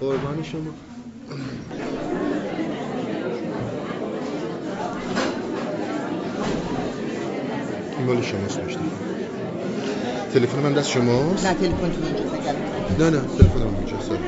قربان 0.00 0.42
شما. 0.42 0.70
مال 8.06 8.22
شماست 8.22 8.60
مشتی 8.60 8.78
تلفن 10.34 10.58
من 10.58 10.72
دست 10.72 10.88
شماست؟ 10.90 11.46
نه 11.46 11.54
تلفن 11.54 11.90
تو 11.90 12.04
اینجا 12.04 12.24
نه 12.98 13.10
نه 13.10 13.20
تلفن 13.38 13.58
من 13.58 13.74
اینجا 13.76 14.00
سر. 14.00 14.18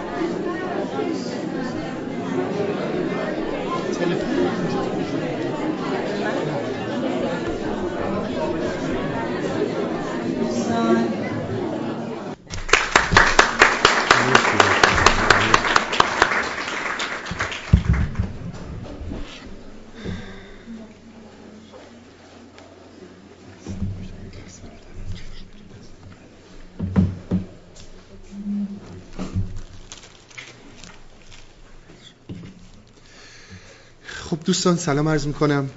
دوستان 34.44 34.76
سلام 34.76 35.08
عرض 35.08 35.26
می‌کنم. 35.26 35.70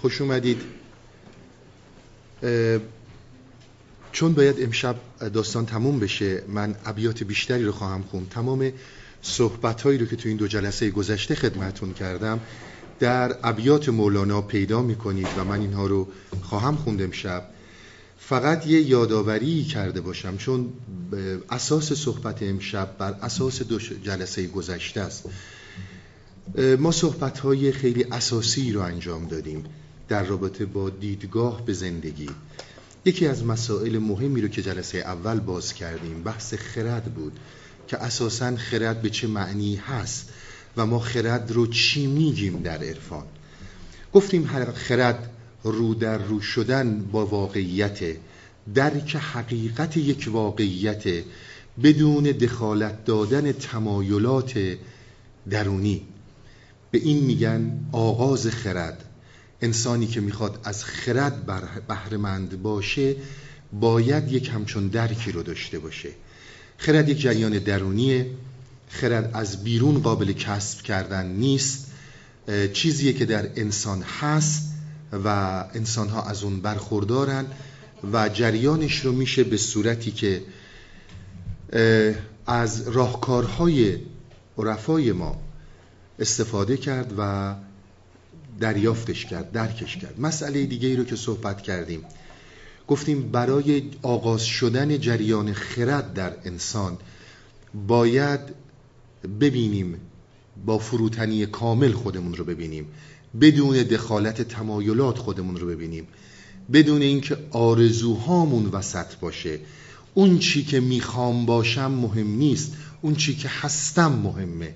خوش 0.00 0.20
اومدید. 0.20 0.60
چون 4.12 4.32
باید 4.34 4.62
امشب 4.62 4.96
داستان 5.32 5.66
تموم 5.66 5.98
بشه 5.98 6.42
من 6.48 6.76
ابیات 6.84 7.22
بیشتری 7.22 7.64
رو 7.64 7.72
خواهم 7.72 8.02
خوند. 8.02 8.28
تمام 8.28 8.72
صحبت 9.22 9.82
هایی 9.82 9.98
رو 9.98 10.06
که 10.06 10.16
تو 10.16 10.28
این 10.28 10.36
دو 10.36 10.46
جلسه 10.46 10.90
گذشته 10.90 11.34
خدمتون 11.34 11.92
کردم 11.92 12.40
در 13.00 13.36
ابیات 13.42 13.88
مولانا 13.88 14.42
پیدا 14.42 14.82
می‌کنید 14.82 15.28
و 15.38 15.44
من 15.44 15.60
اینها 15.60 15.86
رو 15.86 16.08
خواهم 16.42 16.76
خوند 16.76 17.02
امشب. 17.02 17.44
فقط 18.18 18.66
یه 18.66 18.80
یادآوری 18.80 19.64
کرده 19.64 20.00
باشم 20.00 20.36
چون 20.36 20.72
اساس 21.50 21.92
صحبت 21.92 22.42
امشب 22.42 22.96
بر 22.98 23.12
اساس 23.22 23.62
دو 23.62 23.78
جلسه 23.78 24.46
گذشته 24.46 25.00
است. 25.00 25.24
ما 26.78 26.92
صحبت 26.92 27.38
های 27.38 27.72
خیلی 27.72 28.04
اساسی 28.04 28.72
رو 28.72 28.80
انجام 28.80 29.28
دادیم 29.28 29.64
در 30.08 30.22
رابطه 30.22 30.66
با 30.66 30.90
دیدگاه 30.90 31.66
به 31.66 31.72
زندگی. 31.72 32.28
یکی 33.04 33.26
از 33.26 33.44
مسائل 33.44 33.98
مهمی 33.98 34.40
رو 34.40 34.48
که 34.48 34.62
جلسه 34.62 34.98
اول 34.98 35.40
باز 35.40 35.74
کردیم 35.74 36.22
بحث 36.22 36.54
خرد 36.54 37.04
بود 37.04 37.38
که 37.88 37.96
اساسا 37.96 38.56
خرد 38.56 39.02
به 39.02 39.10
چه 39.10 39.26
معنی 39.26 39.76
هست 39.76 40.28
و 40.76 40.86
ما 40.86 40.98
خرد 40.98 41.52
رو 41.52 41.66
چی 41.66 42.06
میگیم 42.06 42.62
در 42.62 42.84
عرفان. 42.84 43.26
گفتیم 44.12 44.46
خرد 44.74 45.30
رو 45.64 45.94
در 45.94 46.18
رو 46.18 46.40
شدن 46.40 47.04
با 47.12 47.26
واقعیت 47.26 48.16
درک 48.74 49.16
حقیقت 49.16 49.96
یک 49.96 50.28
واقعیت 50.32 51.24
بدون 51.82 52.24
دخالت 52.24 53.04
دادن 53.04 53.52
تمایلات 53.52 54.76
درونی. 55.50 56.02
به 56.92 56.98
این 56.98 57.24
میگن 57.24 57.80
آغاز 57.92 58.46
خرد. 58.46 59.04
انسانی 59.62 60.06
که 60.06 60.20
می‌خواد 60.20 60.60
از 60.64 60.84
خرد 60.84 61.46
بهرهمند 61.88 62.62
باشه 62.62 63.16
باید 63.72 64.32
یک 64.32 64.48
همچون 64.48 64.88
درکی 64.88 65.32
رو 65.32 65.42
داشته 65.42 65.78
باشه. 65.78 66.08
خرد 66.78 67.08
یک 67.08 67.20
جریان 67.20 67.58
درونیه. 67.58 68.26
خرد 68.88 69.30
از 69.34 69.64
بیرون 69.64 70.02
قابل 70.02 70.32
کسب 70.32 70.82
کردن 70.82 71.26
نیست. 71.26 71.86
چیزیه 72.72 73.12
که 73.12 73.24
در 73.26 73.48
انسان 73.56 74.02
هست 74.02 74.72
و 75.24 75.28
انسان 75.74 76.08
ها 76.08 76.22
از 76.22 76.42
اون 76.42 76.60
برخوردارن 76.60 77.46
و 78.12 78.28
جریانش 78.28 79.00
رو 79.00 79.12
میشه 79.12 79.44
به 79.44 79.56
صورتی 79.56 80.10
که 80.10 80.42
از 82.46 82.88
راهکارهای 82.88 83.98
عرفای 84.58 85.12
ما 85.12 85.40
استفاده 86.18 86.76
کرد 86.76 87.14
و 87.18 87.54
دریافتش 88.60 89.26
کرد 89.26 89.52
درکش 89.52 89.96
کرد. 89.96 90.20
مسئله 90.20 90.66
دیگه 90.66 90.88
ای 90.88 90.96
رو 90.96 91.04
که 91.04 91.16
صحبت 91.16 91.62
کردیم. 91.62 92.04
گفتیم 92.88 93.30
برای 93.30 93.82
آغاز 94.02 94.42
شدن 94.44 94.98
جریان 94.98 95.52
خرد 95.52 96.14
در 96.14 96.32
انسان 96.44 96.98
باید 97.88 98.40
ببینیم 99.40 100.00
با 100.66 100.78
فروتنی 100.78 101.46
کامل 101.46 101.92
خودمون 101.92 102.34
رو 102.34 102.44
ببینیم 102.44 102.86
بدون 103.40 103.76
دخالت 103.76 104.42
تمایلات 104.42 105.18
خودمون 105.18 105.56
رو 105.56 105.66
ببینیم 105.66 106.06
بدون 106.72 107.02
اینکه 107.02 107.36
آرزوهامون 107.50 108.66
وسط 108.66 109.14
باشه. 109.20 109.58
اون 110.14 110.38
چی 110.38 110.64
که 110.64 110.80
می‌خوام 110.80 111.46
باشم 111.46 111.90
مهم 111.90 112.26
نیست 112.26 112.72
اون 113.02 113.14
چی 113.14 113.34
که 113.36 113.48
هستم 113.48 114.12
مهمه. 114.12 114.74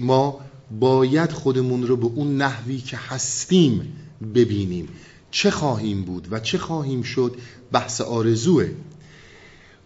ما 0.00 0.40
باید 0.70 1.32
خودمون 1.32 1.86
رو 1.86 1.96
به 1.96 2.06
اون 2.06 2.36
نحوی 2.36 2.78
که 2.78 2.96
هستیم 2.96 3.92
ببینیم. 4.34 4.88
چه 5.30 5.50
خواهیم 5.50 6.02
بود 6.02 6.28
و 6.30 6.40
چه 6.40 6.58
خواهیم 6.58 7.02
شد 7.02 7.36
بحث 7.72 8.00
آرزوه. 8.00 8.70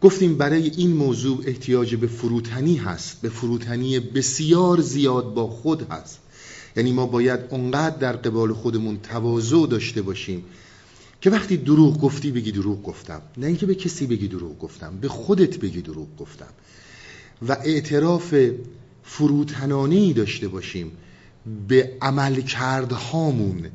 گفتیم 0.01 0.39
برای 0.39 0.71
این 0.71 0.93
موضوع 0.93 1.43
احتیاج 1.47 1.95
به 1.95 2.07
فروتنی 2.07 2.77
هست 2.77 3.21
به 3.23 3.29
فروتنی 3.29 4.01
بسیار 4.01 4.81
زیاد 4.81 5.35
با 5.35 5.47
خود 5.47 5.91
هست. 5.91 6.19
یعنی 6.77 6.93
ما 6.93 7.07
باید 7.07 7.41
اونقدر 7.51 7.97
در 7.97 8.13
قبال 8.13 8.53
خودمون 8.53 8.99
تواضع 9.03 9.67
داشته 9.67 10.03
باشیم 10.03 10.45
که 11.21 11.31
وقتی 11.31 11.57
دروغ 11.57 12.01
گفتی 12.01 12.31
بگی 12.31 12.53
دروغ 12.53 12.83
گفتم. 12.83 13.23
نه 13.37 13.47
اینکه 13.47 13.67
به 13.67 13.75
کسی 13.75 14.07
بگی 14.07 14.29
دروغ 14.29 14.59
گفتم 14.59 14.99
به 15.01 15.09
خودت 15.09 15.59
بگی 15.59 15.83
دروغ 15.83 16.17
گفتم. 16.19 16.49
و 17.49 17.57
اعتراف 17.65 18.35
فروتنانه 19.05 20.13
داشته 20.13 20.49
باشیم. 20.49 20.93
به 21.69 21.93
عمل 22.01 22.41
کردهامون 22.41 23.67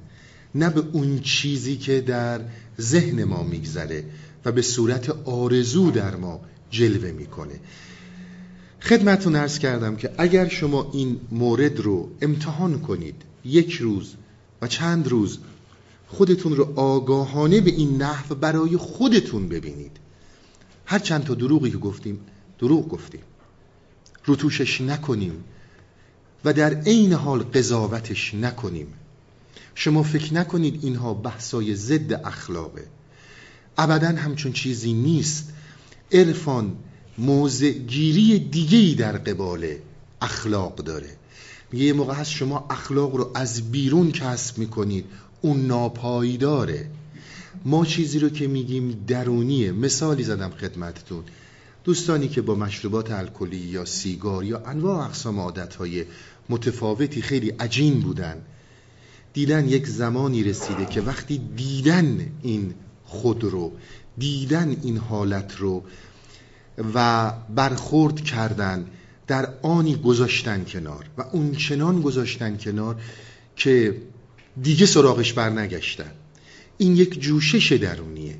نه 0.56 0.70
به 0.70 0.84
اون 0.92 1.20
چیزی 1.20 1.78
که 1.78 2.02
در 2.02 2.42
ذهن 2.82 3.24
ما 3.24 3.44
میگذره 3.44 4.04
و 4.46 4.52
به 4.52 4.62
صورت 4.62 5.10
آرزو 5.10 5.92
در 5.92 6.16
ما 6.16 6.42
جلوه 6.72 7.12
می‌کنه. 7.12 7.60
خدمتون 8.82 9.36
ارز 9.36 9.60
کردم 9.60 9.96
که 9.96 10.12
اگر 10.18 10.48
شما 10.48 10.90
این 10.94 11.20
مورد 11.32 11.80
رو 11.80 12.10
امتحان 12.22 12.80
کنید 12.80 13.16
یک 13.46 13.74
روز 13.74 14.14
و 14.62 14.68
چند 14.68 15.08
روز 15.08 15.40
خودتون 16.08 16.56
رو 16.56 16.80
آگاهانه 16.80 17.62
به 17.62 17.72
این 17.72 18.02
نحو 18.02 18.36
برای 18.36 18.78
خودتون 18.78 19.50
ببینید. 19.50 19.92
هر 20.86 21.00
چند 21.00 21.24
تا 21.24 21.34
دروغی 21.34 21.72
که 21.72 21.78
گفتیم 21.78 22.20
دروغ 22.60 22.88
گفتیم. 22.88 23.22
روتوشش 24.26 24.82
نکنیم 24.82 25.44
و 26.46 26.54
در 26.54 26.74
عین 26.74 27.14
حال 27.14 27.40
قضاوتش 27.44 28.34
نکنیم. 28.34 28.88
شما 29.76 30.04
فکر 30.04 30.34
نکنید 30.34 30.84
اینها 30.84 31.14
بحثای 31.14 31.76
ضد 31.76 32.14
اخلاقه. 32.14 32.88
ابدا 33.78 34.08
همچون 34.08 34.54
چیزی 34.54 34.94
نیست. 34.94 35.54
عرفان 36.12 36.76
موضع 37.18 37.70
گیری 37.70 38.40
دیگهی 38.40 38.96
در 38.96 39.18
قبال 39.18 39.68
اخلاق 40.22 40.76
داره. 40.76 41.10
میگه 41.72 41.86
یه 41.86 41.94
موقع 41.94 42.14
هست 42.14 42.32
شما 42.32 42.68
اخلاق 42.70 43.16
رو 43.16 43.32
از 43.36 43.72
بیرون 43.72 44.12
کسب 44.12 44.58
می‌کنید. 44.58 45.06
اون 45.42 45.68
ناپایداره. 45.68 46.90
ما 47.66 47.86
چیزی 47.86 48.20
رو 48.20 48.30
که 48.30 48.48
میگیم 48.48 49.04
درونیه. 49.08 49.72
مثالی 49.72 50.24
زدم 50.24 50.50
خدمتتون. 50.50 51.24
دوستانی 51.90 52.28
که 52.28 52.42
با 52.42 52.56
مشروبات 52.56 53.12
الکلی 53.12 53.58
یا 53.58 53.86
سیگار 53.86 54.44
یا 54.44 54.64
انواع 54.66 55.06
اقسام 55.06 55.40
عادتهای 55.40 56.06
متفاوتی 56.50 57.22
خیلی 57.22 57.50
عجین 57.50 58.00
بودن 58.00 58.42
دیدن 59.34 59.68
یک 59.68 59.88
زمانی 59.88 60.44
رسیده 60.44 60.86
که 60.86 61.02
وقتی 61.02 61.42
دیدن 61.56 62.32
این 62.42 62.74
خود 63.06 63.44
رو 63.44 63.72
دیدن 64.18 64.78
این 64.84 64.98
حالت 64.98 65.56
رو 65.58 65.84
و 66.96 67.32
برخورد 67.56 68.22
کردن 68.22 68.86
در 69.28 69.54
آنی 69.62 69.96
گذاشتن 69.96 70.64
کنار 70.64 71.06
و 71.18 71.22
اون 71.22 71.52
چنان 71.52 72.02
گذاشتن 72.02 72.58
کنار 72.58 73.02
که 73.56 74.02
دیگه 74.62 74.86
سراغش 74.86 75.34
بر 75.34 75.50
نگشتن 75.50 76.12
این 76.78 76.96
یک 76.96 77.20
جوشش 77.20 77.72
درونیه 77.72 78.36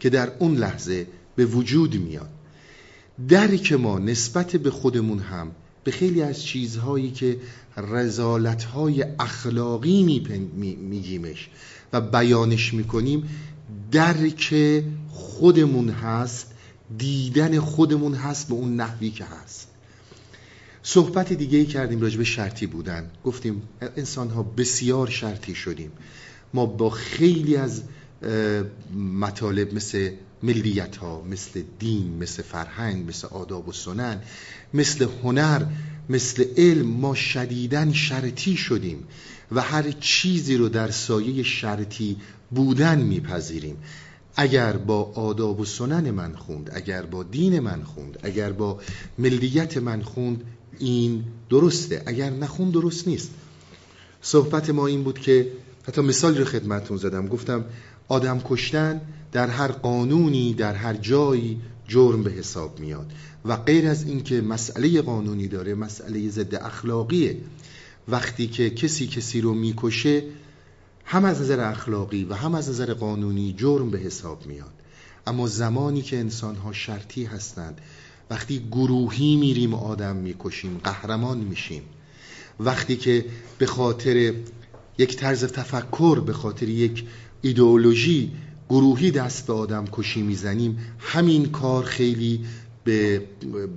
که 0.00 0.10
در 0.10 0.32
اون 0.38 0.54
لحظه 0.54 1.06
به 1.36 1.44
وجود 1.44 1.94
میاد. 1.94 2.39
درک 3.28 3.72
ما 3.72 3.98
نسبت 3.98 4.56
به 4.56 4.70
خودمون 4.70 5.18
هم 5.18 5.50
به 5.84 5.90
خیلی 5.90 6.22
از 6.22 6.42
چیزهایی 6.42 7.10
که 7.10 7.36
رزالتهای 7.76 9.04
اخلاقی 9.18 10.02
میگیمش 10.80 11.48
و 11.92 12.00
بیانش 12.00 12.74
می‌کنیم 12.74 13.28
درک 13.92 14.54
خودمون 15.08 15.88
هست 15.88 16.54
دیدن 16.98 17.60
خودمون 17.60 18.14
هست 18.14 18.48
به 18.48 18.54
اون 18.54 18.76
نحوی 18.76 19.10
که 19.10 19.24
هست. 19.24 19.68
صحبت 20.82 21.32
دیگه 21.32 21.58
ای 21.58 21.66
کردیم 21.66 22.00
راجع 22.00 22.18
به 22.18 22.24
شرطی 22.24 22.66
بودن. 22.66 23.10
گفتیم 23.24 23.62
انسان 23.96 24.30
ها 24.30 24.42
بسیار 24.42 25.08
شرطی 25.08 25.54
شدیم. 25.54 25.92
ما 26.54 26.66
با 26.66 26.90
خیلی 26.90 27.56
از 27.56 27.82
مطالب 28.96 29.74
مثل 29.74 30.10
ملیت 30.42 30.96
ها 30.96 31.22
مثل 31.30 31.62
دین 31.78 32.18
مثل 32.18 32.42
فرهنگ 32.42 33.08
مثل 33.08 33.26
آداب 33.26 33.68
و 33.68 33.72
سنن 33.72 34.20
مثل 34.74 35.08
هنر 35.22 35.64
مثل 36.08 36.44
علم 36.56 36.86
ما 36.86 37.14
شدیدن 37.14 37.92
شرطی 37.92 38.56
شدیم 38.56 39.04
و 39.52 39.60
هر 39.60 39.90
چیزی 39.90 40.56
رو 40.56 40.68
در 40.68 40.90
سایه 40.90 41.42
شرطی 41.42 42.16
بودن 42.50 42.98
میپذیریم. 42.98 43.76
اگر 44.36 44.76
با 44.76 45.02
آداب 45.02 45.60
و 45.60 45.64
سنن 45.64 46.10
من 46.10 46.36
خوند 46.36 46.70
اگر 46.74 47.02
با 47.02 47.22
دین 47.22 47.60
من 47.60 47.82
خوند 47.82 48.18
اگر 48.22 48.52
با 48.52 48.80
ملیت 49.18 49.76
من 49.76 50.02
خوند 50.02 50.44
این 50.78 51.24
درسته. 51.50 52.02
اگر 52.06 52.30
نخون 52.30 52.70
درست 52.70 53.08
نیست. 53.08 53.30
صحبت 54.22 54.70
ما 54.70 54.86
این 54.86 55.02
بود 55.02 55.18
که 55.18 55.52
حتی 55.88 56.00
مثال 56.00 56.38
رو 56.38 56.44
خدمتون 56.44 56.96
زدم. 56.96 57.26
گفتم 57.26 57.64
آدم 58.08 58.40
کشتن 58.44 59.00
در 59.32 59.48
هر 59.48 59.72
قانونی 59.72 60.54
در 60.54 60.74
هر 60.74 60.94
جایی 60.94 61.60
جرم 61.88 62.22
به 62.22 62.30
حساب 62.30 62.80
میاد. 62.80 63.12
و 63.44 63.56
غیر 63.56 63.88
از 63.88 64.06
اینکه 64.06 64.40
مسئله 64.40 65.02
قانونی 65.02 65.48
داره 65.48 65.74
مسئله 65.74 66.30
ضد 66.30 66.54
اخلاقیه. 66.54 67.36
وقتی 68.08 68.46
که 68.46 68.70
کسی 68.70 69.06
کسی 69.06 69.40
رو 69.40 69.54
می‌کشه 69.54 70.22
هم 71.04 71.24
از 71.24 71.40
نظر 71.40 71.60
اخلاقی 71.60 72.24
و 72.24 72.34
هم 72.34 72.54
از 72.54 72.68
نظر 72.68 72.94
قانونی 72.94 73.54
جرم 73.58 73.90
به 73.90 73.98
حساب 73.98 74.46
میاد. 74.46 74.72
اما 75.26 75.46
زمانی 75.46 76.02
که 76.02 76.18
انسان 76.18 76.56
ها 76.56 76.72
شرطی 76.72 77.24
هستند 77.24 77.80
وقتی 78.30 78.66
گروهی 78.70 79.36
میریم 79.36 79.74
آدم 79.74 80.16
می‌کشیم 80.16 80.80
قهرمان 80.84 81.38
میشیم. 81.38 81.82
وقتی 82.60 82.96
که 82.96 83.24
به 83.58 83.66
خاطر 83.66 84.34
یک 84.98 85.16
طرز 85.16 85.44
تفکر 85.44 86.20
به 86.20 86.32
خاطر 86.32 86.68
یک 86.68 87.04
ایدئولوژی 87.42 88.32
گروهی 88.70 89.10
دست 89.10 89.46
به 89.46 89.52
آدم 89.52 89.84
کشی 89.92 90.22
می‌زنیم 90.22 90.78
همین 90.98 91.50
کار 91.50 91.84
خیلی 91.84 92.44
به 92.84 93.22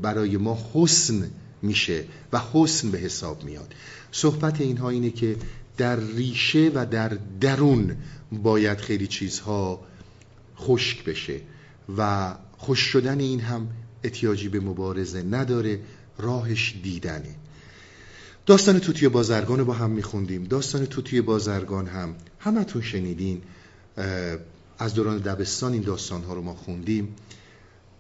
برای 0.01 0.37
ما 0.37 0.57
حسن 0.73 1.31
میشه 1.61 2.03
و 2.33 2.41
حسن 2.53 2.91
به 2.91 2.97
حساب 2.97 3.43
میاد. 3.43 3.73
صحبت 4.11 4.61
اینها 4.61 4.89
اینه 4.89 5.09
که 5.09 5.35
در 5.77 5.99
ریشه 5.99 6.71
و 6.75 6.85
در 6.85 7.17
درون 7.41 7.95
باید 8.31 8.77
خیلی 8.77 9.07
چیزها 9.07 9.79
خشک 10.57 11.03
بشه 11.03 11.41
و 11.97 12.33
خوش 12.57 12.79
شدن 12.79 13.19
این 13.19 13.39
هم 13.39 13.67
احتیاجی 14.03 14.49
به 14.49 14.59
مبارزه 14.59 15.23
نداره 15.23 15.79
راهش 16.17 16.75
دیدنه. 16.83 17.35
داستان 18.45 18.79
توتی 18.79 19.07
بازرگان 19.07 19.59
رو 19.59 19.65
با 19.65 19.73
هم 19.73 19.89
میخوندیم. 19.89 20.43
داستان 20.43 20.85
توتی 20.85 21.21
بازرگان 21.21 21.87
هم 21.87 22.15
همتون 22.39 22.81
شنیدین. 22.81 23.41
از 24.79 24.93
دوران 24.93 25.17
دبستان 25.17 25.73
این 25.73 25.81
داستان 25.81 26.23
ها 26.23 26.33
رو 26.33 26.41
ما 26.41 26.55
خوندیم. 26.55 27.15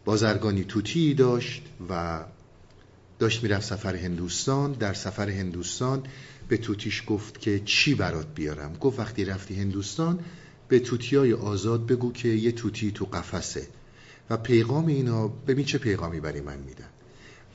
بازرگانی 0.05 0.63
توتی 0.63 1.13
داشت 1.13 1.63
و 1.89 2.23
داشت 3.19 3.43
می‌رفت 3.43 3.65
سفر 3.67 3.95
هندوستان. 3.95 4.71
در 4.71 4.93
سفر 4.93 5.29
هندوستان 5.29 6.03
به 6.47 6.57
توتیش 6.57 7.03
گفت 7.07 7.41
که 7.41 7.61
چی 7.65 7.95
برات 7.95 8.27
بیارم؟ 8.35 8.73
گفت 8.73 8.99
وقتی 8.99 9.25
رفتی 9.25 9.55
هندوستان 9.55 10.19
به 10.67 10.79
توتیای 10.79 11.33
آزاد 11.33 11.85
بگو 11.85 12.11
که 12.11 12.29
یه 12.29 12.51
توتی 12.51 12.91
تو 12.91 13.05
قفسه. 13.05 13.67
و 14.29 14.37
پیغام 14.37 14.87
اینا 14.87 15.27
ببین 15.27 15.65
چه 15.65 15.77
پیغامی 15.77 16.19
برای 16.19 16.41
من 16.41 16.57
میدن. 16.57 16.89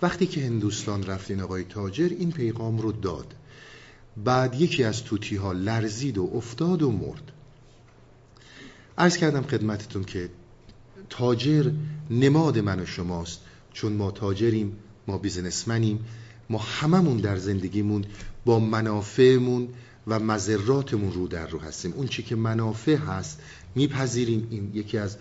وقتی 0.02 0.26
که 0.26 0.40
هندوستان 0.40 1.06
رفتین 1.06 1.40
آقای 1.40 1.64
تاجر 1.64 2.08
این 2.08 2.32
پیغام 2.32 2.78
رو 2.78 2.92
داد. 2.92 3.34
بعد 4.24 4.60
یکی 4.60 4.84
از 4.84 5.04
توتی 5.04 5.36
ها 5.36 5.52
لرزید 5.52 6.18
و 6.18 6.30
افتاد 6.34 6.82
و 6.82 6.90
مرد. 6.90 7.32
عرض 8.98 9.16
کردم 9.16 9.42
خدمتتون 9.42 10.04
که 10.04 10.30
تاجر 11.10 11.70
نماد 12.10 12.58
من 12.58 12.80
و 12.80 12.86
شماست. 12.86 13.40
چون 13.72 13.92
ما 13.92 14.10
تاجریم 14.10 14.76
ما 15.06 15.18
بیزنسمنیم 15.18 16.04
ما 16.50 16.58
هممون 16.58 17.16
در 17.16 17.36
زندگیمون 17.36 18.04
با 18.44 18.58
منافعمون 18.58 19.68
و 20.06 20.18
مذراتمون 20.18 21.12
رو 21.12 21.28
در 21.28 21.46
رو 21.46 21.58
هستیم. 21.58 21.92
اون 21.92 22.06
چی 22.06 22.22
که 22.22 22.36
منافع 22.36 22.96
هست 22.96 23.40
میپذیریم. 23.74 24.48
این 24.50 24.70
یکی 24.74 24.98
از 24.98 25.16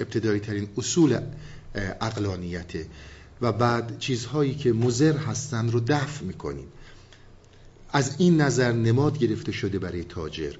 ابتدایی 0.00 0.40
ترین 0.40 0.68
اصول 0.76 1.20
اقلانیته 1.74 2.86
و 3.40 3.52
بعد 3.52 3.98
چیزهایی 3.98 4.54
که 4.54 4.72
مزر 4.72 5.16
هستن 5.16 5.70
رو 5.70 5.80
دفع 5.80 6.24
می‌کنیم. 6.24 6.66
از 7.92 8.14
این 8.18 8.40
نظر 8.40 8.72
نماد 8.72 9.18
گرفته 9.18 9.52
شده 9.52 9.78
برای 9.78 10.04
تاجر. 10.04 10.54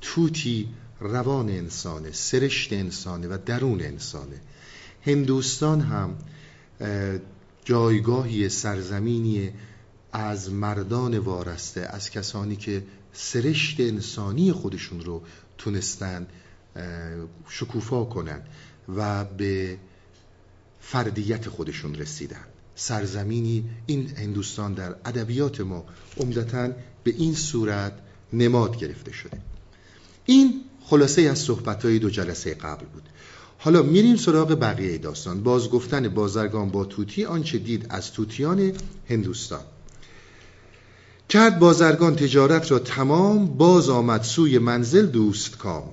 توتی 0.00 0.68
روان 1.00 1.48
انسانه 1.48 2.12
سرشت 2.12 2.72
انسانه 2.72 3.28
و 3.28 3.38
درون 3.46 3.80
انسانه. 3.80 4.40
هندوستان 5.02 5.80
هم 5.80 6.18
جایگاهی 7.64 8.48
سرزمینی 8.48 9.52
از 10.12 10.52
مردان 10.52 11.18
وارسته 11.18 11.80
از 11.80 12.10
کسانی 12.10 12.56
که 12.56 12.82
سرشت 13.12 13.80
انسانی 13.80 14.52
خودشون 14.52 15.00
رو 15.00 15.22
تونستن 15.58 16.26
شکوفا 17.48 18.04
کنن 18.04 18.42
و 18.96 19.24
به 19.24 19.78
فردیت 20.80 21.48
خودشون 21.48 21.94
رسیدن. 21.94 22.44
سرزمینی 22.74 23.64
این 23.86 24.10
هندوستان 24.16 24.74
در 24.74 24.88
ادبیات 25.04 25.60
ما 25.60 25.84
عمدتا 26.16 26.68
به 27.04 27.10
این 27.10 27.34
صورت 27.34 27.92
نماد 28.32 28.76
گرفته 28.76 29.12
شده. 29.12 29.38
این 30.26 30.64
خلاصه 30.90 31.22
از 31.22 31.38
صحبتهای 31.38 31.98
دو 31.98 32.10
جلسه 32.10 32.54
قبل 32.54 32.84
بود. 32.86 33.02
حالا 33.58 33.82
میریم 33.82 34.16
سراغ 34.16 34.60
بقیه 34.60 34.98
داستان. 34.98 35.42
باز 35.42 35.70
گفتن 35.70 36.08
بازرگان 36.08 36.70
با 36.70 36.84
توتی 36.84 37.24
آنچه 37.24 37.58
دید 37.58 37.86
از 37.90 38.12
توتیان 38.12 38.72
هندوستان. 39.08 39.60
کرد 41.28 41.58
بازرگان 41.58 42.16
تجارت 42.16 42.70
را 42.70 42.78
تمام 42.78 43.46
باز 43.46 43.88
آمد 43.88 44.22
سوی 44.22 44.58
منزل 44.58 45.06
دوست 45.06 45.58
کام. 45.58 45.88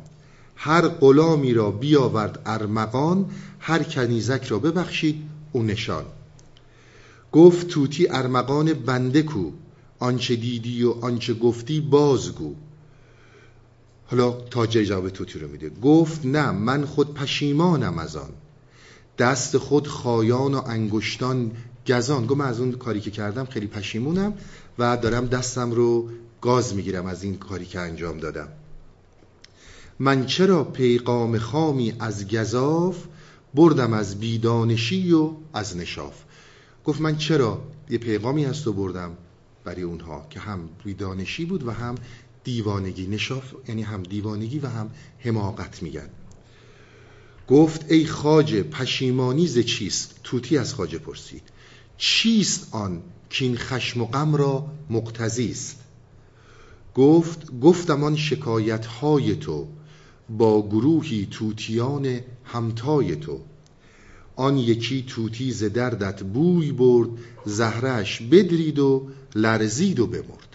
هر 0.55 0.87
غلامی 0.87 1.53
را 1.53 1.71
بیاورد 1.71 2.41
ارمغان 2.45 3.25
هر 3.59 3.83
کنیزک 3.83 4.43
را 4.43 4.59
ببخشید 4.59 5.23
او 5.51 5.63
نشان. 5.63 6.05
گفت 7.31 7.67
توتی 7.67 8.07
ارمغان 8.09 8.73
بنده 8.73 9.21
کو 9.21 9.51
آنچه 9.99 10.35
دیدی 10.35 10.83
و 10.83 10.91
آنچه 11.01 11.33
گفتی 11.33 11.81
بازگو 11.81 12.55
حالا 14.07 14.31
تاجر 14.31 14.83
جواب 14.83 15.09
توتی 15.09 15.39
رو 15.39 15.47
میده. 15.47 15.69
گفت 15.69 16.25
نه 16.25 16.51
من 16.51 16.85
خود 16.85 17.13
پشیمانم 17.13 17.97
از 17.97 18.15
آن. 18.15 18.29
دست 19.17 19.57
خود 19.57 19.87
خایان 19.87 20.53
و 20.53 20.61
انگشتان 20.65 21.51
گزان. 21.87 22.25
گفت 22.25 22.39
من 22.39 22.45
از 22.45 22.59
اون 22.59 22.71
کاری 22.71 22.99
که 22.99 23.11
کردم 23.11 23.45
خیلی 23.45 23.67
پشیمونم 23.67 24.33
و 24.79 24.97
دارم 24.97 25.25
دستم 25.25 25.71
رو 25.71 26.09
گاز 26.41 26.75
می‌گیرم 26.75 27.05
از 27.05 27.23
این 27.23 27.37
کاری 27.37 27.65
که 27.65 27.79
انجام 27.79 28.17
دادم. 28.17 28.47
من 29.99 30.25
چرا 30.25 30.63
پیغام 30.63 31.37
خامی 31.37 31.93
از 31.99 32.27
گذاف 32.27 33.03
بردم 33.55 33.93
از 33.93 34.19
بیدانشی 34.19 35.13
و 35.13 35.31
از 35.53 35.77
نشاف؟ 35.77 36.15
گفت 36.85 37.01
من 37.01 37.17
چرا 37.17 37.61
یه 37.89 37.97
پیغامی 37.97 38.45
هست 38.45 38.67
و 38.67 38.73
بردم 38.73 39.11
برای 39.63 39.81
اونها 39.81 40.25
که 40.29 40.39
هم 40.39 40.69
بیدانشی 40.83 41.45
بود 41.45 41.67
و 41.67 41.71
هم 41.71 41.95
دیوانگی 42.47 43.07
نشاف 43.07 43.53
یعنی 43.67 43.81
هم 43.81 44.03
دیوانگی 44.03 44.59
و 44.59 44.67
هم 44.67 44.89
حماقت 45.19 45.83
میگن. 45.83 46.09
گفت 47.47 47.91
ای 47.91 48.05
خاجه 48.05 48.63
پشیمانی 48.63 49.47
ز 49.47 49.59
چیست؟ 49.59 50.19
توتی 50.23 50.57
از 50.57 50.73
خاجه 50.73 50.97
پرسید. 50.97 51.41
چیست 51.97 52.67
آن 52.71 53.01
که 53.29 53.55
خشم 53.55 54.01
و 54.01 54.05
غم 54.05 54.35
را 54.35 54.67
مقتضی 54.89 55.51
است؟ 55.51 55.79
گفت 56.95 57.59
گفتم 57.59 58.03
آن 58.03 58.15
شکایت 58.15 58.85
های 58.85 59.35
تو 59.35 59.67
با 60.29 60.67
گروهی 60.67 61.27
توتیان 61.31 62.19
همتای 62.43 63.15
تو. 63.15 63.39
آن 64.35 64.57
یکی 64.57 65.03
توتی 65.07 65.51
ز 65.51 65.63
دردت 65.63 66.23
بوی 66.23 66.71
برد 66.71 67.09
زهرش 67.45 68.21
بدرید 68.21 68.79
و 68.79 69.07
لرزید 69.35 69.99
و 69.99 70.07
بمرد. 70.07 70.46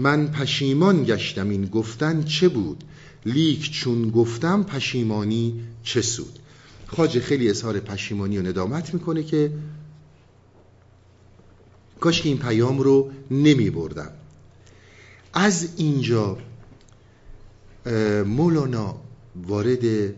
من 0.00 0.30
پشیمان 0.30 1.04
گشتم 1.04 1.48
این 1.48 1.66
گفتن 1.66 2.22
چه 2.22 2.48
بود؟ 2.48 2.84
لیک 3.26 3.70
چون 3.70 4.10
گفتم 4.10 4.62
پشیمانی 4.62 5.60
چه 5.82 6.00
سود؟ 6.02 6.38
خاجه 6.86 7.20
خیلی 7.20 7.50
اظهار 7.50 7.80
پشیمانی 7.80 8.38
و 8.38 8.42
ندامت 8.42 8.94
می‌کنه 8.94 9.22
که 9.22 9.52
کاش 12.00 12.22
که 12.22 12.28
این 12.28 12.38
پیام 12.38 12.78
رو 12.78 13.10
نمی 13.30 13.70
بردم 13.70 14.10
از 15.32 15.68
اینجا 15.76 16.38
مولانا 18.26 19.00
وارد 19.36 20.14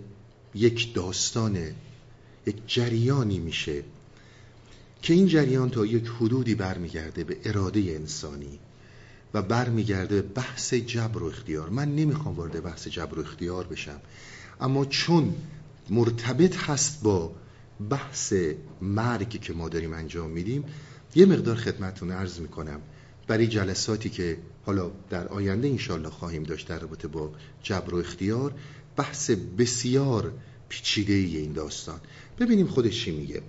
یک 0.55 0.95
داستان 0.95 1.59
یک 2.47 2.57
جریانی 2.67 3.39
میشه 3.39 3.85
که 5.03 5.15
این 5.15 5.27
جریان 5.27 5.71
تا 5.71 5.87
یک 5.87 6.07
حدودی 6.21 6.55
برمیگرده 6.55 7.25
به 7.25 7.37
اراده 7.45 7.81
انسانی. 7.81 8.59
و 9.35 9.43
برمیگرده 9.43 10.23
بحث 10.23 10.75
جبر 10.75 11.23
و 11.23 11.27
اختیار. 11.27 11.69
من 11.69 11.97
نمی‌خوام 11.97 12.35
وارد 12.35 12.62
بحث 12.62 12.89
جبر 12.89 13.19
و 13.19 13.23
اختیار 13.23 13.67
بشم. 13.67 14.01
اما 14.61 14.85
چون 14.85 15.35
مرتبط 15.91 16.57
هست 16.57 17.03
با 17.03 17.33
بحث 17.91 18.35
مرگ 18.83 19.41
که 19.41 19.53
ما 19.53 19.69
داریم 19.69 19.93
انجام 19.93 20.31
میدیم 20.31 20.65
یه 21.15 21.27
مقدار 21.27 21.57
خدمتون 21.57 22.11
عرض 22.11 22.41
می‌کنم. 22.41 22.81
برای 23.27 23.47
جلساتی 23.47 24.11
که 24.11 24.39
حالا 24.67 24.91
در 25.11 25.29
آینده 25.29 25.69
انشالله 25.69 26.11
خواهیم 26.11 26.43
داشت 26.43 26.69
در 26.69 26.79
رابطه 26.79 27.09
با 27.09 27.33
جبر 27.62 27.95
و 27.95 27.99
اختیار 27.99 28.55
بحث 28.97 29.31
بسیار 29.31 30.33
پیچیده 30.69 31.12
ای 31.12 31.37
این 31.37 31.53
داستان. 31.53 32.01
ببینیم 32.39 32.67
خودش 32.67 33.05
چی 33.05 33.11
میگه. 33.11 33.43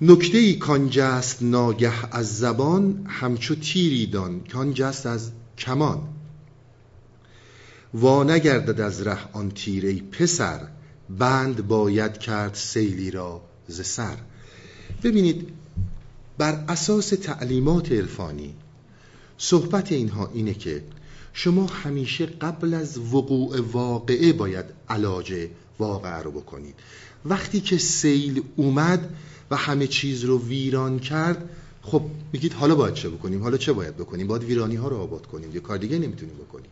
نکته 0.00 0.38
ای 0.38 0.54
کانجست 0.54 1.42
ناگه 1.42 2.16
از 2.16 2.38
زبان 2.38 3.06
همچو 3.08 3.54
تیری 3.54 4.06
دان 4.06 4.40
کانجست 4.52 5.06
از 5.06 5.30
کمان. 5.58 6.08
و 7.94 8.24
نگردد 8.24 8.80
از 8.80 9.02
ره 9.02 9.18
آن 9.32 9.50
تیره 9.50 9.94
پسر 9.94 10.60
بند 11.18 11.68
باید 11.68 12.18
کرد 12.18 12.54
سیلی 12.54 13.10
را 13.10 13.42
ز 13.68 13.80
سر. 13.80 14.16
ببینید 15.02 15.48
بر 16.38 16.64
اساس 16.68 17.08
تعلیمات 17.08 17.92
عرفانی 17.92 18.54
صحبت 19.38 19.92
اینها 19.92 20.30
اینه 20.34 20.54
که 20.54 20.84
شما 21.32 21.66
همیشه 21.66 22.26
قبل 22.26 22.74
از 22.74 22.98
وقوع 22.98 23.60
واقعه 23.60 24.32
باید 24.32 24.64
علاج 24.88 25.48
واقعه 25.78 26.22
رو 26.22 26.30
بکنید. 26.30 26.74
وقتی 27.24 27.60
که 27.60 27.78
سیل 27.78 28.42
اومد 28.56 29.16
و 29.50 29.56
همه 29.56 29.86
چیز 29.86 30.24
رو 30.24 30.46
ویران 30.46 30.98
کرد 30.98 31.48
خب 31.82 32.02
میگید 32.32 32.52
حالا 32.52 32.74
باید 32.74 32.94
چه 32.94 33.08
بکنیم؟ 33.08 33.42
حالا 33.42 33.56
چه 33.56 33.72
باید 33.72 33.96
بکنیم؟ 33.96 34.26
باید 34.26 34.44
ویرانی 34.44 34.76
ها 34.76 34.88
رو 34.88 34.96
آباد 34.96 35.26
کنیم. 35.26 35.54
یه 35.54 35.60
کار 35.60 35.78
دیگه 35.78 35.98
نمی‌تونیم 35.98 36.34
بکنیم. 36.34 36.70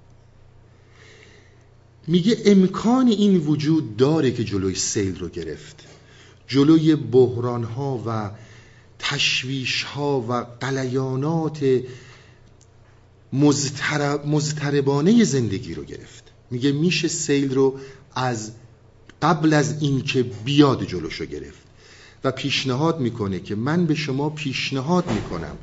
میگه 2.06 2.42
امکان 2.44 3.09
این 3.09 3.37
وجود 3.37 3.97
داره 3.97 4.32
که 4.32 4.44
جلوی 4.44 4.75
سیل 4.75 5.18
رو 5.18 5.28
گرفت. 5.28 5.87
جلوی 6.49 6.97
بحران 6.97 7.64
ها 7.64 8.02
و 8.06 8.30
تشویش 8.99 9.82
ها 9.82 10.21
و 10.21 10.32
قلیانات 10.61 11.80
مزتربانه 14.25 15.25
زندگی 15.25 15.75
رو 15.75 15.85
گرفت. 15.85 16.25
میگه 16.50 16.73
میشه 16.73 17.09
سیل 17.09 17.54
رو 17.54 17.78
از 18.14 18.52
قبل 19.23 19.55
از 19.55 19.83
اینکه 19.83 20.23
بیاد 20.23 20.85
جلوش 20.85 21.21
رو 21.21 21.26
گرفت 21.26 21.62
و 22.25 22.31
پیشنهاد 22.31 23.00
می‌کنه 23.00 23.41
که 23.41 23.55
من 23.55 23.87
به 23.87 23.95
شما 23.95 24.31
پیشنهاد 24.31 25.11
می‌کنم 25.11 25.57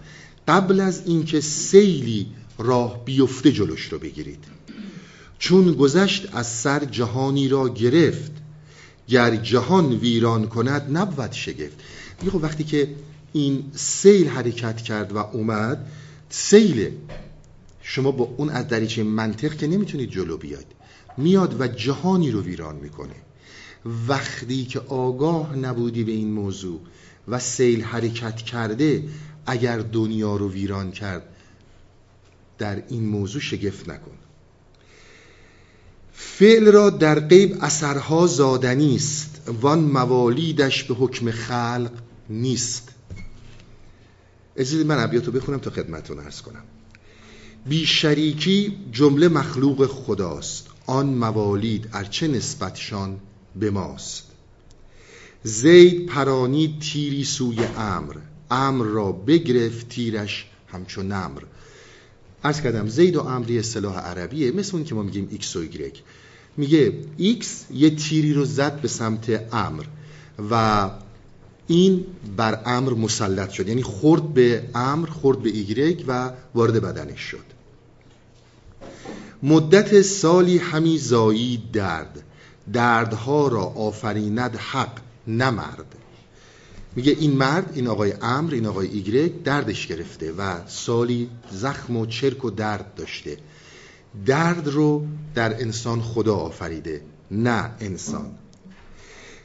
قبل 0.47 0.79
از 0.79 1.01
اینکه 1.05 1.41
سیلی 1.41 2.27
راه 2.57 3.05
بیفته 3.05 3.51
جلوش 3.51 3.85
رو 3.85 3.99
بگیرید. 3.99 4.43
چون 5.39 5.73
گذشت 5.73 6.35
از 6.35 6.47
سر 6.47 6.85
جهانی 6.85 7.47
را 7.47 7.69
گرفت 7.69 8.31
گر 9.07 9.35
جهان 9.35 9.93
ویران 9.93 10.47
کند 10.47 10.97
نبود 10.97 11.31
شگفت. 11.31 11.77
خب 12.31 12.43
وقتی 12.43 12.63
که 12.63 12.87
این 13.33 13.63
سیل 13.75 14.27
حرکت 14.27 14.81
کرد 14.81 15.11
و 15.11 15.17
اومد 15.17 15.87
سیل 16.29 16.91
شما 17.81 18.11
با 18.11 18.33
اون 18.37 18.49
از 18.49 18.67
دریچه 18.67 19.03
منطق 19.03 19.57
که 19.57 19.67
نمی‌تونید 19.67 20.11
جلو 20.11 20.37
بیاد 20.37 20.65
میاد 21.17 21.61
و 21.61 21.67
جهانی 21.67 22.31
رو 22.31 22.41
ویران 22.41 22.75
می‌کنه. 22.75 23.15
وقتی 23.85 24.65
که 24.65 24.79
آگاه 24.79 25.55
نبودی 25.55 26.03
به 26.03 26.11
این 26.11 26.31
موضوع 26.31 26.79
و 27.27 27.39
سیل 27.39 27.81
حرکت 27.81 28.35
کرده 28.35 29.03
اگر 29.45 29.77
دنیا 29.79 30.35
رو 30.35 30.51
ویران 30.51 30.91
کرد 30.91 31.23
در 32.57 32.83
این 32.89 33.05
موضوع 33.05 33.41
شگفت 33.41 33.89
نکن. 33.89 34.17
فعل 36.13 36.71
را 36.71 36.89
در 36.89 37.19
غیب 37.19 37.57
اثرها 37.61 38.27
زادنی 38.27 38.95
است 38.95 39.41
وان 39.61 39.79
موالیدش 39.79 40.83
به 40.83 40.93
حکم 40.93 41.31
خلق 41.31 41.91
نیست. 42.29 42.89
اجازه 44.55 44.83
من 44.83 45.03
ابیاتو 45.03 45.31
بخونم 45.31 45.59
تا 45.59 45.69
خدمتتون 45.69 46.19
ارز 46.19 46.41
کنم. 46.41 46.63
بی 47.65 47.85
شریکی 47.85 48.77
جمله 48.91 49.27
مخلوق 49.27 49.85
خداست. 49.87 50.67
آن 50.85 51.05
موالید 51.05 51.89
ارچه 51.93 52.27
نسبتشان 52.27 53.19
به 53.55 53.71
ماست. 53.71 54.23
زید 55.43 56.05
پرانید 56.05 56.77
تیری 56.81 57.23
سوی 57.23 57.59
عمرو. 57.77 58.15
عمرو 58.51 58.85
را 58.85 59.11
بگرفت 59.11 59.89
تیرش 59.89 60.45
همچون 60.67 61.11
نمر. 61.11 61.41
عرض 62.43 62.61
کردم 62.61 62.87
زید 62.87 63.15
و 63.15 63.21
عمروی 63.21 63.59
اصطلاح 63.59 63.97
عربیه. 63.97 64.51
مثل 64.51 64.75
اون 64.75 64.85
که 64.85 64.95
ما 64.95 65.03
میگیم 65.03 65.27
ایکس 65.31 65.55
و 65.55 65.59
ایگرگ. 65.59 66.01
میگه 66.57 66.93
ایکس 67.17 67.65
یه 67.73 67.89
تیری 67.89 68.33
رو 68.33 68.45
زد 68.45 68.81
به 68.81 68.87
سمت 68.87 69.53
عمرو 69.53 69.83
و 70.51 70.89
این 71.67 72.05
بر 72.37 72.61
عمرو 72.65 72.93
مسلط 72.93 73.49
شد. 73.49 73.67
یعنی 73.67 73.83
خورد 73.83 74.33
به 74.33 74.69
عمرو 74.75 75.07
خورد 75.07 75.39
به 75.39 75.49
ایگرگ 75.49 76.05
و 76.07 76.31
وارد 76.55 76.81
بدنش 76.81 77.19
شد. 77.19 77.45
مدت 79.43 80.01
سالی 80.01 80.57
همی 80.57 80.97
زایید 80.97 81.63
درد. 81.73 82.23
دردها 82.73 83.47
را 83.47 83.63
آفریند 83.63 84.55
حق 84.55 84.99
نمرد 85.27 85.95
میگه 86.95 87.15
این 87.19 87.31
مرد 87.31 87.71
این 87.75 87.87
آقای 87.87 88.13
امر 88.21 88.53
این 88.53 88.65
آقای 88.65 88.87
ایگرگ 88.87 89.43
دردش 89.43 89.87
گرفته 89.87 90.31
و 90.31 90.67
سالی 90.67 91.29
زخم 91.51 91.97
و 91.97 92.05
چرک 92.05 92.45
و 92.45 92.49
درد 92.49 92.93
داشته. 92.95 93.37
درد 94.25 94.67
رو 94.67 95.05
در 95.35 95.61
انسان 95.61 96.01
خدا 96.01 96.35
آفریده 96.35 97.01
نه 97.31 97.71
انسان. 97.79 98.31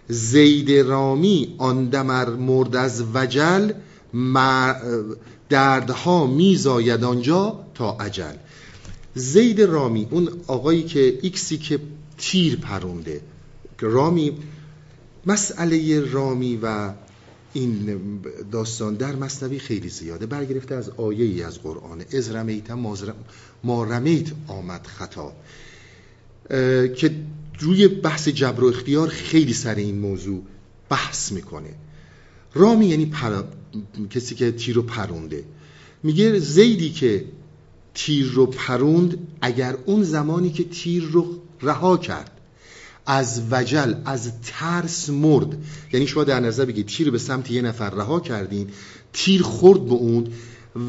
زید 0.09 0.71
رامی 0.71 1.55
آن 1.59 1.89
دمر 1.89 2.31
مرد 2.31 2.77
از 2.77 3.05
وجل 3.15 3.73
دردها 5.49 6.27
میزاید 6.27 7.05
آنجا 7.05 7.61
تا 7.75 7.97
عجل 8.01 8.35
زید 9.15 9.61
رامی 9.61 10.09
اون 10.11 10.29
آقایی 10.47 10.83
که 10.83 11.19
ایکسی 11.23 11.59
که 11.59 11.81
تیر 12.25 12.57
پرونده. 12.57 13.21
رامی 13.81 14.33
مسئله 15.27 16.01
رامی 16.01 16.59
و 16.63 16.93
این 17.53 18.01
داستان 18.53 18.95
در 18.95 19.17
مصنوی 19.17 19.59
خیلی 19.59 19.89
زیاده. 19.89 20.27
برگرفته 20.27 20.75
از 20.75 20.91
آیه 20.91 21.25
ای 21.25 21.43
از 21.43 21.63
قرآن. 21.63 22.05
از 22.13 22.31
رمیت 22.31 22.71
ما 23.65 23.85
رمیت 23.85 24.27
آمد 24.47 24.87
خطا. 24.87 25.33
که 26.97 27.15
روی 27.61 27.89
بحث 27.89 28.29
جبر 28.29 28.65
و 28.65 28.67
اختیار 28.67 29.09
خیلی 29.09 29.53
سر 29.53 29.75
این 29.75 29.99
موضوع 29.99 30.43
بحث 30.89 31.33
می‌کنه. 31.33 31.75
رامی 32.55 32.87
یعنی 32.87 33.13
کسی 34.11 34.35
که 34.35 34.53
تیر 34.53 34.75
رو 34.75 34.83
پرونده. 34.83 35.45
میگه 36.03 36.39
زیدی 36.39 36.91
که 36.91 37.25
تیر 37.95 38.27
رو 38.27 38.47
پروند 38.47 39.19
اگر 39.41 39.77
اون 39.87 40.03
زمانی 40.03 40.51
که 40.51 40.65
تیر 40.65 41.03
رو 41.03 41.44
رها 41.65 41.97
کرد. 41.97 42.31
از 43.07 43.43
وجل 43.51 43.95
از 44.05 44.33
ترس 44.43 45.11
مرد. 45.11 45.59
یعنی 45.93 46.07
شما 46.07 46.25
در 46.25 46.41
نظر 46.41 46.65
بگید 46.65 46.87
تیر 46.87 47.11
به 47.11 47.19
سمت 47.19 47.51
یه 47.51 47.63
نفر 47.63 47.91
رها 47.91 48.21
کردین 48.21 48.69
تیر 49.13 49.43
خورد 49.43 49.85
به 49.85 49.95
اون 49.95 50.27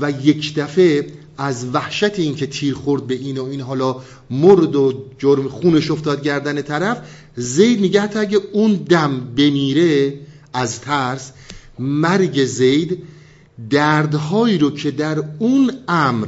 و 0.01 0.11
یک 0.11 0.55
دفعه 0.55 1.07
از 1.37 1.65
وحشت 1.73 2.19
این 2.19 2.35
که 2.35 2.47
تیر 2.47 2.73
خورد 2.73 3.07
به 3.07 3.15
این 3.15 3.37
و 3.37 3.45
این 3.45 3.61
حالا 3.61 4.01
مرد 4.29 4.75
و 4.75 5.05
جرم 5.17 5.47
خونش 5.47 5.91
افتاد 5.91 6.23
گردن 6.23 6.61
طرف 6.61 7.01
زید 7.35 7.79
میگه 7.79 8.07
تا 8.07 8.19
اگه 8.19 8.39
اون 8.53 8.73
دم 8.73 9.19
بمیره 9.37 10.13
از 10.53 10.81
ترس. 10.81 11.31
مرگ 11.79 12.45
زید 12.45 13.03
دردهایی 13.69 14.57
رو 14.57 14.71
که 14.71 14.91
در 14.91 15.23
اون 15.39 15.71
امر 15.87 16.27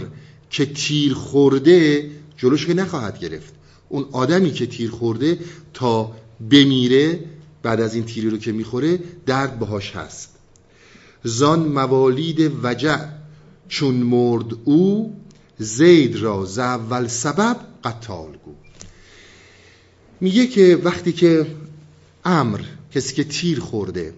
که 0.50 0.66
تیر 0.66 1.14
خورده 1.14 2.10
جلوش 2.38 2.66
که 2.66 2.74
نخواهد 2.74 3.20
گرفت. 3.20 3.57
اون 3.90 4.06
آدمی 4.12 4.52
که 4.52 4.66
تیر 4.66 4.92
خورده 4.92 5.40
تا 5.74 6.12
بمیره 6.52 7.20
بعد 7.64 7.82
از 7.82 7.96
این 7.96 8.06
تیری 8.06 8.30
رو 8.30 8.38
که 8.38 8.52
می‌خوره 8.52 9.00
درد 9.26 9.60
باهاش 9.60 9.96
هست. 9.96 10.30
زان 11.24 11.60
موالید 11.60 12.52
وجع 12.64 12.98
چون 13.68 13.96
مرد 13.96 14.46
او 14.64 15.16
زید 15.58 16.16
را 16.16 16.46
ز 16.46 16.60
اول 16.60 17.08
سبب 17.08 17.58
قتال 17.84 18.32
گو. 18.46 18.56
میگه 20.22 20.48
که 20.48 20.82
وقتی 20.84 21.12
که 21.12 21.46
امر 22.26 22.62
کسی 22.94 23.16
که 23.16 23.24
تیر 23.24 23.60
خورده 23.60 24.14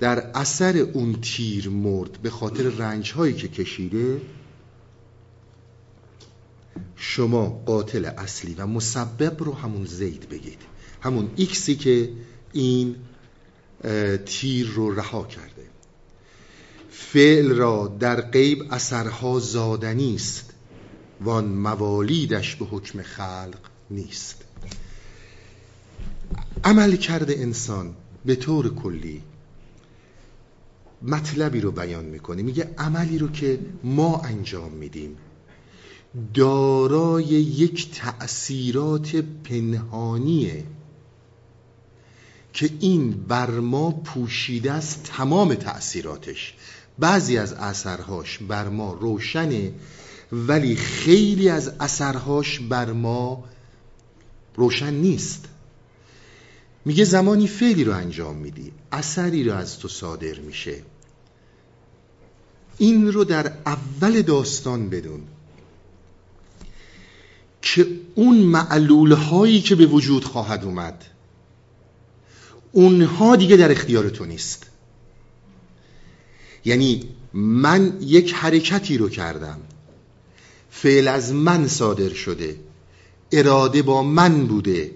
در 0.00 0.18
اثر 0.34 0.78
اون 0.78 1.16
تیر 1.22 1.68
مرد 1.68 2.18
به 2.22 2.30
خاطر 2.30 2.62
رنج 2.62 3.12
هایی 3.12 3.34
که 3.34 3.48
کشیده 3.48 4.20
شما 7.02 7.62
قاتل 7.66 8.04
اصلی 8.04 8.54
و 8.54 8.66
مسبب 8.66 9.44
رو 9.44 9.54
همون 9.54 9.84
زید 9.84 10.28
بگید. 10.28 10.58
همون 11.02 11.30
ایکسی 11.36 11.76
که 11.76 12.10
این 12.52 12.96
تیر 14.26 14.66
رو 14.66 14.94
رها 14.94 15.24
کرده. 15.24 15.66
فعل 16.90 17.48
را 17.48 17.96
در 18.00 18.20
غیب 18.20 18.64
اثرها 18.70 19.38
زادنی 19.38 20.14
است 20.14 20.50
وان 21.20 21.44
موالیدش 21.44 22.56
به 22.56 22.64
حکم 22.64 23.02
خلق 23.02 23.58
نیست. 23.90 24.44
عمل 26.64 26.96
کرده 26.96 27.34
انسان 27.38 27.94
به 28.24 28.36
طور 28.36 28.74
کلی 28.74 29.22
مطلبی 31.02 31.60
رو 31.60 31.72
بیان 31.72 32.04
می‌کنه. 32.04 32.42
میگه 32.42 32.74
عملی 32.78 33.18
رو 33.18 33.28
که 33.28 33.58
ما 33.84 34.20
انجام 34.20 34.72
میدیم 34.72 35.16
دارای 36.34 37.24
یک 37.24 37.90
تأثیرات 37.90 39.16
پنهانیه 39.16 40.64
که 42.52 42.70
این 42.80 43.10
بر 43.12 43.50
ما 43.50 43.90
پوشیده 43.90 44.72
است 44.72 45.02
تمام 45.04 45.54
تأثیراتش. 45.54 46.54
بعضی 46.98 47.38
از 47.38 47.52
اثرهاش 47.52 48.38
بر 48.38 48.68
ما 48.68 48.92
روشنه 48.92 49.72
ولی 50.32 50.76
خیلی 50.76 51.48
از 51.48 51.72
اثرهاش 51.80 52.58
بر 52.58 52.92
ما 52.92 53.44
روشن 54.56 54.94
نیست. 54.94 55.44
میگه 56.84 57.04
زمانی 57.04 57.46
فعلی 57.46 57.84
رو 57.84 57.92
انجام 57.92 58.36
میدی 58.36 58.72
اثری 58.92 59.44
رو 59.44 59.54
از 59.54 59.78
تو 59.78 59.88
صادر 59.88 60.38
میشه. 60.38 60.82
این 62.78 63.12
رو 63.12 63.24
در 63.24 63.52
اول 63.66 64.22
داستان 64.22 64.88
بدون. 64.88 65.20
که 67.62 67.86
اون 68.14 68.36
معلول 68.36 69.12
هایی 69.12 69.60
که 69.60 69.74
به 69.74 69.86
وجود 69.86 70.24
خواهد 70.24 70.64
اومد 70.64 71.04
اونها 72.72 73.36
دیگه 73.36 73.56
در 73.56 73.70
اختیار 73.70 74.08
تو 74.08 74.24
نیست. 74.24 74.66
یعنی 76.64 77.08
من 77.32 77.96
یک 78.00 78.34
حرکتی 78.34 78.98
رو 78.98 79.08
کردم. 79.08 79.58
فعل 80.70 81.08
از 81.08 81.32
من 81.32 81.68
صادر 81.68 82.08
شده. 82.08 82.56
اراده 83.32 83.82
با 83.82 84.02
من 84.02 84.46
بوده. 84.46 84.90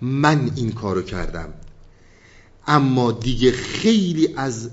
من 0.00 0.50
این 0.56 0.72
کارو 0.72 1.02
کردم. 1.02 1.54
اما 2.66 3.12
دیگه 3.12 3.52
خیلی 3.52 4.34
از 4.36 4.70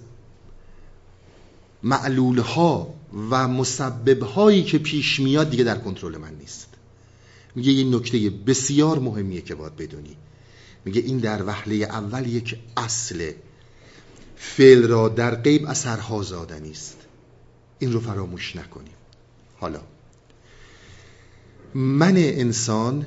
معلول 1.83 2.39
ها 2.39 2.93
و 3.29 3.47
مسبب 3.47 4.23
هایی 4.23 4.63
که 4.63 4.77
پیش 4.77 5.19
میاد 5.19 5.49
دیگه 5.49 5.63
در 5.63 5.77
کنترل 5.77 6.17
من 6.17 6.33
نیست. 6.33 6.76
میگه 7.57 7.71
یه 7.71 7.83
نکته 7.83 8.29
بسیار 8.29 8.99
مهمیه 8.99 9.41
که 9.41 9.55
باید 9.55 9.75
بدونی. 9.75 10.17
میگه 10.85 11.01
این 11.01 11.17
در 11.17 11.45
وحله 11.45 11.75
اول 11.75 12.27
یک 12.27 12.57
اصله 12.77 13.35
فعل 14.35 14.87
را 14.87 15.09
در 15.09 15.35
غیب 15.35 15.65
اثرها 15.65 16.23
زادنی 16.23 16.71
است 16.71 16.97
این 17.79 17.93
رو 17.93 17.99
فراموش 17.99 18.55
نکنیم. 18.55 18.93
حالا 19.59 19.81
من 21.75 22.17
انسان 22.17 23.05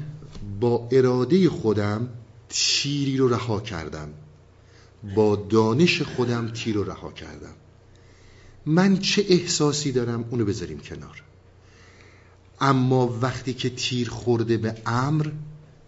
با 0.61 0.89
اراده 0.93 1.49
خودم 1.49 2.09
تیری 2.49 3.17
رو 3.17 3.29
رها 3.29 3.61
کردم. 3.61 4.09
با 5.15 5.37
دانش 5.37 6.03
خودم 6.03 6.49
تیر 6.49 6.75
رو 6.75 6.85
رها 6.85 7.13
کردم. 7.13 7.55
من 8.67 8.99
چه 8.99 9.27
احساسی 9.29 9.93
دارم؟ 9.93 10.25
اونو 10.31 10.45
بذاریم 10.45 10.79
کنار. 10.79 11.23
اما 12.61 13.19
وقتی 13.23 13.55
که 13.55 13.71
تیر 13.71 14.11
خورده 14.11 14.57
به 14.57 14.75
امر 14.87 15.31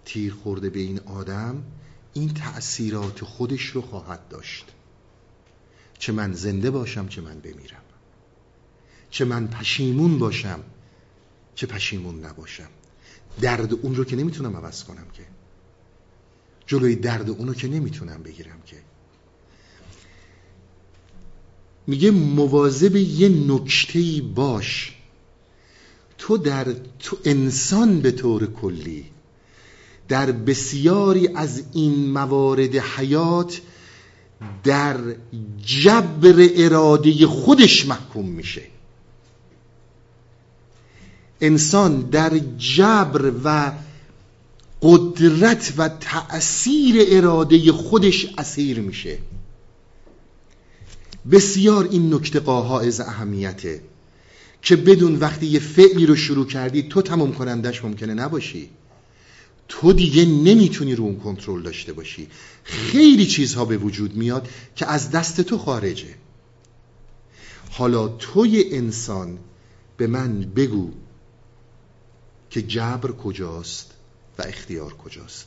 تیر 0.04 0.34
خورده 0.34 0.70
به 0.70 0.80
این 0.80 1.00
آدم 1.00 1.62
این 2.14 2.34
تأثیرات 2.34 3.24
خودش 3.24 3.62
رو 3.66 3.82
خواهد 3.82 4.28
داشت. 4.28 4.64
چه 5.98 6.12
من 6.12 6.32
زنده 6.32 6.70
باشم 6.70 7.08
چه 7.08 7.20
من 7.20 7.40
بمیرم. 7.40 7.82
چه 9.10 9.24
من 9.24 9.46
پشیمون 9.46 10.18
باشم 10.18 10.60
چه 11.54 11.66
پشیمون 11.66 12.24
نباشم. 12.24 12.68
درد 13.40 13.72
اون 13.72 13.94
رو 13.94 14.04
که 14.04 14.16
نمی‌تونم 14.16 14.56
عوض 14.56 14.84
کنم 14.84 15.06
که. 15.12 15.22
جلوی 16.66 16.96
درد 16.96 17.30
اون 17.30 17.48
رو 17.48 17.54
که 17.54 17.68
نمی‌تونم 17.68 18.22
بگیرم 18.22 18.62
که. 18.66 18.76
میگه 21.86 22.10
مواظب 22.10 22.96
یه 22.96 23.28
نکتهی 23.28 24.20
باش. 24.20 25.01
تو 26.22 26.36
در 26.36 26.66
تو 26.98 27.16
انسان 27.24 28.00
به 28.00 28.10
طور 28.10 28.46
کلی 28.46 29.04
در 30.08 30.32
بسیاری 30.32 31.28
از 31.28 31.62
این 31.72 32.10
موارد 32.10 32.76
حیات 32.76 33.60
در 34.64 34.96
جبر 35.66 36.48
اراده 36.56 37.26
خودش 37.26 37.86
محکوم 37.86 38.28
میشه. 38.28 38.62
انسان 41.40 42.00
در 42.00 42.38
جبر 42.58 43.32
و 43.44 43.72
قدرت 44.82 45.74
و 45.76 45.88
تأثیر 45.88 47.06
اراده 47.08 47.72
خودش 47.72 48.26
اسیر 48.38 48.80
میشه. 48.80 49.18
بسیار 51.30 51.88
این 51.90 52.14
نکته 52.14 52.40
قاها 52.40 52.80
اهمیته. 53.00 53.91
که 54.62 54.76
بدون 54.76 55.16
وقتی 55.16 55.46
یه 55.46 55.60
فعلی 55.60 56.06
رو 56.06 56.16
شروع 56.16 56.46
کردی 56.46 56.82
تو 56.82 57.02
تمام 57.02 57.32
کنندش 57.32 57.84
ممکنه 57.84 58.14
نباشی. 58.14 58.70
تو 59.68 59.92
دیگه 59.92 60.24
نمی‌تونی 60.24 60.94
رو 60.94 61.04
اون 61.04 61.16
کنترل 61.16 61.62
داشته 61.62 61.92
باشی. 61.92 62.28
خیلی 62.64 63.26
چیزها 63.26 63.64
به 63.64 63.76
وجود 63.76 64.16
میاد 64.16 64.48
که 64.76 64.86
از 64.86 65.10
دست 65.10 65.40
تو 65.40 65.58
خارجه. 65.58 66.14
حالا 67.70 68.08
توی 68.08 68.64
انسان 68.72 69.38
به 69.96 70.06
من 70.06 70.40
بگو 70.40 70.90
که 72.50 72.62
جبر 72.62 73.12
کجاست 73.12 73.90
و 74.38 74.42
اختیار 74.42 74.94
کجاست. 74.94 75.46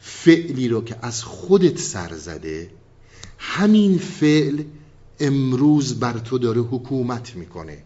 فعلی 0.00 0.68
رو 0.68 0.84
که 0.84 0.96
از 1.02 1.22
خودت 1.22 1.78
سر 1.78 2.16
زده 2.16 2.70
همین 3.38 3.98
فعل 3.98 4.62
امروز 5.20 6.00
بر 6.00 6.18
تو 6.18 6.38
داره 6.38 6.60
حکومت 6.60 7.36
می‌کنه. 7.36 7.82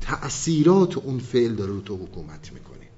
تأثیرات 0.00 0.96
اون 0.96 1.18
فعل 1.18 1.54
داره 1.54 1.72
رو 1.72 1.80
تو 1.80 1.96
حکومت 1.96 2.52
می‌کنه. 2.52 2.88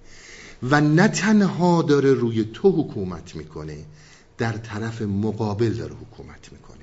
و 0.63 0.81
نه 0.81 1.09
تنها 1.09 1.83
داره 1.83 2.13
روی 2.13 2.45
تو 2.45 2.71
حکومت 2.71 3.37
می‌کنه 3.37 3.85
در 4.39 4.53
طرف 4.53 5.03
مقابل 5.03 5.73
داره 5.73 5.95
حکومت 5.95 6.53
می‌کنه. 6.53 6.77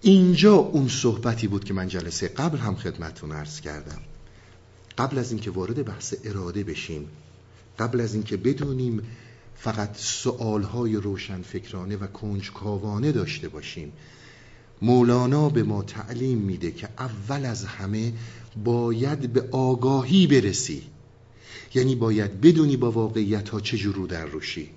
اینجا 0.00 0.54
اون 0.54 0.88
صحبتی 0.88 1.48
بود 1.48 1.64
که 1.64 1.74
من 1.74 1.88
جلسه 1.88 2.28
قبل 2.28 2.58
هم 2.58 2.76
خدمتون 2.76 3.32
عرض 3.32 3.60
کردم. 3.60 3.98
قبل 4.98 5.18
از 5.18 5.30
اینکه 5.32 5.50
وارد 5.50 5.84
بحث 5.84 6.14
اراده 6.24 6.64
بشیم 6.64 7.08
قبل 7.78 8.00
از 8.00 8.14
اینکه 8.14 8.36
بدونیم 8.36 9.02
فقط 9.56 9.96
سوالهای 9.96 10.96
روشن 10.96 11.42
فکرانه 11.42 11.96
و 11.96 12.06
کنجکاوانه 12.06 13.12
داشته 13.12 13.48
باشیم 13.48 13.92
مولانا 14.82 15.48
به 15.48 15.62
ما 15.62 15.82
تعلیم 15.82 16.38
میده 16.38 16.70
که 16.70 16.88
اول 16.98 17.46
از 17.46 17.64
همه 17.64 18.12
باید 18.64 19.32
به 19.32 19.48
آگاهی 19.50 20.26
برسی. 20.26 20.82
یعنی 21.74 21.94
باید 21.94 22.40
بدونی 22.40 22.76
با 22.76 22.90
واقعیت 22.90 23.48
ها 23.48 23.60
چجور 23.60 23.94
رو 23.94 24.06
در 24.06 24.26
روشی 24.26 24.70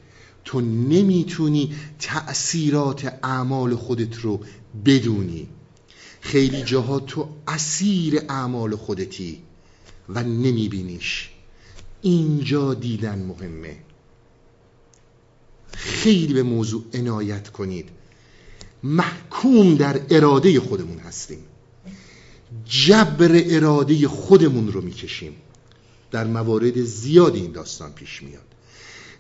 تو 0.46 0.62
نمی‌تونی 0.62 1.76
تأثیرات 2.00 3.20
اعمال 3.24 3.76
خودت 3.76 4.16
رو 4.16 4.40
بدونی. 4.86 5.48
خیلی 6.22 6.64
جاها 6.64 7.00
تو 7.00 7.30
اسیر 7.48 8.22
اعمال 8.30 8.76
خودتی 8.76 9.42
و 10.10 10.24
نمیبینیش. 10.24 11.30
اینجا 12.02 12.74
دیدن 12.74 13.20
مهمه. 13.20 13.78
خیلی 15.74 16.34
به 16.34 16.44
موضوع 16.44 16.84
عنایت 16.94 17.50
کنید. 17.50 17.90
محکوم 18.86 19.76
در 19.76 20.02
اراده 20.10 20.60
خودمون 20.60 20.98
هستیم. 20.98 21.44
جبر 22.66 23.42
اراده 23.46 24.08
خودمون 24.08 24.72
رو 24.72 24.82
می‌کشیم. 24.82 25.34
در 26.12 26.28
موارد 26.28 26.84
زیادی 26.84 27.40
این 27.40 27.52
داستان 27.52 27.92
پیش 27.92 28.24
میاد. 28.24 28.42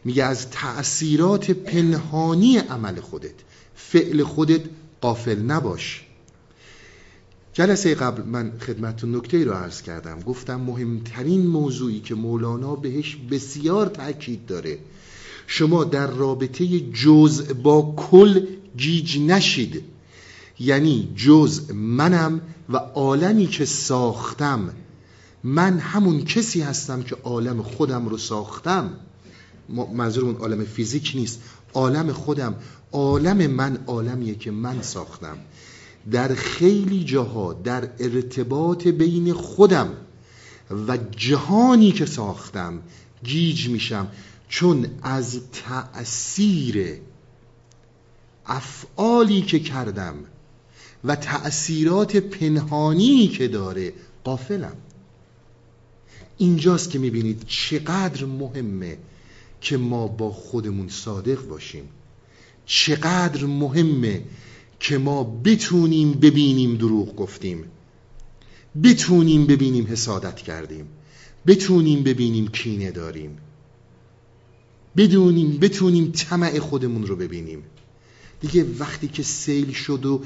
میگه 0.06 0.24
از 0.24 0.50
تأثیرات 0.50 1.52
پنهانی 1.52 2.58
عمل 2.58 3.00
خودت 3.00 3.34
فعل 3.76 4.24
خودت 4.24 4.62
قافل 5.02 5.40
نباش. 5.40 6.06
جلسه 7.54 7.96
قبل 7.96 8.24
من 8.24 8.52
خدمتتون 8.60 9.16
نکته 9.16 9.44
رو 9.44 9.54
عرض 9.54 9.82
کردم. 9.82 10.20
گفتم 10.20 10.62
مهمترین 10.62 11.48
موضوعی 11.48 12.00
که 12.00 12.16
مولانا 12.16 12.76
بهش 12.76 13.18
بسیار 13.32 13.88
تاکید 13.88 14.46
داره 14.46 14.80
شما 15.48 15.84
در 15.84 16.08
رابطه 16.08 16.80
جزء 16.80 17.54
با 17.54 17.94
کل 17.98 18.46
گیج 18.78 19.20
نشید. 19.20 19.84
یعنی 20.60 21.14
جزء 21.16 21.74
منم 21.74 22.42
و 22.70 22.78
عالمی 22.78 23.48
که 23.48 23.66
ساختم. 23.66 24.74
من 25.44 25.80
همون 25.80 26.26
کسی 26.26 26.62
هستم 26.62 27.04
که 27.04 27.16
عالم 27.24 27.62
خودم 27.62 28.08
رو 28.08 28.18
ساختم. 28.18 28.90
منظور 29.94 30.26
اون 30.26 30.36
عالم 30.36 30.66
فیزیک 30.66 31.12
نیست. 31.16 31.42
عالم 31.74 32.12
خودم. 32.12 32.56
عالم 32.92 33.48
من 33.48 33.78
عالمیه 33.88 34.36
که 34.36 34.52
من 34.52 34.82
ساختم. 34.82 35.38
در 36.12 36.36
خیلی 36.36 37.04
جاها 37.04 37.54
در 37.54 37.90
ارتباط 38.00 38.88
بین 38.88 39.34
خودم 39.34 39.90
و 40.88 40.98
جهانی 40.98 41.92
که 41.92 42.06
ساختم 42.06 42.82
گیج 43.24 43.70
میشم. 43.70 44.08
چون 44.56 44.88
از 45.02 45.40
تأثیر 45.52 47.00
افعالی 48.46 49.42
که 49.42 49.60
کردم 49.60 50.16
و 51.04 51.16
تأثیرات 51.16 52.16
پنهانی 52.16 53.28
که 53.28 53.48
داره 53.48 53.94
قافلم 54.24 54.76
اینجاست 56.38 56.90
که 56.90 57.00
می‌بینید 57.00 57.44
چقدر 57.48 58.26
مهمه 58.26 58.98
که 59.62 59.78
ما 59.78 60.08
با 60.08 60.32
خودمون 60.32 60.90
صادق 60.90 61.48
باشیم. 61.48 61.90
چقدر 62.66 63.46
مهمه 63.46 64.24
که 64.80 64.98
ما 64.98 65.24
بتونیم 65.24 66.12
ببینیم 66.12 66.76
دروغ 66.76 67.16
گفتیم. 67.16 67.64
بتونیم 68.84 69.48
ببینیم 69.48 69.88
حسادت 69.88 70.36
کردیم. 70.36 70.88
بتونیم 71.48 72.04
ببینیم 72.04 72.48
کینه 72.48 72.92
داریم. 72.92 73.38
بدونیم 74.98 75.58
بتونیم 75.58 76.12
طمع 76.12 76.60
خودمون 76.60 77.08
رو 77.08 77.16
ببینیم. 77.16 77.64
دیگه 78.42 78.66
وقتی 78.80 79.08
که 79.08 79.24
سیل 79.24 79.72
شد 79.72 80.06
و 80.06 80.22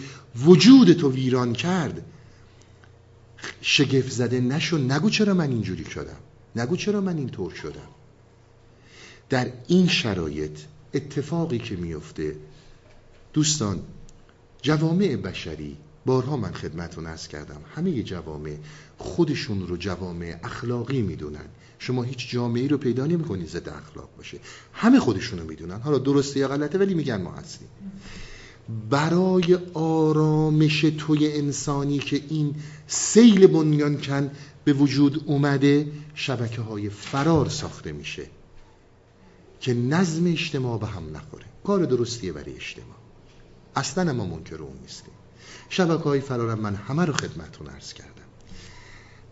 وجود 0.46 0.94
تو 0.94 1.12
ویران 1.12 1.54
کرد 1.54 2.06
شگفت 3.62 4.12
زده 4.12 4.40
نشو. 4.40 4.78
نگو 4.78 5.10
چرا 5.10 5.34
من 5.34 5.50
اینجوری 5.50 5.86
شدم. 5.86 6.18
نگو 6.56 6.76
چرا 6.76 7.02
من 7.02 7.18
اینطور 7.18 7.54
شدم. 7.54 7.90
در 9.30 9.52
این 9.68 9.88
شرایط 9.88 10.60
اتفاقی 10.94 11.58
که 11.58 11.76
میفته 11.76 12.36
دوستان 13.34 13.80
جوامع 14.62 15.16
بشری 15.16 15.78
بارها 16.06 16.38
من 16.38 16.54
خدمتون 16.54 17.06
ارز 17.06 17.28
کردم 17.28 17.62
همه 17.76 18.04
جوامع 18.04 18.58
خودشون 18.98 19.68
رو 19.68 19.78
جوامع 19.78 20.40
اخلاقی 20.44 21.02
می‌دونن. 21.02 21.46
شما 21.80 22.04
هیچ 22.04 22.30
جامعه 22.30 22.68
رو 22.68 22.78
پیدا 22.78 23.06
نمی‌کنید 23.06 23.48
ضد 23.48 23.70
اخلاق 23.70 24.10
باشه. 24.18 24.40
همه 24.74 25.00
خودشون 25.00 25.40
رو 25.40 25.48
می‌دونن. 25.48 25.82
حالا 25.82 25.98
درسته 25.98 26.40
یا 26.40 26.48
غلطه 26.48 26.78
ولی 26.78 26.94
میگن 26.94 27.22
ما 27.22 27.32
هستیم. 27.32 27.68
برای 28.90 29.58
آرامش 29.74 30.82
توی 30.82 31.32
انسانی 31.34 32.00
که 32.00 32.22
این 32.30 32.56
سیل 32.88 33.48
بنیان 33.48 34.32
به 34.64 34.74
وجود 34.74 35.24
اومده 35.26 35.92
شبکه 36.16 36.62
های 36.62 36.90
فرار 36.90 37.50
ساخته 37.50 37.92
میشه 37.92 38.26
که 39.60 39.74
نظم 39.74 40.28
اجتماع 40.28 40.80
به 40.80 40.88
هم 40.88 41.18
نخوره. 41.18 41.46
کار 41.64 41.86
درستیه 41.86 42.34
برای 42.34 42.56
اجتماع. 42.56 42.98
اصلا 43.76 44.14
ما 44.14 44.26
منکر 44.26 44.56
اون 44.56 44.78
نیستیم. 44.82 45.14
شبکه 45.70 46.04
های 46.04 46.20
فرارم 46.20 46.60
من 46.60 46.76
همه 46.76 47.06
رو 47.06 47.14
خدمتون 47.14 47.68
ارز 47.68 47.94
کردم. 47.94 48.19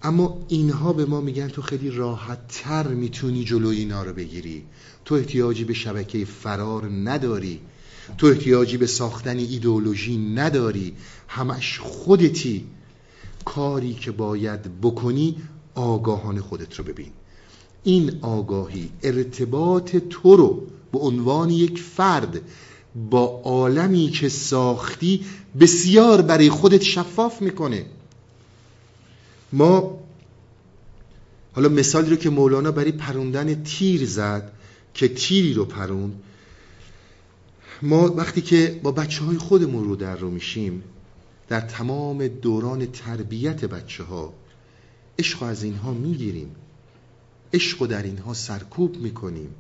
اما 0.02 0.46
اینها 0.48 0.94
به 0.94 1.06
ما 1.06 1.22
میگن 1.22 1.48
تو 1.48 1.62
خیلی 1.62 1.90
راحت 1.92 2.48
تر 2.48 2.88
می‌تونی 2.88 3.44
جلوی 3.44 3.78
اینا 3.78 4.04
رو 4.04 4.14
بگیری. 4.14 4.64
تو 5.06 5.16
احتیاجی 5.16 5.64
به 5.64 5.74
شبکه 5.74 6.26
فرار 6.26 6.86
نداری. 6.86 7.60
تو 8.18 8.28
احتیاجی 8.28 8.78
به 8.78 8.88
ساختن 8.88 9.38
ایدئولوژی 9.38 10.18
نداری. 10.18 10.94
همش 11.28 11.80
خودتی. 11.80 12.66
کاری 13.46 13.94
که 13.94 14.12
باید 14.12 14.82
بکنی 14.82 15.36
آگاهان 15.76 16.42
خودت 16.42 16.76
رو 16.76 16.84
ببین. 16.84 17.12
این 17.84 18.20
آگاهی 18.22 18.90
ارتباط 19.04 19.96
تو 19.96 20.36
رو 20.36 20.64
به 20.92 21.00
عنوان 21.00 21.50
یک 21.50 21.80
فرد 21.80 22.42
با 23.10 23.42
عالمی 23.44 24.10
که 24.10 24.30
ساختی 24.30 25.26
بسیار 25.60 26.22
برای 26.22 26.50
خودت 26.50 26.82
شفاف 26.82 27.42
می‌کنه. 27.42 27.86
ما 29.54 30.00
حالا 31.54 31.70
مثالی 31.70 32.10
رو 32.10 32.16
که 32.16 32.30
مولانا 32.30 32.72
برای 32.72 32.92
پروندن 32.92 33.64
تیر 33.64 34.06
زد 34.06 34.52
که 34.94 35.08
تیری 35.08 35.54
رو 35.54 35.66
پروند 35.66 36.24
ما 37.82 38.14
وقتی 38.16 38.42
که 38.42 38.80
با 38.84 38.92
بچه 38.92 39.24
های 39.24 39.38
خودمون 39.38 39.84
رو 39.84 39.96
در 39.96 40.16
رو 40.16 40.32
میشیم 40.32 40.84
در 41.48 41.62
تمام 41.62 42.28
دوران 42.28 42.86
تربیت 42.86 43.66
بچه 43.66 44.04
ها 44.04 44.34
عشق 45.20 45.44
از 45.44 45.64
اینها 45.64 45.94
می‌گیریم 45.94 46.56
عشق 47.54 47.86
در 47.86 48.04
اینها 48.04 48.34
سرکوب 48.34 48.98
می‌کنیم 48.98 49.56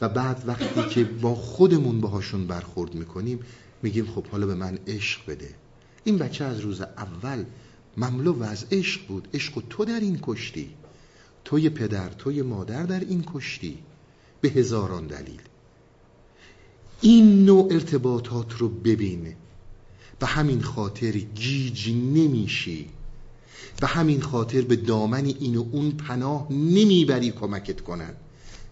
و 0.00 0.08
بعد 0.08 0.42
وقتی 0.46 0.88
که 0.90 1.04
با 1.04 1.34
خودمون 1.34 2.00
باهاشون 2.00 2.46
برخورد 2.46 2.94
می‌کنیم 2.94 3.40
میگیم 3.82 4.06
خب 4.06 4.26
حالا 4.26 4.46
به 4.46 4.54
من 4.54 4.78
عشق 4.86 5.20
بده. 5.28 5.48
این 6.04 6.18
بچه 6.18 6.44
از 6.44 6.60
روز 6.60 6.80
اول 6.80 7.44
مملو 7.96 8.42
از 8.42 8.66
عشق 8.72 9.06
بود. 9.06 9.28
عشق 9.34 9.62
تو 9.70 9.84
در 9.84 10.00
این 10.00 10.18
کشتی. 10.22 10.70
توی 11.44 11.70
پدر 11.70 12.08
توی 12.08 12.42
مادر 12.42 12.82
در 12.82 13.00
این 13.00 13.24
کشتی. 13.34 13.78
به 14.40 14.48
هزاران 14.48 15.06
دلیل. 15.06 15.40
این 17.00 17.44
نوع 17.44 17.72
ارتباطات 17.72 18.52
رو 18.58 18.68
ببین. 18.68 19.34
به 20.18 20.26
همین 20.26 20.62
خاطر 20.62 21.10
گیج 21.10 21.90
نمیشی. 21.90 22.88
به 23.80 23.86
همین 23.86 24.20
خاطر 24.20 24.60
به 24.60 24.76
دامن 24.76 25.24
این 25.24 25.56
و 25.56 25.64
اون 25.72 25.90
پناه 25.90 26.52
نمی‌بری 26.52 27.30
کمکت 27.30 27.80
کنن. 27.80 28.14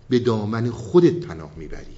به 0.08 0.18
دامن 0.18 0.70
خودت 0.70 1.14
پناه 1.26 1.52
می‌بری. 1.56 1.96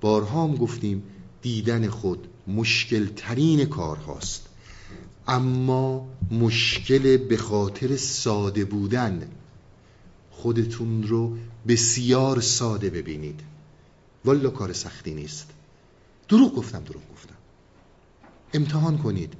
بارها 0.00 0.44
هم 0.44 0.56
گفتیم 0.56 1.02
دیدن 1.42 1.88
خود 1.88 2.28
مشکل 2.48 3.06
ترین 3.06 3.64
کار 3.64 3.96
هاست. 3.96 4.48
اما 5.28 6.08
مشکل 6.30 7.16
به 7.16 7.36
خاطر 7.36 7.96
ساده 7.96 8.64
بودن 8.64 9.28
خودتون 10.30 11.02
رو 11.02 11.36
بسیار 11.68 12.40
ساده 12.40 12.90
ببینید. 12.90 13.40
والا 14.24 14.50
کار 14.50 14.72
سختی 14.72 15.14
نیست. 15.14 15.50
دروغ 16.28 16.54
گفتم 16.54 16.80
دروغ 16.84 17.02
گفتم. 17.12 17.34
امتحان 18.54 18.98
کنید. 18.98 19.32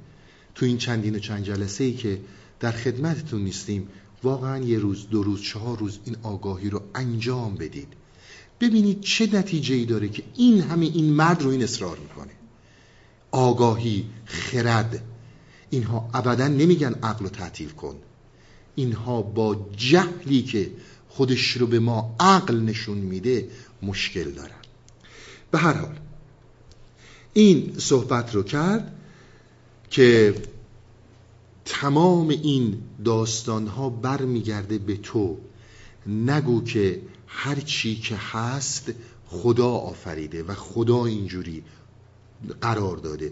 تو 0.55 0.65
این 0.65 0.77
چندین 0.77 1.15
و 1.15 1.19
چند 1.19 1.43
جلسه 1.43 1.83
ای 1.83 1.93
که 1.93 2.21
در 2.59 2.71
خدمتتون 2.71 3.41
نیستیم 3.41 3.87
واقعا 4.23 4.57
یه 4.57 4.79
روز 4.79 5.09
دو 5.09 5.23
روز 5.23 5.41
چهار 5.41 5.77
روز 5.77 5.99
این 6.05 6.17
آگاهی 6.23 6.69
رو 6.69 6.81
انجام 6.95 7.55
بدید. 7.55 7.93
ببینید 8.59 9.01
چه 9.01 9.29
نتیجه 9.33 9.75
ای 9.75 9.85
داره 9.85 10.09
که 10.09 10.23
این 10.35 10.61
همه 10.61 10.85
این 10.85 11.13
مرد 11.13 11.41
رو 11.41 11.49
این 11.49 11.63
اصرار 11.63 11.97
می‌کنه. 11.97 12.31
آگاهی 13.31 14.05
خرد 14.25 15.03
اینها 15.69 16.09
ابدا 16.13 16.47
نمیگن 16.47 16.93
عقل 16.93 17.25
رو 17.25 17.29
تعطیل 17.29 17.69
کن. 17.69 17.95
اینها 18.75 19.21
با 19.21 19.69
جهلی 19.77 20.43
که 20.43 20.71
خودش 21.09 21.51
رو 21.51 21.67
به 21.67 21.79
ما 21.79 22.15
عقل 22.19 22.59
نشون 22.59 22.97
میده 22.97 23.49
مشکل 23.81 24.31
دارن. 24.31 24.61
به 25.51 25.57
هر 25.57 25.73
حال 25.73 25.99
این 27.33 27.73
صحبت 27.77 28.35
رو 28.35 28.43
کرد 28.43 28.95
که 29.89 30.35
تمام 31.65 32.29
این 32.29 32.81
داستان 33.05 33.67
ها 33.67 33.89
برمیگرده 33.89 34.77
به 34.77 34.97
تو. 34.97 35.37
نگو 36.07 36.63
که 36.63 37.01
هر 37.27 37.55
چی 37.55 37.95
که 37.95 38.15
هست 38.15 38.93
خدا 39.25 39.69
آفریده 39.69 40.43
و 40.43 40.53
خدا 40.53 41.05
اینجوری 41.05 41.63
قرار 42.61 42.97
داده. 42.97 43.31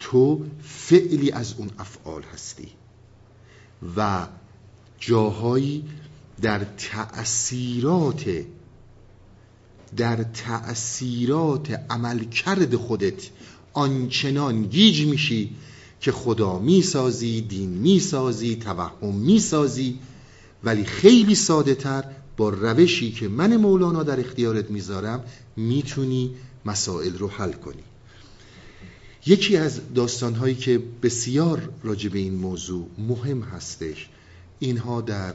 تو 0.00 0.44
فعلی 0.62 1.30
از 1.30 1.54
اون 1.58 1.70
افعال 1.78 2.22
هستی. 2.22 2.68
و 3.96 4.26
جاهایی 4.98 5.84
در 6.42 6.64
تأثیرات 6.64 8.24
در 9.96 10.22
تأثیرات 10.22 11.70
عملکرد 11.90 12.76
خودت 12.76 13.30
آنچنان 13.72 14.62
گیج 14.62 15.06
میشی 15.06 15.56
که 16.00 16.12
خدا 16.12 16.58
می‌سازی 16.58 17.40
دین 17.40 17.70
می‌سازی 17.70 18.56
توهم 18.56 19.14
می‌سازی. 19.14 19.98
ولی 20.64 20.84
خیلی 20.84 21.34
ساده 21.34 21.74
تر 21.74 22.04
با 22.36 22.48
روشی 22.48 23.12
که 23.12 23.28
من 23.28 23.56
مولانا 23.56 24.02
در 24.02 24.20
اختیارت 24.20 24.70
می‌ذارم 24.70 25.24
می‌تونی 25.56 26.34
مسائل 26.64 27.18
رو 27.18 27.28
حل 27.28 27.52
کنی. 27.52 27.82
یکی 29.26 29.56
از 29.56 29.94
داستانهایی 29.94 30.54
که 30.54 30.82
بسیار 31.02 31.72
راجع 31.82 32.08
به 32.08 32.18
این 32.18 32.34
موضوع 32.34 32.88
مهم 32.98 33.42
هستش 33.42 34.08
اینها 34.58 35.00
در 35.00 35.34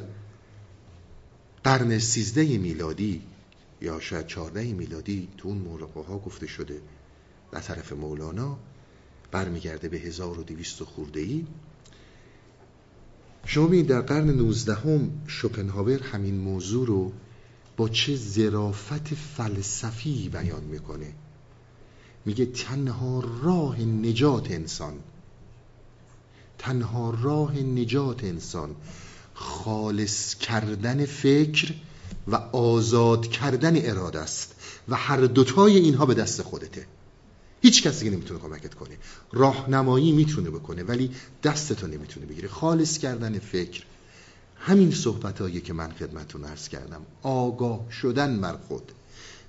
قرن 1.64 2.00
سیزده 2.00 2.58
میلادی 2.58 3.22
یا 3.82 4.00
شاید 4.00 4.28
چهارده 4.28 4.74
میلادی 4.74 5.28
تو 5.38 5.48
اون 5.48 5.58
مرقه 5.58 6.02
ها 6.02 6.18
گفته 6.18 6.48
شده. 6.48 6.82
در 7.52 7.60
طرف 7.60 7.94
مولانا 7.94 8.58
برمیگرده 9.32 9.90
به 9.90 9.98
1200 9.98 10.84
خورده 10.84 11.20
ای 11.20 11.46
شما 13.46 13.82
در 13.82 14.02
قرن 14.02 14.30
19 14.30 14.76
هم 14.76 15.12
شوپنهاور 15.28 16.04
همین 16.04 16.36
موضوع 16.36 16.88
رو 16.88 17.12
با 17.78 17.90
چه 17.90 18.16
زرافت 18.16 19.14
فلسفی 19.14 20.30
بیان 20.30 20.64
می‌کنه. 20.64 21.14
میگه 22.26 22.46
تنها 22.46 23.24
راه 23.44 23.82
نجات 23.82 24.52
انسان 24.52 24.94
تنها 26.58 27.18
راه 27.22 27.58
نجات 27.60 28.24
انسان 28.24 28.76
خالص 29.34 30.36
کردن 30.36 31.06
فکر 31.06 31.74
و 32.28 32.36
آزاد 32.36 33.28
کردن 33.28 33.90
اراده 33.90 34.20
است 34.20 34.56
و 34.90 34.96
هر 34.96 35.18
دوتای 35.18 35.78
اینها 35.78 36.06
به 36.06 36.14
دست 36.14 36.42
خودته. 36.42 36.86
هیچ 37.62 37.84
کسی 37.84 38.10
نمی‌تونه 38.10 38.40
کمکت 38.40 38.74
کنه. 38.74 38.98
راهنمایی 39.32 40.12
می‌تونه 40.12 40.50
بکنه 40.50 40.84
ولی 40.84 41.12
دستتو 41.44 41.88
نمی‌تونه 41.88 42.26
بگیره. 42.26 42.48
خالص 42.50 42.98
کردن 42.98 43.40
فکر. 43.40 43.84
همین 44.56 44.92
صحبت 44.92 45.64
که 45.64 45.74
من 45.74 45.92
خدمتون 45.92 46.44
ارز 46.44 46.68
کردم. 46.68 47.02
آگاه 47.22 47.92
شدن 47.92 48.42
بر 48.42 48.58
خود. 48.68 48.92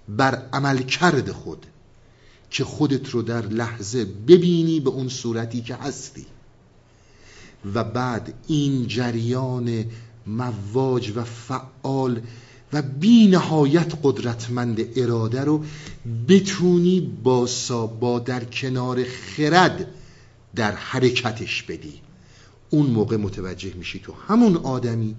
بر 0.09 0.49
عمل 0.53 0.79
کرد 0.79 1.33
خود. 1.33 1.67
که 2.53 2.65
خودت 2.65 3.11
رو 3.11 3.23
در 3.23 3.47
لحظه 3.47 4.05
ببینی 4.05 4.81
به 4.81 4.91
اون 4.91 5.09
صورتی 5.09 5.63
که 5.63 5.75
هستی. 5.75 6.27
و 7.75 7.85
بعد 7.85 8.35
این 8.49 8.87
جریان 8.87 9.85
مواج 10.27 11.13
و 11.17 11.25
فعال 11.25 12.21
و 12.73 12.83
بی 12.83 13.27
نهایت 13.27 13.93
قدرتمند 14.03 14.99
اراده 14.99 15.41
رو 15.41 15.65
بتونی 16.29 17.01
با, 17.25 17.49
با 18.01 18.19
در 18.19 18.45
کنار 18.45 19.05
خرد 19.05 19.89
در 20.55 20.73
حرکتش 20.73 21.63
بدی. 21.63 22.01
اون 22.71 22.87
موقع 22.87 23.17
متوجه 23.17 23.75
میشی 23.75 23.99
تو 23.99 24.13
همون 24.29 24.57
آدمی 24.57 25.15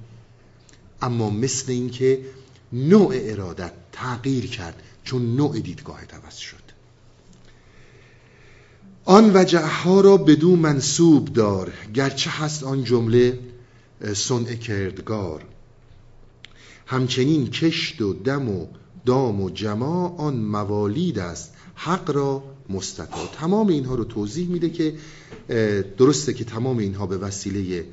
اما 1.01 1.29
مثل 1.29 1.71
اینکه 1.71 2.25
نوع 2.73 3.13
ارادت 3.15 3.73
تغییر 3.91 4.47
کرد 4.47 4.81
چون 5.03 5.35
نوع 5.35 5.59
دیدگاه 5.59 5.99
عوض 6.05 6.37
شد. 6.37 6.62
آن 9.05 9.31
وجهها 9.35 10.01
را 10.01 10.17
بدو 10.17 10.55
منصوب 10.55 11.33
دار 11.33 11.73
گرچه 11.93 12.29
هست 12.29 12.63
آن 12.63 12.83
جمله 12.83 13.39
صنع 14.13 14.53
کردگار. 14.53 15.45
همچنین 16.85 17.49
کشت 17.49 18.01
و 18.01 18.13
دم 18.13 18.49
و 18.49 18.67
دام 19.05 19.41
و 19.41 19.49
جما 19.49 20.07
آن 20.07 20.35
موالید 20.35 21.19
است 21.19 21.53
حق 21.75 22.11
را 22.11 22.43
مستطا 22.69 23.27
تمام 23.39 23.67
اینها 23.67 23.95
رو 23.95 24.03
توضیح 24.03 24.47
میده 24.47 24.69
که 24.69 24.93
درسته 25.97 26.33
که 26.33 26.43
تمام 26.43 26.77
اینها 26.77 27.05
به 27.05 27.17
وسیله 27.17 27.85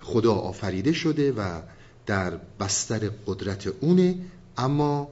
خدا 0.00 0.34
آفریده 0.34 0.92
شده 0.92 1.32
و 1.32 1.60
در 2.06 2.38
بستر 2.60 3.10
قدرت 3.26 3.66
اونه 3.80 4.18
اما 4.56 5.08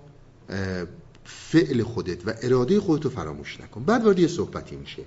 فعل 1.24 1.82
خودت 1.82 2.26
و 2.26 2.34
اراده 2.42 2.80
خودت 2.80 3.04
رو 3.04 3.10
فراموش 3.10 3.60
نکن. 3.60 3.84
بعد 3.84 4.04
وارد 4.04 4.18
یه 4.18 4.28
صحبتی 4.28 4.76
میشه. 4.76 5.02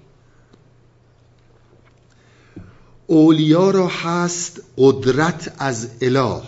اولیا 3.07 3.69
را 3.71 3.87
هست 3.87 4.61
قدرت 4.77 5.55
از 5.57 5.89
اله. 6.01 6.41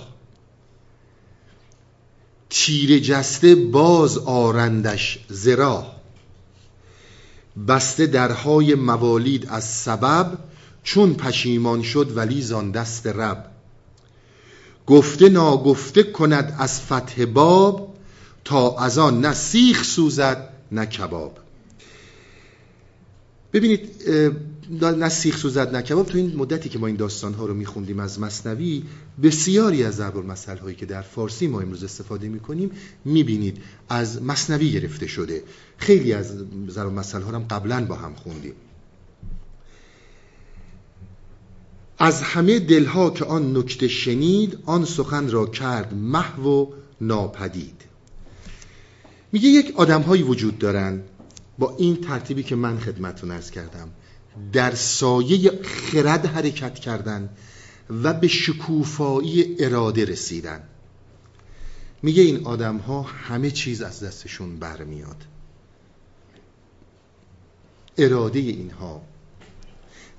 تیر 2.49 2.99
جسته 2.99 3.55
باز 3.55 4.17
آرندش 4.17 5.19
زرا 5.29 5.85
بسته 7.67 8.05
درهای 8.05 8.75
موالید 8.75 9.47
از 9.49 9.63
سبب 9.63 10.37
چون 10.83 11.13
پشیمان 11.13 11.81
شد 11.83 12.17
ولی 12.17 12.41
زان 12.41 12.71
دست 12.71 13.07
رب. 13.07 13.51
گفته 14.87 15.29
ناگفته 15.29 16.03
کند 16.03 16.55
از 16.59 16.81
فتح 16.81 17.25
باب 17.25 17.95
تا 18.45 18.77
از 18.77 18.97
آن 18.97 19.21
نه 19.21 19.33
سیخ 19.33 19.83
سوزد 19.83 20.49
نه 20.71 20.85
کباب. 20.85 21.37
ببینید 23.53 23.89
نه 24.69 25.09
سیخ 25.09 25.37
سوزد 25.37 25.75
نه 25.75 25.81
کباب. 25.81 26.05
تو 26.05 26.17
این 26.17 26.35
مدتی 26.35 26.69
که 26.69 26.79
ما 26.79 26.87
این 26.87 26.95
داستان 26.95 27.33
ها 27.33 27.45
رو 27.45 27.53
میخوندیم 27.53 27.99
از 27.99 28.19
مصنوی 28.19 28.83
بسیاری 29.23 29.83
از 29.83 29.95
ضرب 29.95 30.17
المثل 30.17 30.57
هایی 30.57 30.75
که 30.75 30.85
در 30.85 31.01
فارسی 31.01 31.47
ما 31.47 31.61
امروز 31.61 31.83
استفاده 31.83 32.29
می‌کنیم 32.29 32.71
می‌بینید. 33.05 33.57
از 33.89 34.23
مصنوی 34.23 34.71
گرفته 34.71 35.07
شده. 35.07 35.43
خیلی 35.77 36.13
از 36.13 36.33
ضرب 36.69 36.87
المثل 36.87 37.21
ها 37.21 37.31
هم 37.31 37.43
قبلا 37.43 37.85
با 37.85 37.95
هم 37.95 38.13
خوندیم. 38.15 38.53
از 41.99 42.21
همه 42.21 42.59
دلها 42.59 43.09
که 43.09 43.25
آن 43.25 43.57
نکته 43.57 43.87
شنید 43.87 44.59
آن 44.65 44.85
سخن 44.85 45.29
را 45.29 45.45
کرد 45.45 45.93
محو 45.93 46.49
و 46.49 46.67
ناپدید. 47.01 47.81
میگه 49.31 49.49
یک 49.49 49.73
آدم 49.75 50.01
هایی 50.01 50.23
وجود 50.23 50.57
دارن. 50.57 51.01
با 51.59 51.75
این 51.77 51.95
ترتیبی 51.95 52.43
که 52.43 52.55
من 52.55 52.79
خدمتون 52.79 53.31
ارز 53.31 53.51
کردم. 53.51 53.89
در 54.53 54.75
سایه 54.75 55.51
خرد 55.63 56.25
حرکت 56.25 56.75
کردن 56.75 57.29
و 57.89 58.13
به 58.13 58.27
شکوفایی 58.27 59.55
اراده 59.59 60.05
رسیدن. 60.05 60.63
میگه 62.03 62.23
این 62.23 62.45
آدم 62.45 62.77
ها 62.77 63.01
همه 63.01 63.51
چیز 63.51 63.81
از 63.81 64.03
دستشون 64.03 64.59
برمیاد. 64.59 65.25
اراده 67.97 68.39
اینها 68.39 69.01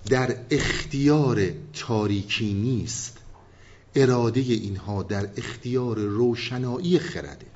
در 0.06 0.36
اختیار 0.50 1.50
تاریکی 1.72 2.54
نیست. 2.54 3.18
اراده 3.94 4.40
اینها 4.40 5.02
در 5.02 5.28
اختیار 5.36 5.98
روشنایی 5.98 6.98
خرده. 6.98 7.46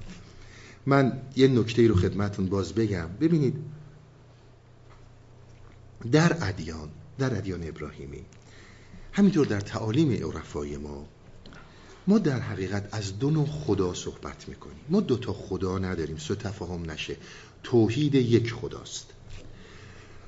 من 0.86 1.22
یه 1.36 1.48
نکته 1.48 1.86
رو 1.86 1.94
خدمتون 1.94 2.46
باز 2.46 2.72
بگم. 2.72 3.08
ببینید 3.20 3.54
در 6.10 6.48
ادیان 6.48 6.88
در 7.18 7.36
ادیان 7.36 7.68
ابراهیمی. 7.68 8.24
همینطور 9.12 9.46
در 9.46 9.60
تعالیم 9.60 10.12
عرفای 10.12 10.76
ما 10.76 11.06
ما 12.06 12.18
در 12.18 12.40
حقیقت 12.40 12.88
از 12.92 13.18
دو 13.18 13.30
نوع 13.30 13.46
خدا 13.46 13.94
صحبت 13.94 14.48
می‌کنیم. 14.48 14.80
ما 14.88 15.00
دو 15.00 15.16
تا 15.16 15.32
خدا 15.32 15.78
نداریم 15.78 16.16
سو 16.16 16.34
تفاهم 16.34 16.90
نشه. 16.90 17.16
توحید 17.62 18.14
یک 18.14 18.52
خداست. 18.52 19.06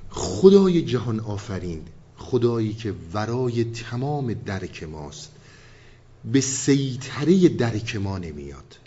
خدای 0.09 0.81
جهان 0.81 1.19
آفرین 1.19 1.85
خدایی 2.17 2.73
که 2.73 2.93
ورای 3.13 3.63
تمام 3.63 4.33
درک 4.33 4.83
ماست. 4.83 5.31
به 6.25 6.41
سیطره 6.41 7.49
درک 7.49 7.95
ما 7.95 8.17
نمیاد. 8.17 8.77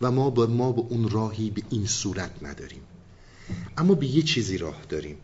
و 0.00 0.10
ما 0.10 0.30
با 0.30 0.46
ما 0.46 0.72
به 0.72 0.80
اون 0.80 1.10
راهی 1.10 1.50
به 1.50 1.62
این 1.70 1.86
صورت 1.86 2.42
نداریم. 2.42 2.82
اما 3.78 3.94
به 3.94 4.06
یه 4.06 4.22
چیزی 4.22 4.58
راه 4.58 4.82
داریم. 4.88 5.16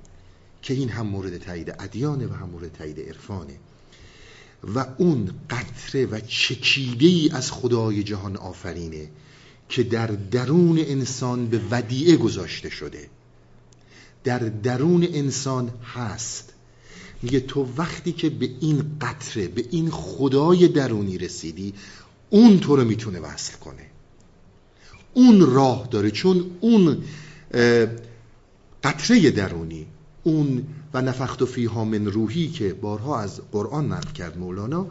که 0.62 0.75
این 0.75 0.88
هم 0.88 1.07
مورد 1.07 1.38
تایید 1.38 1.75
ادیانه 1.79 2.27
و 2.27 2.33
هم 2.33 2.49
مورد 2.49 2.73
تایید 2.73 3.01
عرفانه. 3.01 3.55
و 4.75 4.87
اون 4.99 5.31
قطره 5.51 6.07
و 6.07 6.21
چکیده 6.21 7.07
ای 7.07 7.31
از 7.33 7.53
خدای 7.53 8.03
جهان 8.03 8.37
آفرینه 8.37 9.11
که 9.68 9.83
در 9.83 10.07
درون 10.07 10.79
انسان 10.79 11.47
به 11.47 11.61
ودیعه 11.71 12.16
گذاشته 12.16 12.71
شده. 12.71 13.09
در 14.25 14.38
درون 14.38 15.09
انسان 15.12 15.71
هست. 15.94 16.53
میگه 17.23 17.40
تو 17.40 17.68
وقتی 17.77 18.12
که 18.12 18.31
به 18.31 18.51
این 18.61 18.99
قطره 19.01 19.49
به 19.49 19.64
این 19.71 19.90
خدای 19.90 20.68
درونی 20.68 21.18
رسیدی 21.18 21.75
اون 22.31 22.61
تو 22.61 22.77
رو 22.77 22.85
می‌تونه 22.85 23.21
وصل 23.21 23.57
کنه. 23.57 23.87
اون 25.14 25.40
راه 25.40 25.88
داره 25.90 26.11
چون 26.11 26.51
اون 26.61 27.05
قطره 28.85 29.31
درونی 29.31 29.87
اون 30.28 30.66
و 30.94 31.02
نفخت 31.02 31.42
و 31.42 31.46
فیها 31.46 31.84
من 31.84 32.06
روحی 32.06 32.48
که 32.48 32.74
بارها 32.74 33.20
از 33.20 33.40
قرآن 33.52 33.92
نقل 33.92 34.12
کرد 34.12 34.38
مولانا 34.38 34.86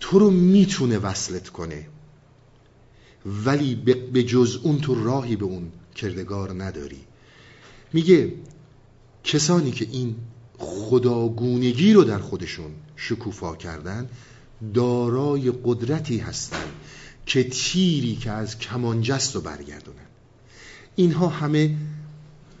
تو 0.00 0.18
رو 0.18 0.30
می‌تونه 0.30 0.98
وصلت 0.98 1.48
کنه. 1.48 1.86
ولی 3.44 3.74
به 4.12 4.22
جز 4.22 4.58
اون 4.62 4.78
تو 4.78 5.04
راهی 5.04 5.36
به 5.36 5.44
اون 5.44 5.72
کردگار 5.94 6.64
نداری. 6.64 7.00
میگه 7.92 8.32
کسانی 9.24 9.70
که 9.70 9.88
این 9.90 10.16
خداگونگی 10.58 11.92
رو 11.92 12.04
در 12.04 12.18
خودشون 12.18 12.70
شکوفا 12.96 13.56
کردن 13.56 14.08
دارای 14.74 15.52
قدرتی 15.64 16.18
هستند 16.18 16.72
که 17.26 17.44
تیری 17.44 18.16
که 18.16 18.30
از 18.30 18.58
کمانجست 18.58 19.34
رو 19.34 19.40
برگردونن. 19.40 20.06
اینها 20.96 21.28
همه 21.28 21.76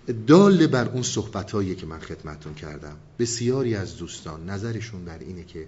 دال 0.06 0.66
بر 0.66 0.88
اون 0.88 1.02
صحبت 1.02 1.76
که 1.76 1.86
من 1.86 1.98
خدمتون 1.98 2.54
کردم 2.54 2.96
بسیاری 3.18 3.74
از 3.74 3.96
دوستان 3.96 4.50
نظرشون 4.50 5.04
بر 5.04 5.18
اینه 5.18 5.44
که 5.44 5.66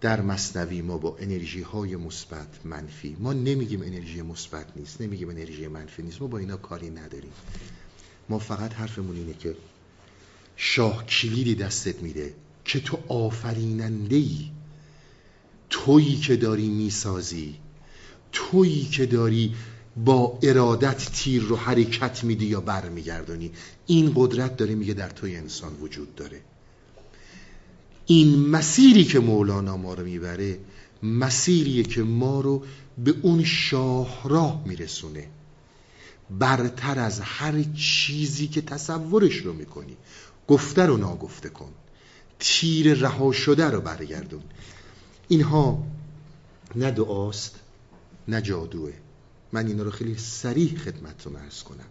در 0.00 0.20
مصنوی 0.20 0.82
ما 0.82 0.98
با 0.98 1.16
انرژی 1.20 1.62
های 1.62 1.96
مثبت 1.96 2.48
منفی 2.64 3.16
ما 3.20 3.32
نمیگیم 3.32 3.82
انرژی 3.82 4.22
مثبت 4.22 4.66
نیست 4.76 5.00
نمیگیم 5.00 5.30
انرژی 5.30 5.68
منفی 5.68 6.02
نیست 6.02 6.22
ما 6.22 6.28
با 6.28 6.38
اینا 6.38 6.56
کاری 6.56 6.90
نداریم. 6.90 7.32
ما 8.28 8.38
فقط 8.38 8.74
حرفمون 8.74 9.16
اینه 9.16 9.34
که 9.34 9.54
شاه 10.56 11.06
کلیدی 11.06 11.54
دستت 11.54 12.02
میده 12.02 12.34
که 12.64 12.80
تو 12.80 12.98
آفریننده 13.08 14.16
ای 14.16 14.50
تویی 15.70 16.16
که 16.16 16.36
داری 16.36 16.68
می‌سازی 16.68 17.54
تویی 18.32 18.84
که 18.84 19.06
داری 19.06 19.54
با 20.04 20.38
ارادت 20.42 21.12
تیر 21.12 21.42
رو 21.42 21.56
حرکت 21.56 22.24
میدی 22.24 22.46
یا 22.46 22.60
برمیگردانی 22.60 23.52
این 23.86 24.12
قدرت 24.16 24.56
داره 24.56 24.74
میگه 24.74 24.94
در 24.94 25.08
توی 25.08 25.36
انسان 25.36 25.72
وجود 25.80 26.14
داره. 26.14 26.40
این 28.06 28.46
مسیری 28.46 29.04
که 29.04 29.20
مولانا 29.20 29.76
ما 29.76 29.94
رو 29.94 30.04
می‌بره 30.04 30.58
مسیریه 31.02 31.82
که 31.82 32.02
ما 32.02 32.40
رو 32.40 32.62
به 32.98 33.14
اون 33.22 33.44
شاهراه 33.44 34.62
میرسونه. 34.66 35.28
برتر 36.30 36.98
از 36.98 37.20
هر 37.20 37.62
چیزی 37.62 38.48
که 38.48 38.60
تصورش 38.60 39.36
رو 39.36 39.52
می‌کنی. 39.52 39.96
گفته 40.48 40.86
رو 40.86 40.96
ناگفته 40.96 41.48
کن. 41.48 41.72
تیر 42.38 42.94
رها 42.94 43.32
شده 43.32 43.64
رو 43.64 43.80
برگردون. 43.80 44.42
اینها 45.28 45.84
نه 46.74 46.90
دعاست 46.90 47.54
نه 48.28 48.42
جادوه. 48.42 48.92
من 49.52 49.66
اینا 49.66 49.82
رو 49.82 49.90
خیلی 49.90 50.16
سریح 50.18 50.76
خدمتتون 50.76 51.36
ارز 51.36 51.62
کنم. 51.62 51.86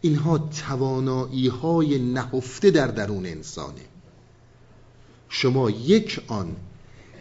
اینها 0.00 0.38
توانایی 0.38 1.48
های 1.48 1.98
نهفته 1.98 2.70
در 2.70 2.86
درون 2.86 3.26
انسانه. 3.26 3.80
شما 5.28 5.70
یک 5.70 6.20
آن 6.26 6.56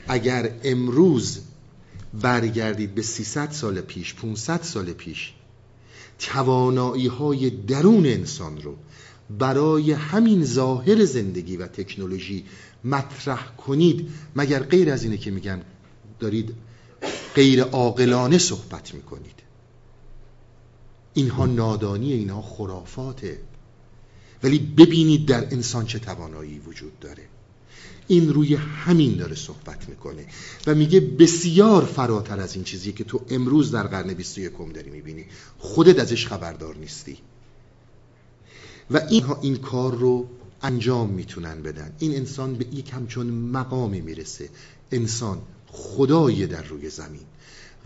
اگر 0.07 0.51
امروز 0.63 1.39
برگردید 2.21 2.95
به 2.95 3.01
300 3.01 3.51
سال 3.51 3.81
پیش 3.81 4.13
500 4.13 4.61
سال 4.61 4.93
پیش 4.93 5.33
توانایی 6.19 7.07
های 7.07 7.49
درون 7.49 8.05
انسان 8.05 8.61
رو 8.61 8.75
برای 9.39 9.91
همین 9.91 10.45
ظاهر 10.45 11.05
زندگی 11.05 11.57
و 11.57 11.67
تکنولوژی 11.67 12.45
مطرح 12.83 13.55
کنید 13.55 14.09
مگر 14.35 14.63
غیر 14.63 14.91
از 14.91 15.03
اینه 15.03 15.17
که 15.17 15.31
میگن 15.31 15.61
دارید 16.19 16.55
غیر 17.35 17.63
عاقلانه 17.63 18.37
صحبت 18.37 18.93
می‌کنید. 18.93 19.36
اینها 21.17 21.45
نادانی 21.45 22.13
اینها 22.13 22.41
خرافاته. 22.41 23.39
ولی 24.43 24.59
ببینید 24.59 25.25
در 25.25 25.45
انسان 25.53 25.85
چه 25.85 25.99
توانایی 25.99 26.59
وجود 26.59 26.99
داره. 26.99 27.23
این 28.07 28.33
روی 28.33 28.55
همین 28.55 29.17
داره 29.17 29.35
صحبت 29.35 29.89
می‌کنه 29.89 30.25
و 30.67 30.75
میگه 30.75 30.99
بسیار 30.99 31.85
فراتر 31.85 32.39
از 32.39 32.55
این 32.55 32.63
چیزی 32.63 32.91
که 32.91 33.03
تو 33.03 33.21
امروز 33.29 33.71
در 33.71 33.87
قرن 33.87 34.13
21 34.13 34.51
داری 34.73 34.89
می‌بینی. 34.89 35.25
خودت 35.57 35.99
ازش 35.99 36.27
خبردار 36.27 36.75
نیستی. 36.75 37.17
و 38.91 38.97
اینها 39.09 39.39
این 39.41 39.55
کار 39.55 39.95
رو 39.95 40.27
انجام 40.61 41.09
می‌تونن 41.09 41.61
بدن. 41.61 41.93
این 41.99 42.15
انسان 42.15 42.53
به 42.55 42.65
یک 42.75 42.93
همچون 42.93 43.27
مقامی 43.27 44.01
می‌رسه. 44.01 44.49
انسان 44.91 45.41
خدای 45.67 46.47
در 46.47 46.63
روی 46.63 46.89
زمین 46.89 47.25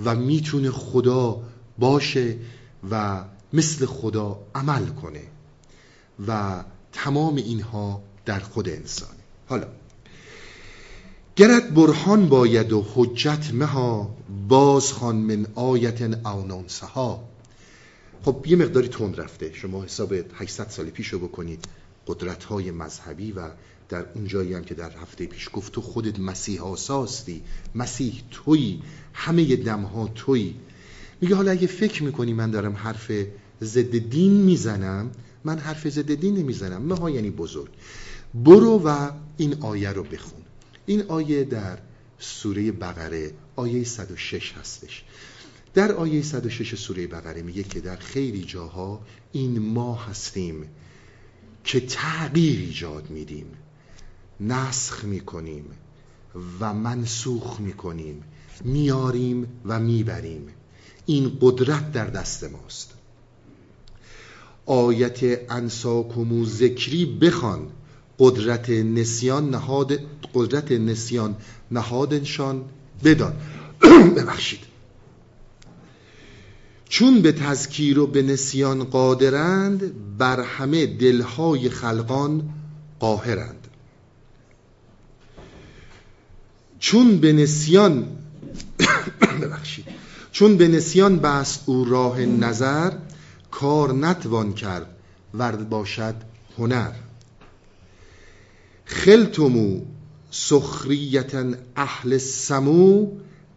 و 0.05 0.15
می‌تونه 0.15 0.71
خدا 0.71 1.43
باشه 1.79 2.37
و 2.91 3.23
مثل 3.53 3.85
خدا 3.85 4.39
عمل 4.55 4.85
کنه 4.85 5.23
و 6.27 6.63
تمام 6.93 7.35
اینها 7.35 8.01
در 8.25 8.39
خود 8.39 8.69
انسانه. 8.69 9.19
حالا 9.49 9.67
گرد 11.35 11.73
برهان 11.73 12.29
باید 12.29 12.73
و 12.73 12.85
حجت 12.93 13.53
مها 13.53 14.15
باز 14.47 14.93
خان 14.93 15.15
من 15.15 15.47
آیت 15.55 16.01
او 16.01 16.65
ها 16.95 17.23
خب 18.23 18.45
یه 18.47 18.55
مقداری 18.55 18.87
تند 18.87 19.21
رفته. 19.21 19.53
شما 19.53 19.83
حساب 19.83 20.13
800 20.13 20.69
سال 20.69 20.85
پیش 20.89 21.07
رو 21.07 21.19
بکنید. 21.19 21.65
قدرت 22.07 22.43
های 22.43 22.71
مذهبی 22.71 23.31
و 23.31 23.49
در 23.89 24.05
اون 24.15 24.27
جایی 24.27 24.53
هم 24.53 24.63
که 24.63 24.73
در 24.73 24.91
هفته 24.91 25.25
پیش 25.25 25.49
گفت 25.53 25.71
تو 25.71 25.81
خودت 25.81 26.19
مسیح 26.19 26.63
آساستی 26.63 27.43
مسیح 27.75 28.23
تویی 28.31 28.81
همه 29.13 29.55
دمها 29.55 30.07
تویی. 30.07 30.55
میگه 31.21 31.35
حالا 31.35 31.51
اگه 31.51 31.67
فکر 31.67 32.03
می‌کنی 32.03 32.33
من 32.33 32.51
دارم 32.51 32.75
حرف 32.75 33.11
ضد 33.61 33.97
دین 33.97 34.31
می‌زنم 34.31 35.11
من 35.43 35.57
حرف 35.59 35.89
ضد 35.89 36.13
دین 36.13 36.37
نمی‌زنم. 36.37 36.81
مها 36.81 37.09
یعنی 37.09 37.29
بزرگ. 37.29 37.69
برو 38.33 38.81
و 38.85 39.11
این 39.37 39.57
آیه 39.61 39.89
رو 39.89 40.03
بخون. 40.03 40.41
این 40.85 41.01
آیه 41.01 41.43
در 41.43 41.77
سوره 42.19 42.71
بقره 42.71 43.31
آیه 43.55 43.83
106 43.83 44.53
هستش. 44.53 45.03
در 45.73 45.91
آیه 45.91 46.21
106 46.21 46.75
سوره 46.75 47.07
بقره 47.07 47.41
میگه 47.41 47.63
که 47.63 47.79
در 47.79 47.95
خیلی 47.95 48.41
جاها 48.43 49.01
این 49.31 49.59
ما 49.59 49.95
هستیم 49.95 50.65
که 51.63 51.79
تغییر 51.79 52.59
ایجاد 52.59 53.09
میدیم. 53.09 53.45
نسخ 54.39 55.03
می‌کنیم 55.03 55.65
و 56.59 56.73
منسوخ 56.73 57.59
می‌کنیم. 57.59 58.23
میاریم 58.63 59.47
و 59.65 59.79
می‌بریم. 59.79 60.47
این 61.11 61.37
قدرت 61.41 61.91
در 61.91 62.05
دست 62.05 62.43
ماست. 62.43 62.91
آیت 64.65 65.51
انساکمو 65.51 66.45
ذکری 66.45 67.05
بخوان 67.05 67.67
قدرت 68.19 68.69
نسیان 68.69 69.49
نهاد 69.49 69.99
قدرت 70.33 70.71
نسیان 70.71 71.35
نهادنشان 71.71 72.63
بدان. 73.03 73.33
ببخشید. 74.17 74.59
چون 76.89 77.21
به 77.21 77.31
تذکیر 77.31 77.99
و 77.99 78.07
به 78.07 78.21
نسیان 78.21 78.83
قادرند 78.83 79.91
بر 80.17 80.39
همه 80.39 80.85
دلهای 80.85 81.69
خلقان 81.69 82.49
قاهرند. 82.99 83.67
چون 86.79 87.17
به 87.17 87.33
نسیان 87.33 88.07
ببخشید. 89.41 89.80
چون 90.31 90.57
به 90.57 90.67
نسیان 90.67 91.19
بست 91.19 91.63
او 91.65 91.85
راه 91.85 92.19
نظر 92.19 92.93
کار 93.51 93.93
نتوان 93.93 94.53
کرد 94.53 94.95
ورد 95.33 95.69
باشد 95.69 96.15
هنر. 96.57 96.91
خلتمو 98.85 99.81
سخریتا 100.31 101.53
اهل 101.75 102.17
سمو 102.17 103.07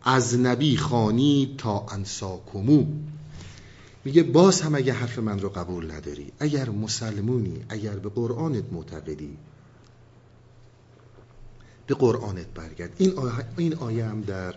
از 0.02 0.38
نبی 0.38 0.76
خانی 0.76 1.54
تا 1.58 1.87
انساکمو 1.90 2.87
میگه 4.04 4.22
باز 4.22 4.60
هم 4.60 4.74
اگه 4.74 4.92
حرف 4.92 5.18
من 5.18 5.38
رو 5.38 5.48
قبول 5.48 5.90
نداری 5.90 6.32
اگر 6.38 6.70
مسلمونی 6.70 7.64
اگر 7.68 7.94
به 7.94 8.08
قرآنت 8.08 8.64
معتقدی 8.72 9.37
به 11.87 11.94
قرآنت 11.94 12.46
برگرد. 12.54 12.92
این 12.98 13.18
آیه, 13.18 13.32
این 13.56 13.74
آیه 13.74 14.04
هم 14.04 14.20
در 14.20 14.54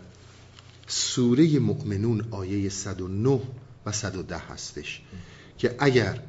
سوره 0.88 1.60
مؤمنون 1.60 2.28
آیه 2.32 2.70
109 2.70 3.42
و 3.86 3.92
110 3.92 4.38
هستش 4.38 5.02
که 5.58 5.76
اگر 5.80 6.24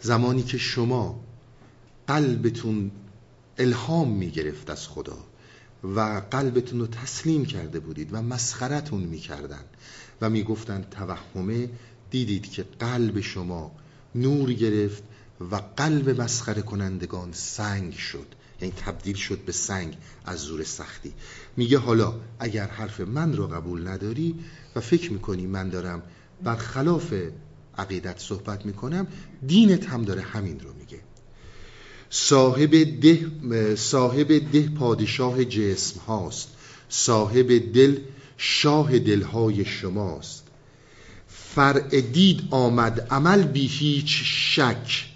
زمانی 0.00 0.42
که 0.42 0.58
شما 0.58 1.20
قلبتون 2.06 2.90
الهام 3.58 4.10
می‌گرفت 4.10 4.70
از 4.70 4.88
خدا 4.88 5.18
و 5.84 6.22
قلبتون 6.30 6.80
رو 6.80 6.86
تسلیم 6.86 7.44
کرده 7.44 7.80
بودید 7.80 8.08
و 8.12 8.22
مسخرتون 8.22 9.00
می‌کردن 9.00 9.64
و 10.20 10.30
می‌گفتن 10.30 10.84
توهمه 10.90 11.68
دیدید 12.10 12.50
که 12.50 12.62
قلب 12.62 13.20
شما 13.20 13.72
نور 14.14 14.52
گرفت 14.52 15.02
و 15.50 15.60
قلب 15.76 16.20
مسخره 16.20 16.62
کنندگان 16.62 17.32
سنگ 17.32 17.92
شد. 17.92 18.26
یعنی 18.64 18.76
تبدیل 18.76 19.16
شد 19.16 19.38
به 19.38 19.52
سنگ 19.52 19.96
از 20.24 20.38
زور 20.38 20.64
سختی. 20.64 21.12
میگه 21.56 21.78
حالا 21.78 22.14
اگر 22.38 22.66
حرف 22.66 23.00
من 23.00 23.36
رو 23.36 23.46
قبول 23.46 23.88
نداری 23.88 24.34
و 24.76 24.80
فکر 24.80 25.12
می‌کنی 25.12 25.46
من 25.46 25.68
دارم 25.68 26.02
برخلاف 26.42 27.14
عقیدت 27.78 28.18
صحبت 28.18 28.66
می‌کنم 28.66 29.06
دینت 29.46 29.88
هم 29.88 30.02
داره 30.02 30.22
همین 30.22 30.60
رو 30.60 30.72
میگه. 30.72 31.00
صاحب 32.10 33.00
ده, 33.00 33.76
صاحب 33.76 34.52
ده 34.52 34.68
پادشاه 34.68 35.44
جسم 35.44 36.00
هاست. 36.00 36.48
صاحب 36.88 37.72
دل 37.72 37.98
شاه 38.36 38.98
دلهای 38.98 39.64
شماست. 39.64 40.44
فرع 41.28 42.00
دید 42.00 42.48
آمد 42.50 43.00
عمل 43.10 43.42
بی 43.42 43.66
هیچ 43.66 44.22
شک. 44.24 45.13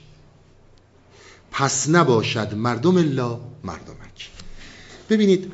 پس 1.58 1.88
نباشد 1.88 2.54
مردم 2.54 2.96
الله 2.96 3.38
مردمک. 3.64 4.30
ببینید 5.10 5.52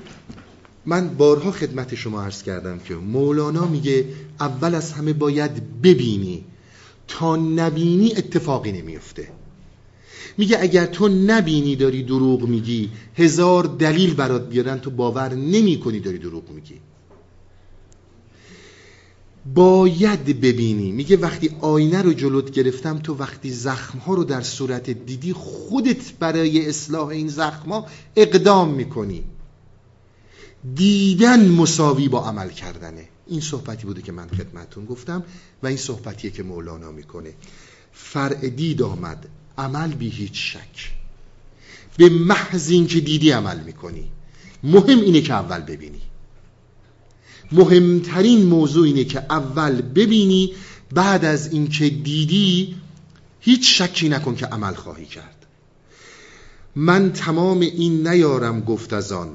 من 0.86 1.08
بارها 1.08 1.52
خدمت 1.52 1.94
شما 1.94 2.22
عرض 2.22 2.42
کردم 2.42 2.78
که 2.78 2.94
مولانا 2.94 3.66
میگه 3.66 4.04
اول 4.40 4.74
از 4.74 4.92
همه 4.92 5.12
باید 5.12 5.80
ببینی 5.82 6.44
تا 7.08 7.36
نبینی 7.36 8.12
اتفاقی 8.16 8.72
نمیفته. 8.72 9.28
میگه 10.38 10.58
اگر 10.60 10.86
تو 10.86 11.08
نبینی 11.08 11.76
داری 11.76 12.02
دروغ 12.02 12.42
میگی 12.42 12.90
هزار 13.14 13.64
دلیل 13.64 14.14
برات 14.14 14.48
بیارن 14.48 14.78
تو 14.78 14.90
باور 14.90 15.34
نمی 15.34 15.80
کنی 15.80 16.00
داری 16.00 16.18
دروغ 16.18 16.50
میگی. 16.50 16.80
باید 19.46 20.40
ببینی. 20.40 20.92
میگه 20.92 21.16
وقتی 21.16 21.50
آینه 21.60 22.02
رو 22.02 22.12
جلوت 22.12 22.50
گرفتم 22.50 22.98
تو 22.98 23.14
وقتی 23.14 23.50
زخم 23.50 23.98
ها 23.98 24.14
رو 24.14 24.24
در 24.24 24.40
صورت 24.40 24.90
دیدی 24.90 25.32
خودت 25.32 26.12
برای 26.12 26.68
اصلاح 26.68 27.08
این 27.08 27.28
زخم 27.28 27.70
ها 27.70 27.86
اقدام 28.16 28.74
می‌کنی. 28.74 29.24
دیدن 30.74 31.48
مساوی 31.48 32.08
با 32.08 32.24
عمل 32.24 32.48
کردنه. 32.48 33.08
این 33.26 33.40
صحبتی 33.40 33.86
بوده 33.86 34.02
که 34.02 34.12
من 34.12 34.28
خدمتون 34.28 34.84
گفتم 34.84 35.24
و 35.62 35.66
این 35.66 35.76
صحبتیه 35.76 36.30
که 36.30 36.42
مولانا 36.42 36.92
می‌کنه. 36.92 37.34
فرع 37.92 38.48
دید 38.48 38.82
آمد 38.82 39.28
عمل 39.58 39.94
بی 39.94 40.08
هیچ 40.08 40.52
شک. 40.52 40.92
به 41.96 42.08
محض 42.08 42.70
اینکه 42.70 43.00
دیدی 43.00 43.30
عمل 43.30 43.60
می‌کنی. 43.60 44.10
مهم 44.62 45.00
اینه 45.00 45.20
که 45.20 45.32
اول 45.32 45.60
ببینی. 45.60 46.02
مهمترین 47.52 48.46
موضوع 48.46 48.86
اینه 48.86 49.04
که 49.04 49.18
اول 49.18 49.82
ببینی 49.82 50.52
بعد 50.94 51.24
از 51.24 51.52
اینکه 51.52 51.90
دیدی 51.90 52.76
هیچ 53.40 53.82
شکی 53.82 54.08
نکن 54.08 54.34
که 54.34 54.46
عمل 54.46 54.74
خواهی 54.74 55.06
کرد. 55.06 55.46
من 56.76 57.12
تمام 57.12 57.60
این 57.60 58.08
نیارم 58.08 58.60
گفت 58.60 58.92
از 58.92 59.12
آن. 59.12 59.28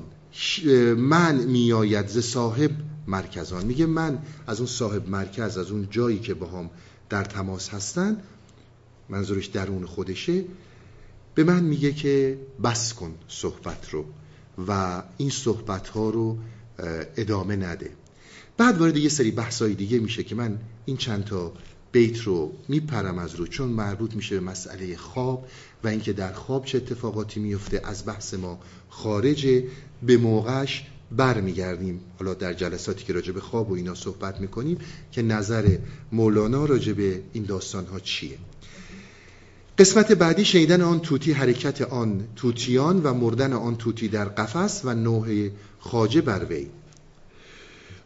من 0.97 1.35
میآید 1.35 2.07
ز 2.07 2.19
صاحب 2.19 2.71
مرکزان 3.07 3.65
میگه 3.65 3.85
من 3.85 4.17
از 4.47 4.57
اون 4.59 4.67
صاحب 4.67 5.09
مرکز 5.09 5.57
از 5.57 5.71
اون 5.71 5.87
جایی 5.91 6.19
که 6.19 6.33
با 6.33 6.47
هم 6.47 6.69
در 7.09 7.23
تماس 7.23 7.69
هستن 7.69 8.17
منظورش 9.09 9.45
درون 9.45 9.85
خودشه 9.85 10.43
به 11.35 11.43
من 11.43 11.63
میگه 11.63 11.93
که 11.93 12.39
بس 12.63 12.93
کن 12.93 13.15
صحبت 13.27 13.89
رو 13.89 14.05
و 14.67 15.03
این 15.17 15.29
صحبت 15.29 15.87
ها 15.87 16.09
رو 16.09 16.37
ادامه 17.17 17.55
نده. 17.55 17.91
بعد 18.59 18.77
وارد 18.77 18.97
یه 18.97 19.09
سری 19.09 19.31
بحثای 19.31 19.73
دیگه 19.73 19.99
میشه 19.99 20.23
که 20.23 20.35
من 20.35 20.57
این 20.85 20.97
چند 20.97 21.25
تا 21.25 21.53
بیت 21.91 22.19
رو 22.19 22.51
میپرم 22.67 23.19
از 23.19 23.35
رو 23.35 23.47
چون 23.47 23.69
مربوط 23.69 24.15
میشه 24.15 24.39
به 24.39 24.45
مسئله 24.45 24.97
خواب 24.97 25.47
و 25.83 25.87
اینکه 25.87 26.13
در 26.13 26.33
خواب 26.33 26.65
چه 26.65 26.77
اتفاقاتی 26.77 27.39
میفته 27.39 27.81
از 27.83 28.05
بحث 28.05 28.33
ما 28.33 28.59
خارجه 28.89 29.63
به 30.03 30.17
موقعش 30.17 30.83
برمیگردیم. 31.11 32.01
حالا 32.19 32.33
در 32.33 32.53
جلساتی 32.53 33.05
که 33.05 33.13
راجع 33.13 33.31
به 33.31 33.41
خواب 33.41 33.71
و 33.71 33.73
اینا 33.73 33.95
صحبت 33.95 34.41
می‌کنیم 34.41 34.77
که 35.11 35.21
نظر 35.21 35.77
مولانا 36.11 36.65
راجع 36.65 36.93
به 36.93 37.21
این 37.33 37.43
داستان 37.43 37.85
ها 37.85 37.99
چیه. 37.99 38.37
قسمت 39.77 40.11
بعدی 40.11 40.45
شنیدن 40.45 40.81
آن 40.81 40.99
توتی 40.99 41.31
حرکت 41.31 41.81
آن 41.81 42.27
توتیان 42.35 43.03
و 43.03 43.13
مردن 43.13 43.53
آن 43.53 43.75
توتی 43.75 44.07
در 44.07 44.25
قفس 44.25 44.81
و 44.85 44.95
نوح 44.95 45.49
خاجه 45.79 46.21
بر 46.21 46.45
وی. 46.45 46.67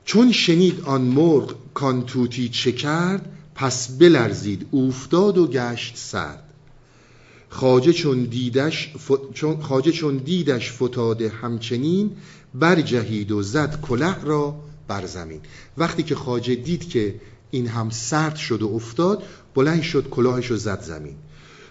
چون 0.06 0.32
شنید 0.32 0.82
آن 0.82 1.01
مرغ 1.01 1.56
کان 1.74 2.06
توتی 2.06 2.49
چه 2.49 2.72
کرد 2.72 3.38
پس 3.56 3.97
بلرزید 3.97 4.66
افتاد 4.74 5.38
و 5.38 5.47
گشت 5.47 5.97
سرد. 5.97 6.43
خاجه 7.49 7.93
چون 7.93 8.24
دیدش 8.24 8.93
چون 9.34 9.62
خاجه 9.62 9.91
چون 9.91 10.18
دیدش 10.18 10.72
فتاده 10.72 11.30
همچنین 11.30 12.12
برجهید 12.54 13.32
و 13.32 13.41
زد 13.41 13.82
کله 13.82 14.24
را 14.24 14.56
بر 14.88 15.06
زمین. 15.06 15.39
وقتی 15.78 16.04
که 16.04 16.16
خاجه 16.16 16.56
دید 16.56 16.89
که 16.89 17.16
این 17.51 17.68
هم 17.68 17.89
سرد 17.89 18.36
شد 18.36 18.62
و 18.62 18.76
افتاد 18.76 19.24
بلند 19.56 19.82
شد 19.82 20.10
کلاهش 20.10 20.47
رو 20.47 20.58
زد 20.58 20.82
زمین. 20.82 21.16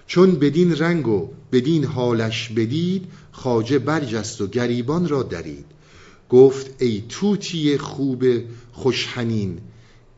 چون 0.07 0.30
بدین 0.35 0.76
رنگ 0.76 1.09
و 1.09 1.28
بدین 1.53 1.85
حالش 1.85 2.49
بدید 2.49 3.05
خاجه 3.33 3.78
برجست 3.78 4.41
و 4.41 4.47
گریبان 4.47 5.09
را 5.09 5.22
درید. 5.22 5.64
گفت 6.33 6.83
ای 6.83 7.03
توتی 7.09 7.78
خوب 7.78 8.24
خوشحنین 8.72 9.59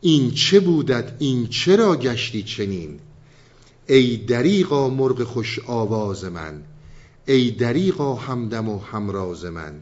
این 0.01 0.31
چه 0.31 0.59
بودت؟ 0.59 1.13
این 1.19 1.47
چرا 1.47 1.95
گشتی 1.95 2.43
چنین؟ 2.43 2.99
ای 3.87 4.17
دریقا 4.17 4.89
مرغ 4.89 5.23
خوش 5.23 5.59
آواز 5.67 6.25
من 6.25 6.61
ای 7.27 7.51
دریقا 7.51 8.15
همدم 8.15 8.69
و 8.69 8.79
همراز 8.79 9.45
من 9.45 9.81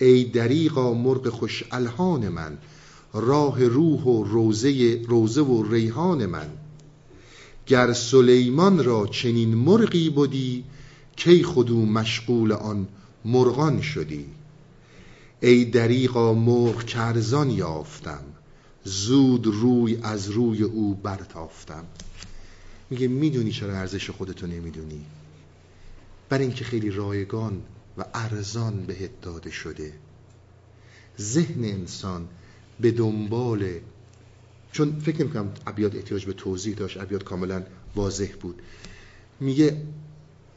ای 0.00 0.24
دریقا 0.24 0.94
مرغ 0.94 1.28
خوش 1.28 1.64
الهان 1.70 2.28
من 2.28 2.58
راه 3.12 3.64
روح 3.64 4.00
و 4.00 4.24
روزه, 4.24 5.02
روزه 5.08 5.42
و 5.42 5.72
ریحان 5.72 6.26
من. 6.26 6.48
گر 7.66 7.92
سلیمان 7.92 8.84
را 8.84 9.06
چنین 9.06 9.54
مرغی 9.54 10.10
بودی 10.10 10.64
کی 11.16 11.42
خودو 11.42 11.86
مشغول 11.86 12.52
آن 12.52 12.88
مرغان 13.24 13.80
شدی؟ 13.80 14.26
ای 15.42 15.64
دریقا 15.64 16.34
مرغ 16.34 16.84
کرزان 16.84 17.50
یافتم. 17.50 18.22
زود 18.84 19.46
روی 19.46 19.98
از 20.02 20.30
روی 20.30 20.62
او 20.62 20.94
برتافتم. 20.94 21.84
میگه 22.90 23.08
می‌دونی 23.08 23.52
چرا 23.52 23.76
ارزش 23.76 24.10
خودتو 24.10 24.46
نمی‌دونی؟ 24.46 25.04
برای 26.28 26.44
اینکه 26.44 26.64
خیلی 26.64 26.90
رایگان 26.90 27.62
و 27.98 28.04
ارزان 28.14 28.84
بهت 28.86 29.20
داده 29.20 29.50
شده. 29.50 29.92
ذهن 31.20 31.64
انسان 31.64 32.28
به 32.80 32.90
دنبال 32.90 33.68
چون 34.72 35.00
فکر 35.00 35.24
می‌کنم 35.24 35.52
ابیات 35.66 35.94
احتیاج 35.94 36.26
به 36.26 36.32
توضیح 36.32 36.74
داشت 36.74 37.00
ابیات 37.00 37.24
کاملا 37.24 37.62
واضح 37.96 38.32
بود. 38.40 38.62
میگه 39.40 39.82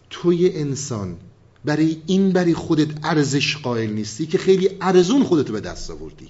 توی 0.10 0.50
انسان 0.50 1.18
برای 1.66 1.98
این 2.08 2.32
برای 2.32 2.54
خودت 2.54 2.88
ارزش 3.04 3.58
قائل 3.58 3.90
نیستی 3.90 4.26
که 4.26 4.38
خیلی 4.38 4.70
ارزون 4.82 5.24
خودتو 5.24 5.54
به 5.54 5.60
دست 5.60 5.92
آوردی. 5.92 6.30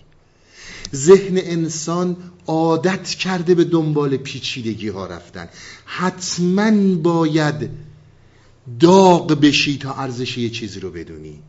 ذهن 0.95 1.37
انسان 1.37 2.17
عادت 2.47 3.07
کرده 3.09 3.55
به 3.55 3.63
دنبال 3.63 4.17
پیچیدگی 4.17 4.87
ها 4.87 5.05
رفتن. 5.05 5.49
حتما 5.85 6.95
باید 6.95 7.69
داغ 8.79 9.27
بشی 9.27 9.77
تا 9.77 9.93
ارزش 9.93 10.37
یه 10.37 10.49
چیزی 10.49 10.79
رو 10.79 10.91
بدونی. 10.91 11.39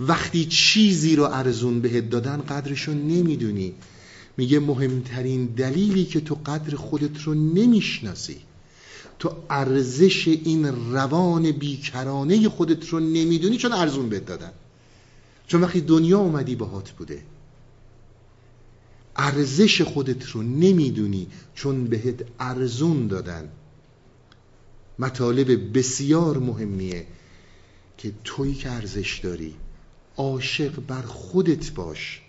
وقتی 0.00 0.44
چیزی 0.44 1.16
رو 1.16 1.24
ارزون 1.24 1.80
بهت 1.80 2.10
دادن 2.10 2.36
قدرشو 2.36 2.92
نمی‌دونی. 2.92 3.74
میگه 4.36 4.60
مهمترین 4.60 5.46
دلیلی 5.46 6.04
که 6.04 6.20
تو 6.20 6.34
قدر 6.46 6.76
خودت 6.76 7.22
رو 7.22 7.34
نمی‌شناسی 7.34 8.36
تو 9.22 9.36
ارزش 9.50 10.28
این 10.28 10.92
روان 10.92 11.50
بیکرانه 11.50 12.48
خودت 12.48 12.88
رو 12.88 13.00
نمی‌دونی 13.00 13.56
چون 13.56 13.72
ارزون 13.72 14.08
بهت 14.08 14.26
دادن. 14.26 14.52
چون 15.46 15.60
وقتی 15.60 15.80
دنیا 15.80 16.18
اومدی 16.18 16.56
باهات 16.56 16.90
بوده. 16.90 17.22
ارزش 19.16 19.82
خودت 19.82 20.26
رو 20.26 20.42
نمی‌دونی 20.42 21.26
چون 21.54 21.84
بهت 21.84 22.24
ارزون 22.40 23.06
دادن. 23.06 23.48
مطالب 24.98 25.78
بسیار 25.78 26.38
مهمیه 26.38 27.06
که 27.98 28.12
تویی 28.24 28.54
که 28.54 28.70
ارزش 28.70 29.18
داری 29.18 29.54
عاشق 30.16 30.80
بر 30.80 31.02
خودت 31.02 31.70
باش. 31.72 32.21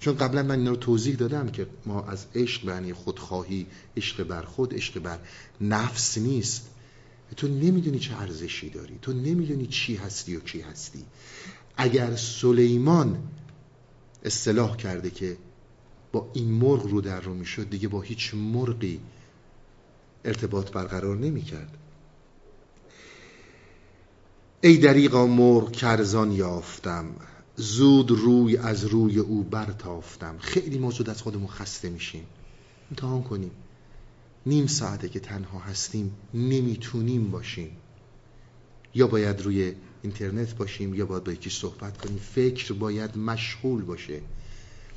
چون 0.00 0.16
قبلا 0.16 0.42
من 0.42 0.58
این 0.58 0.66
رو 0.66 0.76
توضیح 0.76 1.16
دادم 1.16 1.48
که 1.48 1.66
ما 1.86 2.02
از 2.02 2.26
عشق 2.34 2.82
به 2.86 2.94
خودخواهی 2.94 3.66
عشق 3.96 4.22
بر 4.22 4.42
خود 4.42 4.74
عشق 4.74 4.98
بر 4.98 5.18
نفس 5.60 6.18
نیست. 6.18 6.70
تو 7.36 7.48
نمی‌دونی 7.48 7.98
چه 7.98 8.20
ارزشی 8.20 8.70
داری 8.70 8.98
تو 9.02 9.12
نمی‌دونی 9.12 9.66
چی 9.66 9.96
هستی 9.96 10.36
و 10.36 10.40
کی 10.40 10.60
هستی. 10.60 11.04
اگر 11.76 12.16
سلیمان 12.16 13.18
اصطلاح 14.24 14.76
کرده 14.76 15.10
که 15.10 15.36
با 16.12 16.30
این 16.32 16.50
مرغ 16.50 16.86
رو 16.86 17.00
در 17.00 17.20
رو 17.20 17.34
می‌شد 17.34 17.70
دیگه 17.70 17.88
با 17.88 18.00
هیچ 18.00 18.34
مرغی 18.34 19.00
ارتباط 20.24 20.70
برقرار 20.70 21.16
نمی‌کرد. 21.16 21.76
ای 24.60 24.76
دریقا 24.76 25.26
مرغ 25.26 25.72
کرزان 25.72 26.32
یافتم. 26.32 27.06
زود 27.60 28.10
روی 28.10 28.56
از 28.56 28.84
روی 28.84 29.18
او 29.18 29.42
برتافتم. 29.42 30.36
خیلی 30.38 30.78
ما 30.78 30.92
از 31.06 31.22
خودمون 31.22 31.46
خسته 31.46 31.90
میشیم. 31.90 32.24
امتحان 32.90 33.22
کنیم. 33.22 33.50
نیم 34.46 34.66
ساعته 34.66 35.08
که 35.08 35.20
تنها 35.20 35.58
هستیم 35.58 36.12
نمی‌تونیم 36.34 37.30
باشیم. 37.30 37.70
یا 38.94 39.06
باید 39.06 39.40
روی 39.40 39.72
اینترنت 40.02 40.56
باشیم 40.56 40.94
یا 40.94 41.06
باید 41.06 41.24
با 41.24 41.32
یکی 41.32 41.50
صحبت 41.50 41.98
کنیم. 41.98 42.18
فکر 42.34 42.72
باید 42.72 43.18
مشغول 43.18 43.82
باشه. 43.82 44.20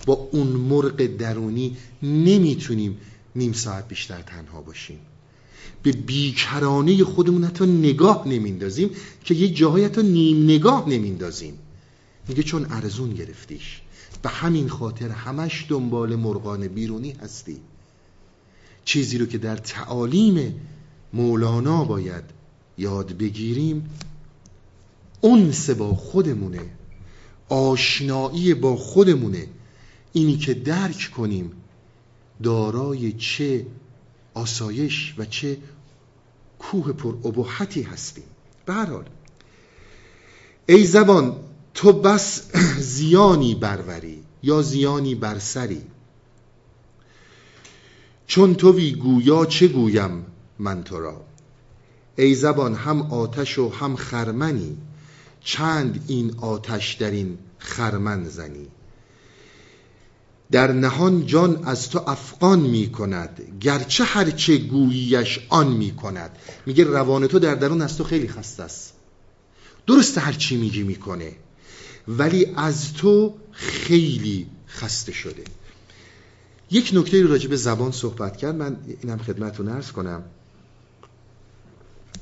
با 0.05 0.13
اون 0.13 0.47
مرغ 0.47 1.05
درونی 1.05 1.77
نمی‌تونیم 2.03 2.97
نیم 3.35 3.53
ساعت 3.53 3.87
بیشتر 3.87 4.21
تنها 4.21 4.61
باشیم. 4.61 4.99
به 5.83 5.91
بیکرانه 5.91 7.03
خودمون 7.03 7.43
حتی 7.43 7.65
نگاه 7.65 8.27
نمیندازیم 8.27 8.89
که 9.23 9.33
یه 9.33 9.47
جاهای 9.47 9.85
حتی 9.85 10.03
نیم 10.03 10.43
نگاه 10.43 10.89
نمیندازیم. 10.89 11.53
میگه 12.31 12.43
چون 12.43 12.65
ارزون 12.69 13.13
گرفتیش. 13.13 13.81
به 14.21 14.29
همین 14.29 14.69
خاطر 14.69 15.09
همش 15.09 15.65
دنبال 15.69 16.15
مرغان 16.15 16.67
بیرونی 16.67 17.11
هستی. 17.11 17.61
چیزی 18.85 19.17
رو 19.17 19.25
که 19.25 19.37
در 19.37 19.57
تعالیم 19.57 20.61
مولانا 21.13 21.83
باید 21.83 22.23
یاد 22.77 23.17
بگیریم 23.17 23.89
اونس 25.21 25.69
با 25.69 25.95
خودمونه 25.95 26.69
آشنایی 27.49 28.53
با 28.53 28.75
خودمونه. 28.75 29.47
اینی 30.13 30.37
که 30.37 30.53
درک 30.53 31.11
کنیم 31.15 31.51
دارای 32.43 33.11
چه 33.11 33.65
آسایش 34.33 35.15
و 35.17 35.25
چه 35.25 35.57
کوه 36.59 36.91
پر 36.91 37.13
ابهتی 37.27 37.81
هستیم. 37.81 38.23
به 38.65 38.73
هر 38.73 38.85
حال 38.85 39.05
ای 40.65 40.85
زبان 40.85 41.50
تو 41.73 41.93
بس 41.93 42.41
زیانی 42.95 43.55
بروری 43.55 44.23
یا 44.43 44.61
زیانی 44.61 45.15
برسری 45.15 45.81
چون 48.27 48.55
توی 48.55 48.91
گویا 48.91 49.45
چه 49.45 49.67
گویم 49.67 50.25
من 50.59 50.83
تو 50.83 50.99
را؟ 50.99 51.21
ای 52.15 52.35
زبان 52.35 52.75
هم 52.75 53.01
آتش 53.01 53.59
و 53.59 53.69
هم 53.69 53.95
خرمنی 53.95 54.77
چند 55.41 56.05
این 56.07 56.35
آتش 56.39 56.93
در 56.93 57.11
این 57.11 57.37
خرمن 57.57 58.25
زنی؟ 58.25 58.67
در 60.51 60.71
نهان 60.71 61.25
جان 61.25 61.63
از 61.65 61.89
تو 61.89 62.03
افغان 62.07 62.59
می 62.59 62.91
کند 62.91 63.41
گرچه 63.61 64.03
هرچه 64.03 64.57
گوییش 64.57 65.39
آن 65.49 65.67
می 65.67 65.91
کند. 65.91 66.37
میگه 66.65 66.83
روان 66.83 67.27
تو 67.27 67.39
در 67.39 67.55
درون 67.55 67.81
از 67.81 67.97
تو 67.97 68.03
خیلی 68.03 68.27
خسته 68.27 68.63
است. 68.63 68.93
درست 69.87 70.17
هرچی 70.17 70.57
میگی 70.57 70.83
می‌کنه. 70.83 71.35
ولی 72.07 72.45
از 72.55 72.93
تو 72.93 73.33
خیلی 73.51 74.47
خسته 74.67 75.11
شده. 75.11 75.43
یک 76.71 76.91
نکته 76.93 77.21
رو 77.21 77.29
راجع 77.29 77.49
به 77.49 77.55
زبان 77.55 77.91
صحبت 77.91 78.37
کرد. 78.37 78.55
من 78.55 78.77
اینم 79.01 79.17
خدمتتون 79.17 79.69
عرض 79.69 79.91
کنم. 79.91 80.23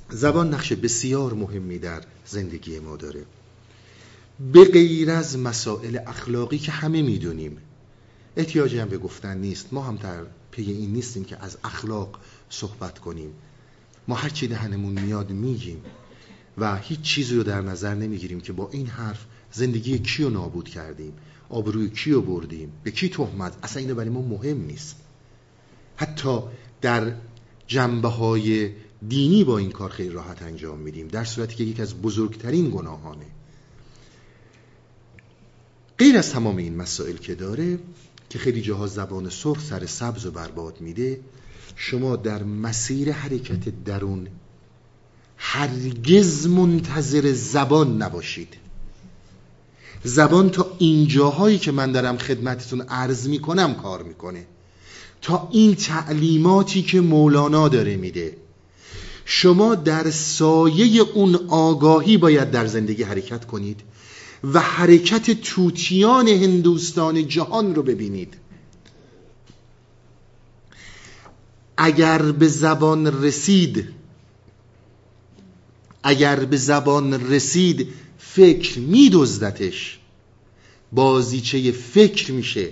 زبان 0.09 0.53
نقش 0.53 0.73
بسیار 0.73 1.33
مهمی 1.33 1.79
در 1.79 2.03
زندگی 2.25 2.79
ما 2.79 2.95
داره. 2.95 3.25
به 4.53 4.65
غیر 4.65 5.11
از 5.11 5.37
مسائل 5.37 5.99
اخلاقی 6.07 6.57
که 6.57 6.71
همه 6.71 7.01
می‌دونیم. 7.01 7.57
احتیاجی 8.37 8.79
هم 8.79 8.89
به 8.89 8.97
گفتن 8.97 9.37
نیست. 9.37 9.67
ما 9.71 9.83
هم 9.83 9.95
در 9.95 10.23
پی 10.51 10.63
این 10.71 10.93
نیستیم 10.93 11.23
که 11.23 11.43
از 11.43 11.57
اخلاق 11.63 12.19
صحبت 12.49 12.99
کنیم. 12.99 13.33
ما 14.07 14.15
هر 14.15 14.29
چی 14.29 14.47
دهنمون 14.47 15.01
میاد 15.01 15.29
میگیم 15.29 15.81
و 16.57 16.77
هیچ 16.77 17.01
چیزی 17.01 17.35
رو 17.35 17.43
در 17.43 17.61
نظر 17.61 17.95
نمی‌گیریم 17.95 18.41
که 18.41 18.53
با 18.53 18.69
این 18.71 18.87
حرف 18.87 19.25
زندگی 19.51 19.99
کی 19.99 20.23
رو 20.23 20.29
نابود 20.29 20.69
کردیم؟ 20.69 21.13
آبروی 21.49 21.89
کی 21.89 22.11
رو 22.11 22.21
بردیم؟ 22.21 22.71
به 22.83 22.91
کی 22.91 23.09
تهمت؟ 23.09 23.53
اصلا 23.63 23.81
اینو 23.81 23.95
برای 23.95 24.09
ما 24.09 24.21
مهم 24.21 24.65
نیست. 24.65 24.95
حتی 25.95 26.39
در 26.81 27.13
جنبه 27.67 28.07
های 28.07 28.71
دینی 29.07 29.43
با 29.43 29.57
این 29.57 29.71
کار 29.71 29.89
خیلی 29.89 30.09
راحت 30.09 30.41
انجام 30.41 30.79
میدیم 30.79 31.07
در 31.07 31.23
صورتی 31.23 31.55
که 31.55 31.63
یکی 31.63 31.81
از 31.81 32.01
بزرگترین 32.01 32.69
گناهانه. 32.69 33.25
غیر 35.97 36.17
از 36.17 36.31
تمام 36.31 36.57
این 36.57 36.75
مسائل 36.75 37.17
که 37.17 37.35
داره 37.35 37.79
که 38.29 38.39
خیلی 38.39 38.61
جاها 38.61 38.87
زبان 38.87 39.29
سرخ 39.29 39.61
سر 39.61 39.85
سبز 39.85 40.25
و 40.25 40.31
برباد 40.31 40.81
میده 40.81 41.19
شما 41.75 42.15
در 42.15 42.43
مسیر 42.43 43.11
حرکت 43.11 43.83
درون 43.83 44.27
هرگز 45.37 46.47
منتظر 46.47 47.33
زبان 47.33 48.01
نباشید. 48.01 48.55
زبان 50.03 50.49
تا 50.49 50.75
اینجاهایی 50.77 51.57
که 51.57 51.71
من 51.71 51.91
دارم 51.91 52.17
خدمتتون 52.17 52.81
عرض 52.81 53.27
می‌کنم 53.27 53.73
کار 53.73 54.03
می‌کنه. 54.03 54.45
تا 55.21 55.49
این 55.51 55.75
تعلیماتی 55.75 56.81
که 56.81 57.01
مولانا 57.01 57.67
داره 57.67 57.97
میده. 57.97 58.37
شما 59.25 59.75
در 59.75 60.09
سایه 60.09 61.01
اون 61.01 61.35
آگاهی 61.47 62.17
باید 62.17 62.51
در 62.51 62.65
زندگی 62.65 63.03
حرکت 63.03 63.45
کنید 63.45 63.81
و 64.53 64.59
حرکت 64.59 65.41
توتیان 65.41 66.27
هندوستان 66.27 67.27
جهان 67.27 67.75
رو 67.75 67.83
ببینید. 67.83 68.33
اگر 71.77 72.21
به 72.21 72.47
زبان 72.47 73.23
رسید 73.23 73.85
اگر 76.03 76.35
به 76.35 76.57
زبان 76.57 77.29
رسید 77.31 77.87
فکر 78.35 78.79
میدزدتش. 78.79 79.97
بازیچه 80.91 81.71
فکر 81.71 82.31
میشه. 82.31 82.69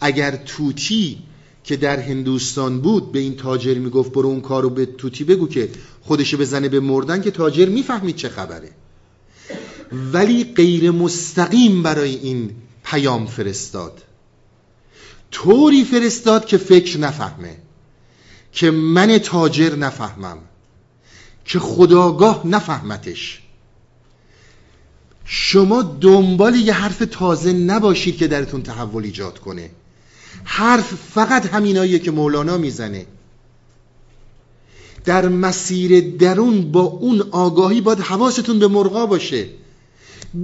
اگر 0.00 0.36
توتی 0.36 1.18
که 1.64 1.76
در 1.76 2.00
هندوستان 2.00 2.80
بود 2.80 3.12
به 3.12 3.18
این 3.18 3.36
تاجر 3.36 3.74
می‌گفت 3.74 4.12
برو 4.12 4.28
اون 4.28 4.40
کارو 4.40 4.70
به 4.70 4.86
توتی 4.86 5.24
بگو 5.24 5.48
که 5.48 5.70
خودشو 6.02 6.36
بزنه 6.36 6.68
به 6.68 6.80
مردن 6.80 7.22
که 7.22 7.30
تاجر 7.30 7.68
می‌فهمید 7.68 8.16
چه 8.16 8.28
خبره. 8.28 8.70
ولی 9.92 10.44
غیر 10.44 10.90
مستقیم 10.90 11.82
برای 11.82 12.14
این 12.14 12.50
پیام 12.84 13.26
فرستاد. 13.26 14.02
طوری 15.30 15.84
فرستاد 15.84 16.46
که 16.46 16.56
فکر 16.56 16.98
نفهمه. 16.98 17.56
که 18.52 18.70
من 18.70 19.18
تاجر 19.18 19.76
نفهمم. 19.76 20.38
که 21.44 21.58
خداگاه 21.58 22.46
نفهمتش. 22.46 23.43
شما 25.24 25.82
دنبال 25.82 26.54
یه 26.54 26.72
حرف 26.72 27.02
تازه 27.10 27.52
نباشید 27.52 28.16
که 28.16 28.28
درتون 28.28 28.62
تحول 28.62 29.04
ایجاد 29.04 29.38
کنه. 29.38 29.70
حرف 30.44 30.94
فقط 30.94 31.46
همیناییه 31.46 31.98
که 31.98 32.10
مولانا 32.10 32.56
می‌زنه. 32.56 33.06
در 35.04 35.28
مسیر 35.28 36.16
درون 36.16 36.72
با 36.72 36.80
اون 36.80 37.20
آگاهی 37.30 37.80
باید 37.80 38.00
حواستون 38.00 38.58
به 38.58 38.68
مرغا 38.68 39.06
باشه. 39.06 39.46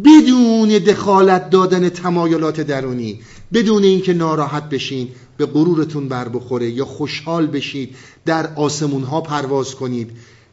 بدون 0.04 0.68
دخالت 0.68 1.50
دادن 1.50 1.88
تمایلات 1.88 2.60
درونی 2.60 3.20
بدون 3.52 3.82
اینکه 3.82 4.12
ناراحت 4.12 4.68
بشین 4.68 5.08
به 5.36 5.46
غرورتون 5.46 6.08
بر 6.08 6.28
بخوره 6.28 6.70
یا 6.70 6.84
خوشحال 6.84 7.46
بشید 7.46 7.96
در 8.26 8.54
آسمون 8.54 9.02
ها 9.02 9.20
پرواز 9.20 9.74
کنید. 9.74 10.10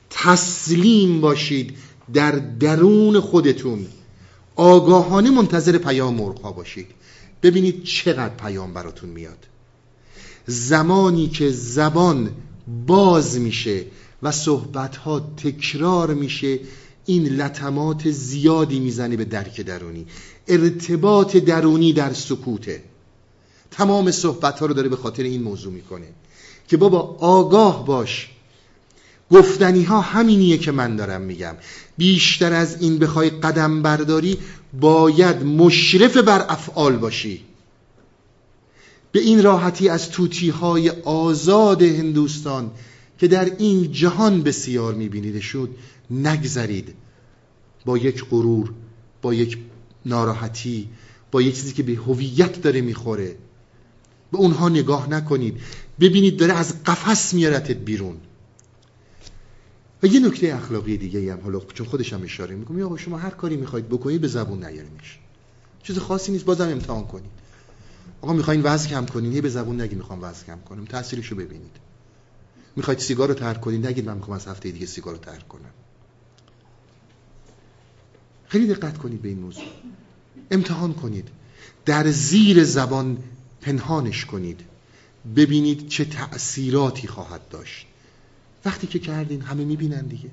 تسلیم 0.10 1.22
باشید 1.22 1.74
در 2.14 2.32
درون 2.32 3.20
خودتون. 3.20 3.86
آگاهانه 4.58 5.30
منتظر 5.30 5.78
پیام 5.78 6.14
مرغ 6.14 6.56
باشید. 6.56 6.88
ببینید 7.44 7.84
چقدر 7.84 8.36
پیام 8.36 8.74
براتون 8.74 9.10
میاد. 9.10 9.38
زمانی 10.48 11.28
که 11.28 11.50
زبان 11.50 12.32
باز 12.88 13.40
میشه 13.40 13.86
و 14.24 14.32
صحبت 14.32 14.98
ها 14.98 15.20
تکرار 15.20 16.14
میشه 16.14 16.60
این 17.06 17.28
لطمات 17.28 18.10
زیادی 18.10 18.80
می‌زنه 18.80 19.18
به 19.18 19.26
درک 19.26 19.62
درونی. 19.62 20.06
ارتباط 20.48 21.38
درونی 21.38 21.94
در 21.94 22.14
سکوته. 22.14 22.84
تمام 23.72 24.12
صحبت 24.12 24.60
ها 24.60 24.66
رو 24.66 24.74
داره 24.74 24.90
به 24.90 24.96
خاطر 24.96 25.24
این 25.24 25.44
موضوع 25.44 25.74
می‌کنه 25.74 26.08
که 26.68 26.78
بابا 26.78 27.00
آگاه 27.20 27.86
باش. 27.86 28.30
گفتنی 29.32 29.84
ها 29.84 30.02
همینیه 30.02 30.58
که 30.58 30.72
من 30.72 30.96
دارم 30.96 31.22
میگم. 31.22 31.56
بیشتر 31.98 32.54
از 32.54 32.82
این 32.82 33.00
بخوای 33.00 33.30
قدم 33.30 33.82
برداری 33.82 34.38
باید 34.80 35.44
مشرف 35.44 36.18
بر 36.18 36.46
افعال 36.50 36.98
باشی. 36.98 37.44
به 39.12 39.20
این 39.20 39.44
راحتی 39.44 39.90
از 39.90 40.10
توتی 40.10 40.50
های 40.50 40.90
آزاد 40.90 41.82
هندوستان 41.82 42.72
که 43.18 43.28
در 43.28 43.46
این 43.58 43.92
جهان 43.92 44.44
بسیار 44.44 44.94
می‌بینید 44.94 45.40
شد 45.40 45.70
نگذرید. 46.12 46.94
با 47.86 47.98
یک 47.98 48.26
غرور 48.30 48.74
با 49.22 49.34
یک 49.34 49.58
ناراحتی 50.06 50.90
با 51.32 51.42
یک 51.42 51.56
چیزی 51.56 51.74
که 51.74 51.84
به 51.84 51.94
هویت 51.94 52.62
داره 52.62 52.82
می‌خوره. 52.82 53.36
به 54.32 54.38
اونها 54.38 54.70
نگاه 54.70 55.10
نکنید. 55.10 55.58
ببینید 56.00 56.38
داره 56.38 56.54
از 56.54 56.84
قفس 56.84 57.34
میارتت 57.34 57.78
بیرون. 57.78 58.18
و 60.04 60.08
یه 60.08 60.20
نکته 60.20 60.56
اخلاقی 60.56 60.98
دیگه 60.98 61.34
هم 61.34 61.40
حالا 61.40 61.60
چون 61.60 61.88
خودش 61.88 62.14
هم 62.14 62.24
اشاره 62.24 62.58
یا 62.78 62.98
شما 62.98 63.18
هر 63.18 63.30
کاری 63.30 63.58
می‌خواید 63.58 63.90
بکنید 63.90 64.22
به 64.22 64.28
زبون 64.28 64.58
نیارینش 64.66 65.20
چیز 65.84 66.00
خاصی 66.00 66.32
نیست 66.32 66.46
بازم 66.46 66.70
امتحان 66.70 67.04
کنید. 67.04 67.32
آقا 68.22 68.34
می‌خواین 68.34 68.62
وزن 68.64 68.90
کم 68.90 69.06
کنین 69.06 69.32
یه 69.34 69.42
به 69.42 69.50
زبون 69.50 69.82
نگی 69.82 69.96
می‌خوام 69.96 70.24
وزن 70.24 70.46
کم 70.46 70.60
کنم. 70.70 70.86
تاثیرشو 70.86 71.36
ببینید. 71.36 71.76
می‌خواید 72.76 73.00
سیگار 73.00 73.28
رو 73.28 73.34
ترک 73.34 73.62
کنید 73.62 73.88
نگید 73.88 74.06
من 74.06 74.16
می‌خوام 74.16 74.36
از 74.36 74.48
هفته 74.48 74.72
دیگه 74.72 74.86
سیگار 74.86 75.14
رو 75.14 75.20
ترک 75.20 75.48
کنم. 75.48 75.72
خیلی 78.48 78.68
دقت 78.68 78.98
کنید 78.98 79.22
به 79.22 79.30
این 79.30 79.40
موضوع. 79.40 79.64
امتحان 80.52 80.94
کنید. 80.94 81.28
در 81.86 82.12
زیر 82.12 82.64
زبان 82.64 83.18
پنهانش 83.62 84.26
کنید. 84.26 84.60
ببینید 85.36 85.88
چه 85.88 86.06
تأثیراتی 86.06 87.08
خواهد 87.08 87.50
داشت. 87.50 87.87
وقتی 88.68 88.88
که 88.88 89.00
کردین 89.00 89.42
همه 89.42 89.66
می‌بینن 89.66 90.08
دیگه. 90.08 90.30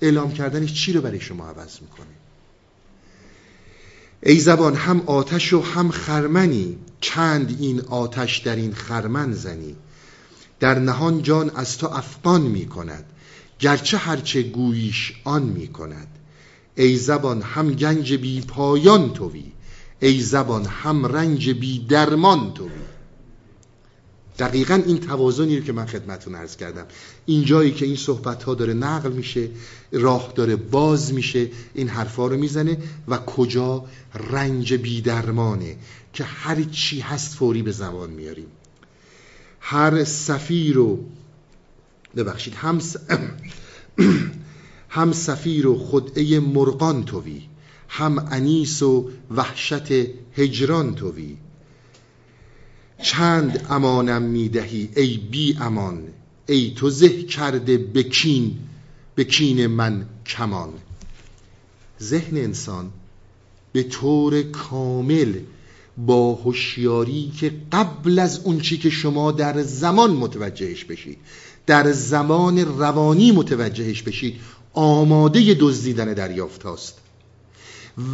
اعلام 0.00 0.32
کردنش 0.32 0.74
چی 0.74 0.92
رو 0.92 1.00
برای 1.00 1.20
شما 1.20 1.48
عوض 1.48 1.80
می‌کنه؟ 1.80 2.06
ای 4.22 4.40
زبان 4.40 4.74
هم 4.74 5.00
آتش 5.00 5.52
و 5.52 5.60
هم 5.60 5.90
خرمنی. 5.90 6.78
چند 7.00 7.56
این 7.60 7.80
آتش 7.80 8.38
در 8.38 8.56
این 8.56 8.74
خرمن 8.74 9.32
زنی؟ 9.32 9.76
در 10.60 10.78
نهان 10.78 11.22
جان 11.22 11.50
از 11.50 11.78
تو 11.78 11.86
افغان 11.86 12.42
می‌کند. 12.42 13.04
گرچه 13.58 13.98
هرچه 13.98 14.42
گویش 14.42 15.12
آن 15.24 15.42
می‌کند. 15.42 16.08
ای 16.76 16.96
زبان 16.96 17.42
هم 17.42 17.72
گنج 17.72 18.14
بی 18.14 18.40
پایان 18.40 19.12
توی. 19.12 19.44
ای 20.00 20.20
زبان 20.20 20.66
هم 20.66 21.06
رنج 21.06 21.50
بی 21.50 21.78
درمان 21.78 22.54
توی. 22.54 22.70
دقیقا 24.38 24.82
این 24.86 25.00
توازنی 25.00 25.58
رو 25.58 25.64
که 25.64 25.72
من 25.72 25.86
خدمتون 25.86 26.34
عرض 26.34 26.56
کردم. 26.56 26.86
این 27.26 27.44
جایی 27.44 27.72
که 27.72 27.86
این 27.86 27.96
صحبت 27.96 28.42
ها 28.42 28.54
داره 28.54 28.74
نقل 28.74 29.12
میشه 29.12 29.48
راه 29.92 30.32
داره 30.34 30.56
باز 30.56 31.14
میشه 31.14 31.48
این 31.74 31.88
حرفا 31.88 32.26
رو 32.26 32.36
می‌زنه 32.36 32.78
و 33.08 33.18
کجا 33.18 33.84
رنج 34.30 34.74
بیدرمانه 34.74 35.76
که 36.12 36.24
هر 36.24 36.62
چی 36.62 37.00
هست 37.00 37.34
فوری 37.34 37.62
به 37.62 37.72
زبان 37.72 38.10
میاریم. 38.10 38.46
هر 39.60 40.04
سفیر 40.04 40.74
رو 40.74 41.04
ببخشید 42.16 42.54
هم 42.54 42.80
هم 44.88 45.12
سفیر 45.12 45.66
و 45.66 45.78
خدعه 45.78 46.40
مرغان 46.40 47.04
توی 47.04 47.42
هم 47.88 48.28
انیس 48.30 48.82
و 48.82 49.10
وحشت 49.30 49.92
هجران 50.36 50.94
توی. 50.94 51.36
چند 53.02 53.66
امانم 53.70 54.22
می‌دهی 54.22 54.88
ای 54.96 55.16
بی 55.16 55.56
امان؟ 55.60 56.02
ای 56.46 56.72
تو 56.76 56.90
زه 56.90 57.22
کرده 57.22 57.78
بکین 57.78 58.58
بکین 59.16 59.66
من 59.66 60.06
کمان. 60.26 60.68
ذهن 62.02 62.36
انسان 62.36 62.90
به 63.72 63.82
طور 63.82 64.42
کامل 64.42 65.34
با 65.96 66.34
هوشیاری 66.34 67.32
که 67.40 67.52
قبل 67.72 68.18
از 68.18 68.40
اون 68.44 68.60
چی 68.60 68.78
که 68.78 68.90
شما 68.90 69.32
در 69.32 69.62
زمان 69.62 70.10
متوجهش 70.10 70.84
بشید 70.84 71.18
در 71.66 71.92
زمان 71.92 72.58
روانی 72.78 73.32
متوجهش 73.32 74.02
بشید 74.02 74.40
آماده 74.72 75.56
دزدیدن 75.60 76.12
دریافت 76.12 76.62
هاست. 76.62 76.98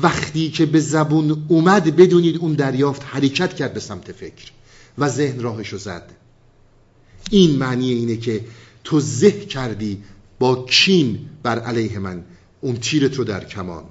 وقتی 0.03 0.51
که 0.51 0.66
به 0.66 0.80
زبون 0.80 1.45
اومد 1.49 1.97
بدونید 1.97 2.37
اون 2.37 2.53
دریافت 2.53 3.03
حرکت 3.07 3.55
کرد 3.55 3.74
به 3.74 3.80
سمت 3.80 4.12
فکر. 4.12 4.51
و 4.99 5.09
ذهن 5.09 5.40
راهشو 5.40 5.78
زد. 5.78 6.12
این 7.30 7.57
معنی 7.57 7.92
اینه 7.92 8.16
که 8.16 8.45
تو 8.84 9.01
زه 9.01 9.30
کردی 9.30 10.03
با 10.38 10.66
کین 10.70 11.18
بر 11.42 11.59
علیه 11.59 11.99
من 11.99 12.24
اون 12.61 12.76
تیرت 12.76 13.14
رو 13.14 13.24
در 13.24 13.45
کمان. 13.45 13.84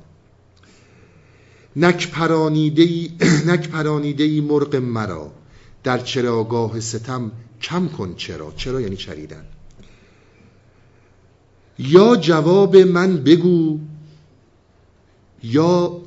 نک 1.75 2.11
پرانیده 2.11 3.09
نک 3.49 3.69
پرانیده 3.69 4.41
مرغ 4.41 4.75
مرا. 4.75 5.31
در 5.83 5.97
چراگاه 5.97 6.79
ستم 6.79 7.31
کم 7.61 7.87
کن 7.87 8.15
چرا. 8.15 8.53
چرا 8.57 8.81
یعنی 8.81 8.95
چریدن. 8.95 9.45
یا 11.79 12.15
جواب 12.15 12.77
من 12.77 13.17
بگو. 13.17 13.79
یا 15.43 16.01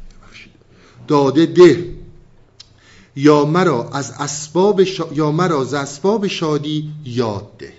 داده 1.08 1.46
ده. 1.46 1.95
یا 3.16 3.44
مرا 3.44 3.88
از 3.88 4.10
اسباب 4.10 4.80
یا 5.12 5.30
مرا 5.32 5.60
از 5.60 5.74
اسباب 5.74 6.26
شادی 6.26 6.92
یاد 7.04 7.56
ده. 7.58 7.72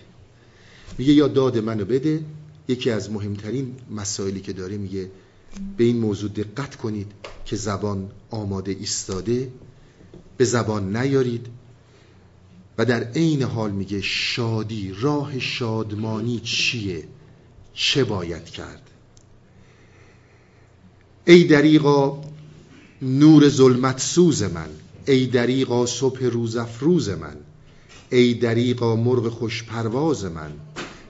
میگه 0.98 1.14
یا 1.14 1.28
داد 1.28 1.58
منو 1.58 1.86
بده. 1.86 2.24
یکی 2.68 2.92
از 2.92 3.12
مهمترین 3.12 3.76
مسائلی 3.92 4.42
که 4.42 4.54
داره 4.54 4.78
میگه 4.78 5.12
به 5.78 5.84
این 5.84 5.98
موضوع 6.00 6.30
دقت 6.30 6.76
کنید 6.76 7.12
که 7.46 7.56
زبان 7.56 8.12
آماده 8.30 8.72
ایستاده 8.72 9.52
به 10.38 10.46
زبان 10.46 10.98
نیارید 10.98 11.48
و 12.78 12.86
در 12.86 13.04
عین 13.04 13.44
حال 13.44 13.72
میگه 13.72 14.02
شادی 14.02 14.96
راه 15.00 15.40
شادمانی 15.40 16.40
چیه؟ 16.40 17.04
چه 17.74 18.04
باید 18.04 18.46
کرد؟ 18.46 18.82
ای 21.26 21.44
دریقا 21.44 22.22
نور 23.02 23.50
ظلمت 23.50 24.00
سوز 24.00 24.44
من. 24.44 24.70
ای 25.08 25.26
دریقا 25.26 25.86
صبح 25.86 26.24
روز 26.24 26.56
افروز 26.56 27.10
من 27.10 27.36
ای 28.10 28.34
دریقا 28.34 28.96
مرغ 28.96 29.30
خوش 29.30 29.64
پرواز 29.64 30.26
من 30.26 30.52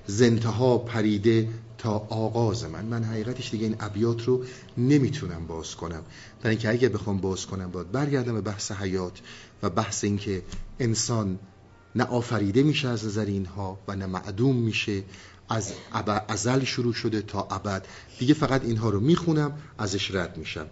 زنتها 0.07 0.77
پریده 0.77 1.49
تا 1.77 1.91
آغاز 2.09 2.63
من. 2.65 2.85
من 2.85 3.03
حقیقتش 3.03 3.51
دیگه 3.51 3.65
این 3.65 3.75
ابیات 3.79 4.23
رو 4.23 4.43
نمی‌تونم 4.77 5.47
باز 5.47 5.75
کنم. 5.75 6.03
در 6.41 6.49
اینکه 6.49 6.69
اگه 6.69 6.89
بخوام 6.89 7.17
باز 7.17 7.45
کنم 7.45 7.71
باید 7.71 7.91
برگردم 7.91 8.33
به 8.33 8.41
بحث 8.41 8.71
حیات 8.71 9.21
و 9.63 9.69
بحث 9.69 10.03
اینکه 10.03 10.41
انسان 10.79 11.39
نه 11.95 12.03
آفریده 12.03 12.63
میشه 12.63 12.87
از 12.87 13.05
نظر 13.05 13.25
اینها 13.25 13.79
و 13.87 13.95
نه 13.95 14.05
معدوم 14.05 14.55
میشه. 14.55 15.03
از 15.49 15.73
ازل 16.27 16.63
شروع 16.63 16.93
شده 16.93 17.21
تا 17.21 17.47
ابد. 17.51 17.85
دیگه 18.19 18.33
فقط 18.33 18.65
اینها 18.65 18.89
رو 18.89 18.99
می‌خونم 18.99 19.51
ازش 19.77 20.11
رد 20.11 20.37
میشم. 20.37 20.67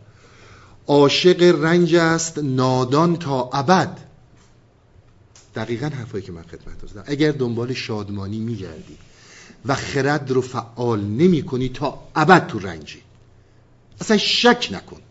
عاشق 0.88 1.64
رنج 1.64 1.96
است 1.96 2.38
نادان 2.38 3.16
تا 3.16 3.50
ابد. 3.54 3.98
دقیقا 5.56 5.86
حرفایی 5.88 6.24
که 6.24 6.32
من 6.32 6.42
خدمت 6.42 6.94
دادم 6.94 7.04
اگر 7.08 7.32
دنبال 7.32 7.74
شادمانی 7.74 8.40
میگردی 8.40 8.98
و 9.66 9.76
خرد 9.76 10.32
رو 10.32 10.42
فعال 10.42 11.02
نمی 11.02 11.44
کنی 11.44 11.70
تا 11.70 12.00
ابد 12.16 12.48
تو 12.48 12.60
رنجی. 12.60 13.02
اصلا 14.02 14.18
شک 14.18 14.70
نکن. 14.72 15.02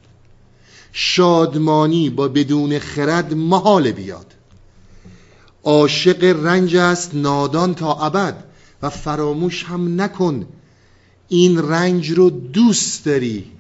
شادمانی 0.93 2.11
با 2.11 2.29
بدون 2.29 2.79
خرد 2.79 3.35
محال 3.35 3.93
بیاد. 3.93 4.35
عاشق 5.65 6.25
رنج 6.45 6.77
است 6.77 7.15
نادان 7.15 7.75
تا 7.75 7.95
ابد. 7.95 8.45
و 8.83 8.91
فراموش 8.91 9.65
هم 9.65 10.01
نکن. 10.01 10.47
این 11.29 11.69
رنج 11.69 12.11
رو 12.11 12.31
دوست 12.31 13.05
داری. 13.05 13.51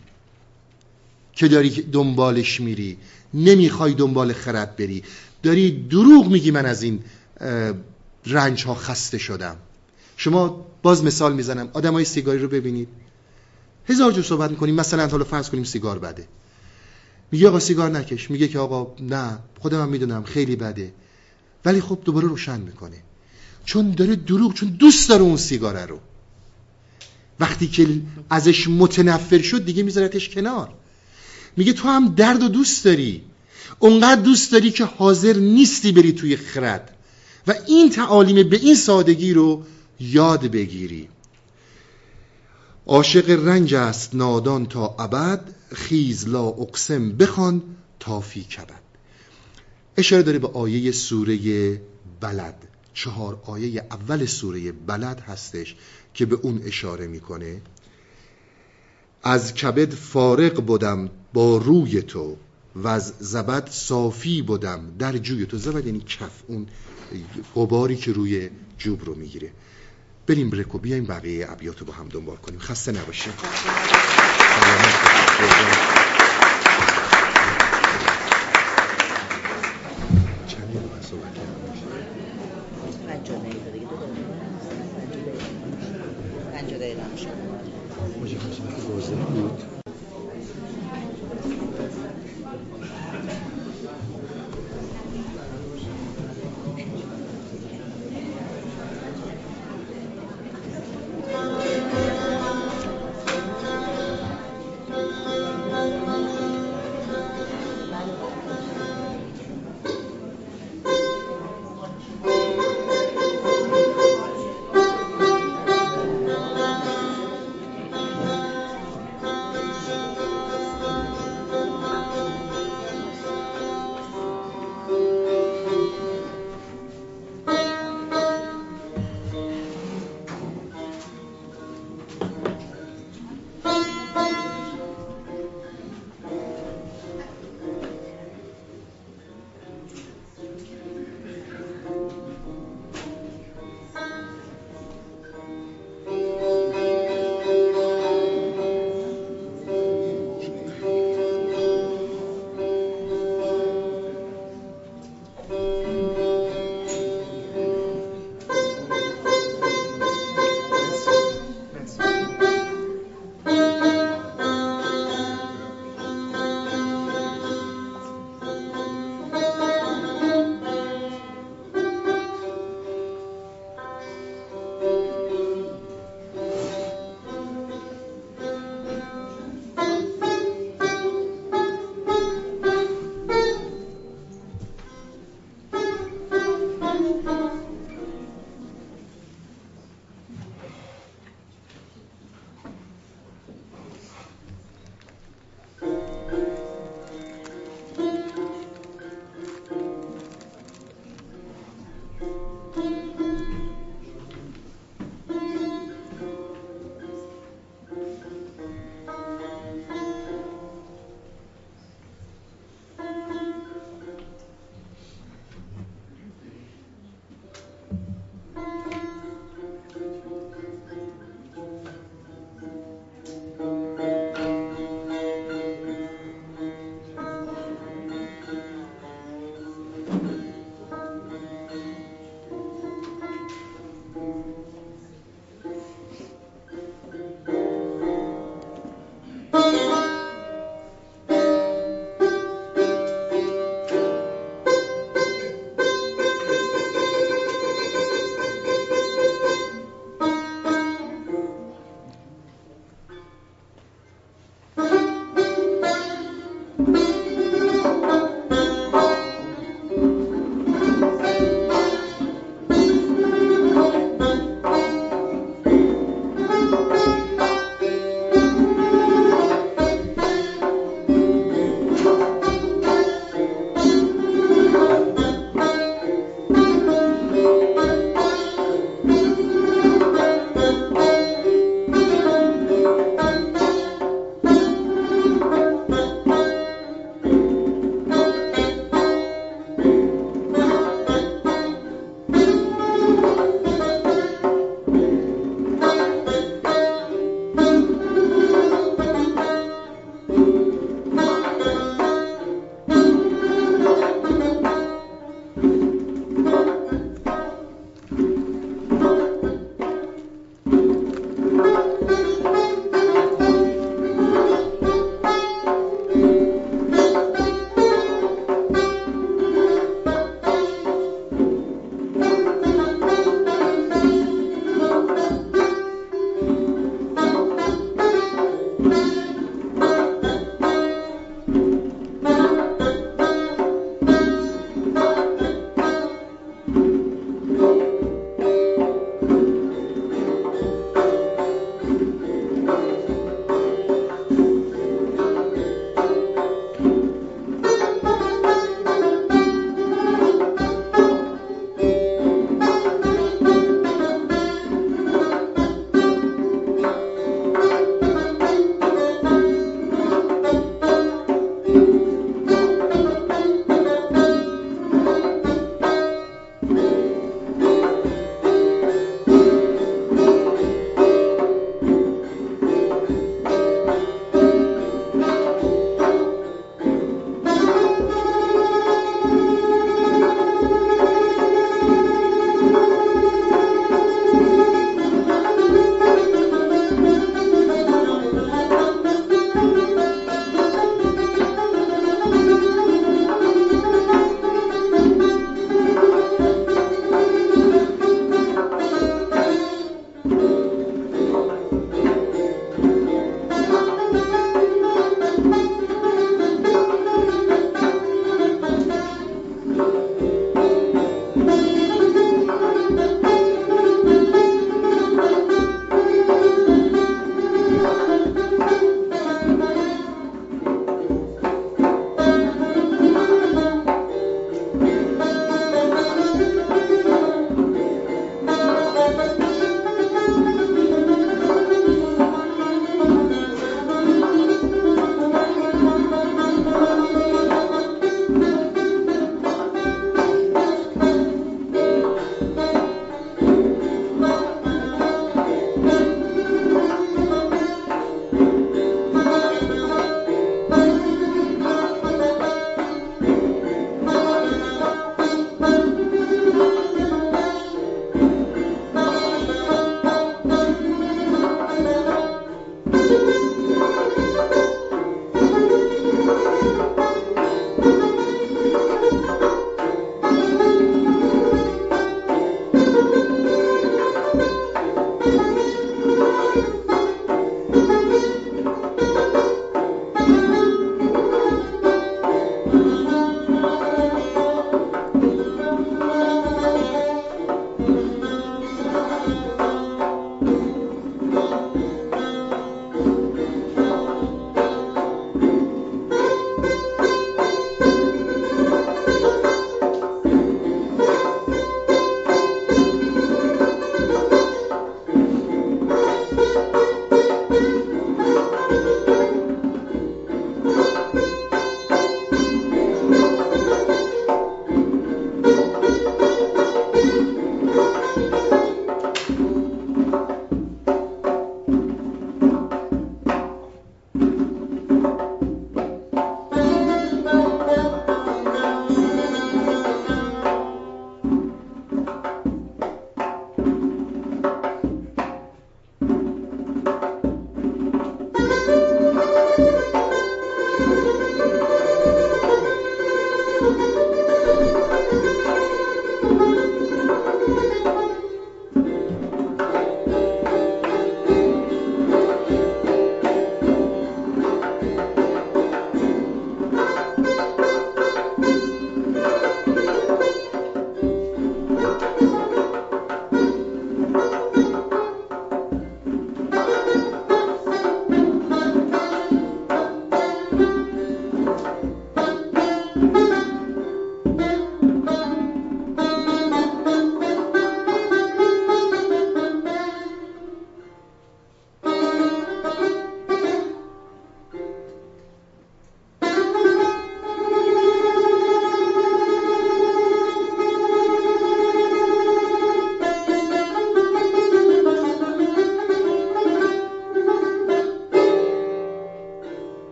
که 1.35 1.49
داری 1.49 1.70
دنبالش 1.70 2.61
میری. 2.61 2.99
نمی‌خوای 3.35 3.95
دنبال 3.95 4.32
خرد 4.32 4.76
بری. 4.76 5.03
داری 5.43 5.87
دروغ 5.91 6.28
میگی 6.28 6.51
من 6.51 6.66
از 6.66 6.82
این 6.82 7.01
رنج 8.26 8.64
ها 8.64 8.74
خسته 8.74 9.18
شدم. 9.18 9.57
شما 10.16 10.66
باز 10.82 11.05
مثال 11.05 11.32
می‌زنم. 11.32 11.68
آدم 11.72 11.93
های 11.93 12.05
سیگاری 12.05 12.39
رو 12.39 12.49
ببینید. 12.49 12.89
هزار 13.89 14.12
جو 14.12 14.22
صحبت 14.22 14.51
می‌کنیم. 14.51 14.74
مثلا 14.74 15.09
حالا 15.09 15.24
فرض 15.24 15.51
کنیم 15.51 15.64
سیگار 15.64 15.99
بده. 15.99 16.28
میگه 17.32 17.49
آقا 17.49 17.61
سیگار 17.61 17.91
نکش. 17.91 18.30
میگه 18.30 18.49
که 18.49 18.59
آقا 18.59 18.95
نه 19.01 19.39
خودم 19.61 19.82
هم 19.82 19.89
می‌دونم 19.89 20.22
خیلی 20.22 20.57
بده. 20.57 20.93
ولی 21.64 21.80
خب 21.80 21.99
دوباره 22.05 22.28
روشن 22.28 22.61
می‌کنه. 22.61 22.97
چون 23.64 23.91
داره 23.91 24.16
دروغ 24.16 24.55
چون 24.55 24.68
دوست 24.68 25.09
داره 25.09 25.22
اون 25.22 25.37
سیگاره 25.37 25.87
رو. 25.87 25.99
وقتی 27.41 27.66
که 27.66 27.89
ازش 28.30 28.68
متنفر 28.68 29.43
شد 29.43 29.64
دیگه 29.64 29.82
میذارتش 29.82 30.28
کنار. 30.28 30.74
میگه 31.57 31.72
تو 31.72 31.88
هم 31.88 32.14
درد 32.14 32.42
و 32.42 32.48
دوست 32.48 32.84
داری. 32.84 33.22
اونقدر 33.78 34.20
دوست 34.20 34.52
داری 34.52 34.70
که 34.70 34.84
حاضر 34.84 35.36
نیستی 35.36 35.92
بری 35.92 36.12
توی 36.12 36.36
خرد. 36.36 36.96
و 37.46 37.55
این 37.66 37.90
تعالیم 37.90 38.48
به 38.48 38.57
این 38.57 38.74
سادگی 38.74 39.32
رو 39.32 39.62
یاد 40.00 40.46
بگیری. 40.46 41.09
عاشق 42.86 43.30
رنج 43.30 43.74
است 43.74 44.14
نادان 44.14 44.66
تا 44.66 44.94
ابد. 44.98 45.55
خیز 45.74 46.28
لا 46.28 46.44
اقسم 46.44 47.12
بخوان 47.12 47.62
تا 48.00 48.20
فی 48.20 48.42
کبد. 48.42 48.80
اشاره 49.96 50.22
داره 50.22 50.38
به 50.38 50.48
آیه 50.48 50.92
سوره 50.92 51.80
بلد. 52.20 52.68
چهار 52.94 53.40
آیه 53.44 53.86
اول 53.90 54.26
سوره 54.26 54.72
بلد 54.72 55.20
هستش 55.20 55.76
که 56.14 56.26
به 56.26 56.36
اون 56.42 56.62
اشاره 56.64 57.07
می‌کنه. 57.07 57.62
از 59.22 59.55
کبد 59.55 59.94
فارق 59.94 60.61
بودم 60.61 61.11
با 61.35 61.57
روی 61.57 62.03
تو 62.03 62.37
و 62.74 62.89
از 62.89 63.14
زبد 63.18 63.68
صافی 63.70 64.43
بودم 64.43 64.93
در 64.99 65.18
جوی 65.18 65.47
تو. 65.47 65.59
زبد 65.59 65.87
یعنی 65.87 66.01
کف 66.01 66.43
اون 66.47 66.66
قباری 67.57 67.97
که 67.97 68.12
روی 68.12 68.51
جوب 68.78 69.05
رو 69.05 69.14
می‌گیره. 69.14 69.51
بریم 70.26 70.51
برکو 70.51 70.78
بیایم 70.78 71.05
بقیه 71.05 71.51
ابیات 71.51 71.80
رو 71.80 71.87
با 71.87 71.93
هم 71.93 72.09
دنبال 72.09 72.37
کنیم. 72.37 72.59
خسته 72.59 72.93
نباشیم 72.93 73.32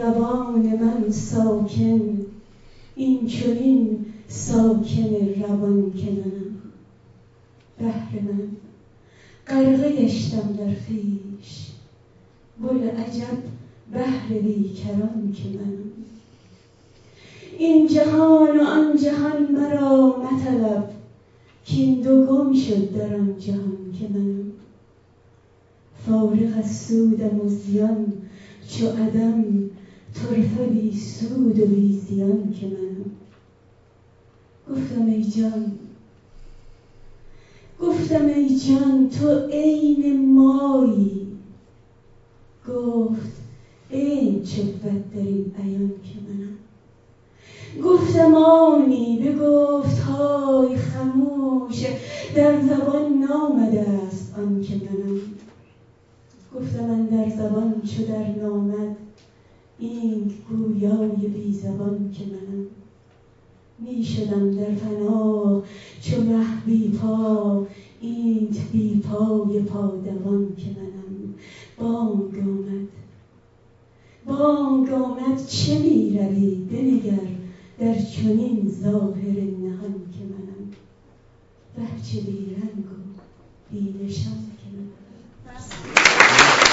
روان 0.00 0.62
من 0.80 1.10
ساکن 1.10 2.26
این 2.94 3.26
چنین 3.26 4.06
ساکن 4.28 5.14
روان 5.40 5.92
که 5.92 6.06
منم. 6.10 6.62
بهر 7.78 8.20
من 8.22 8.48
غرقه 9.46 9.92
گشتم 9.92 10.52
در 10.58 10.74
خیش. 10.74 11.66
بل 12.62 12.88
عجب 12.88 13.38
بهر 13.92 14.38
بیکران 14.38 15.34
که 15.36 15.48
منم. 15.48 15.90
این 17.58 17.86
جهان 17.86 18.60
و 18.60 18.64
آن 18.64 18.96
جهان 18.96 19.52
مرا 19.52 20.16
مطلب 20.16 20.90
این 21.66 22.00
دو 22.00 22.26
گم 22.26 22.54
شد 22.54 22.94
در 22.96 23.14
آن 23.14 23.38
جهان 23.38 23.94
که 23.98 24.08
منم. 24.08 24.52
فارغ 26.06 26.58
از 26.58 26.76
سودم 26.76 27.40
و 27.40 27.48
زیان 27.48 28.12
چو 28.68 28.86
عدم 28.86 29.44
طرفه 30.14 30.66
بی 30.66 30.96
سود 30.96 31.60
و 31.60 31.66
بی 31.66 31.98
زیان 31.98 32.54
که 32.60 32.66
منم 32.66 33.10
گفتم 34.70 35.06
ای 35.06 35.24
جان 35.24 35.78
گفتم 37.80 38.26
ای 38.26 38.58
جان 38.58 39.10
تو 39.10 39.46
عین 39.46 40.34
مایی. 40.34 41.26
گفت 42.68 43.32
این 43.90 44.42
چفت 44.44 44.82
در 44.82 45.20
این 45.20 45.52
بیان 45.56 45.88
که 45.88 46.18
منم. 46.28 46.58
گفتم 47.84 48.34
آنی 48.34 49.18
بگفت 49.18 49.98
های 49.98 50.76
خموش 50.76 51.86
در 52.34 52.60
زبان 52.60 53.12
نامده 53.12 53.80
است 53.80 54.34
آن 54.38 54.62
که 54.62 54.74
منم. 54.74 55.20
گفتم 56.54 56.84
من 56.84 57.06
در 57.06 57.36
زبان 57.36 57.82
چو 57.82 58.04
در 58.04 58.42
نامد 58.42 58.96
این 59.80 60.32
گویای 60.48 61.28
بی 61.28 61.52
زبان 61.52 62.12
که 62.12 62.24
منم 62.24 62.66
می 63.78 64.04
شدم 64.04 64.50
در 64.50 64.74
فنا 64.74 65.62
چو 66.00 66.22
مه 66.22 66.44
بی 66.66 66.88
پا 66.88 67.66
اینت 68.00 68.70
بی 68.72 69.00
پای 69.00 69.60
پادوان 69.60 70.56
که 70.56 70.66
منم. 70.66 71.34
بانگ 71.78 72.34
آمد. 72.34 72.88
بانگ 74.26 74.92
آمد 74.92 75.46
چه 75.46 75.78
می 75.78 76.18
روی 76.18 76.54
بنگر 76.54 77.28
در 77.78 78.02
چنین 78.02 78.74
ظاهر 78.82 79.40
نهان 79.40 79.94
که 80.12 80.24
منم؟ 80.30 80.70
بچه 81.76 82.20
بی 82.20 82.54
رنگ 82.54 82.84
و 82.84 83.20
بی 83.70 83.94
نشان 84.04 84.32
که 84.32 84.66
منم. 84.76 86.69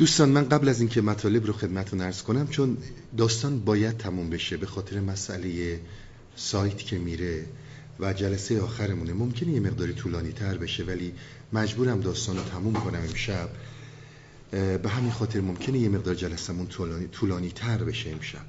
دوستان 0.00 0.28
من 0.28 0.48
قبل 0.48 0.68
از 0.68 0.80
اینکه 0.80 1.00
مطالب 1.00 1.46
رو 1.46 1.52
خدمتتون 1.52 2.00
ارز 2.00 2.22
کنم 2.22 2.46
چون 2.48 2.76
داستان 3.16 3.60
باید 3.60 3.96
تموم 3.96 4.30
بشه 4.30 4.56
به 4.56 4.66
خاطر 4.66 5.00
مسئله 5.00 5.80
سایت 6.36 6.78
که 6.78 6.98
میره 6.98 7.46
و 7.98 8.12
جلسه 8.12 8.60
آخرمونه. 8.60 9.12
ممکنه 9.12 9.52
یه 9.52 9.60
مقداری 9.60 9.92
طولانی 9.92 10.32
تر 10.32 10.58
بشه 10.58 10.84
ولی 10.84 11.12
مجبورم 11.52 12.00
داستان 12.00 12.36
رو 12.36 12.42
تموم 12.42 12.72
کنم 12.72 12.98
امشب. 12.98 13.48
به 14.50 14.88
همین 14.88 15.12
خاطر 15.12 15.40
ممکنه 15.40 15.78
یه 15.78 15.88
مقدار 15.88 16.14
جلسمون 16.14 16.66
طولانی, 16.66 17.06
طولانی 17.06 17.50
تر 17.50 17.84
بشه 17.84 18.10
امشب. 18.10 18.44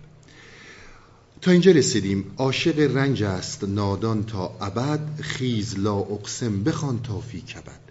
تا 1.41 1.51
اینجا 1.51 1.71
رسیدیم. 1.71 2.25
عاشق 2.37 2.79
رنج 2.79 3.23
است. 3.23 3.63
نادان 3.63 4.23
تا 4.23 4.57
ابد. 4.61 5.21
خیز 5.21 5.79
لا 5.79 5.95
اقسم. 5.95 6.63
بخوان 6.63 7.01
تا 7.01 7.19
فی 7.19 7.41
کبد. 7.41 7.90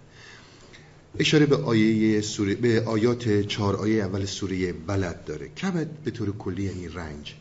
اشاره 1.19 1.45
به 1.45 1.57
آیه 1.57 2.21
سوره 2.21 2.55
به 2.55 2.83
آیات 2.85 3.41
چهار 3.41 3.75
آیه 3.75 4.03
اول 4.03 4.25
سوره 4.25 4.73
بلد 4.73 5.25
داره. 5.25 5.47
کبد 5.47 5.87
به 5.87 6.11
طور 6.11 6.37
کلی 6.37 6.63
یعنی 6.63 6.87
رنج. 6.87 7.35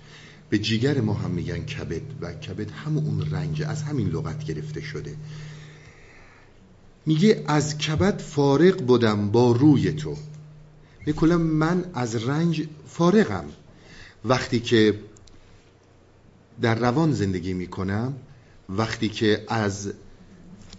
به 0.51 0.59
جیگر 0.59 1.01
ما 1.01 1.15
هم 1.15 1.31
میگن 1.31 1.59
کبد 1.59 2.03
و 2.21 2.33
کبد 2.33 2.71
همون 2.71 3.05
اون 3.05 3.31
رنج 3.31 3.63
از 3.63 3.83
همین 3.83 4.09
لغت 4.09 4.45
گرفته 4.45 4.81
شده. 4.81 5.15
میگه 7.07 7.45
از 7.47 7.79
کبد 7.79 8.21
فارق 8.21 8.83
بودم 8.83 9.31
با 9.31 9.53
روی 9.53 9.93
تو. 9.93 10.17
کلا 11.17 11.39
من 11.39 11.85
از 11.95 12.29
رنج 12.29 12.69
فارغم. 12.87 13.45
وقتی 14.25 14.61
که 14.61 14.99
در 16.63 16.75
روان 16.75 17.13
زندگی 17.13 17.53
می‌کنم 17.53 18.15
وقتی 18.69 19.09
که 19.09 19.45
از 19.49 19.93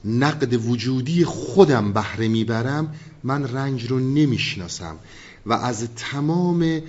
نقد 0.05 0.53
وجودی 0.53 1.25
خودم 1.25 1.93
بهره 1.93 2.27
می‌برم 2.27 2.95
من 3.23 3.47
رنج 3.47 3.91
رو 3.91 3.99
نمی‌شناسم 3.99 4.95
و 5.45 5.53
از 5.53 5.87
تمام 5.95 6.81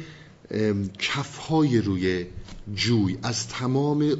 کفهای 0.98 1.80
روی 1.80 2.26
جوی 2.74 3.18
از 3.22 3.48
تمام 3.48 4.16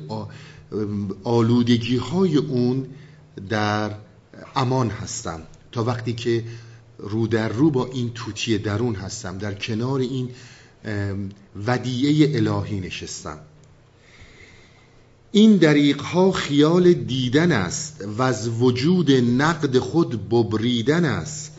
آلودگی 1.24 1.96
های 1.96 2.36
اون 2.36 2.86
در 3.48 3.90
امان 4.56 4.90
هستم. 4.90 5.40
تا 5.72 5.84
وقتی 5.84 6.12
که 6.12 6.44
رو 6.98 7.26
در 7.26 7.48
رو 7.48 7.70
با 7.70 7.86
این 7.86 8.10
توتی 8.10 8.58
درون 8.58 8.94
هستم 8.94 9.38
در 9.38 9.54
کنار 9.54 10.00
این 10.00 10.30
ودیعه 11.66 12.36
الهی 12.36 12.80
نشستم. 12.80 13.38
این 15.34 15.56
دریقها 15.56 16.32
خیال 16.32 16.92
دیدن 16.92 17.52
است 17.52 18.04
و 18.18 18.22
از 18.22 18.48
وجود 18.48 19.10
نقد 19.10 19.78
خود 19.78 20.28
ببریدن 20.28 21.04
است. 21.04 21.52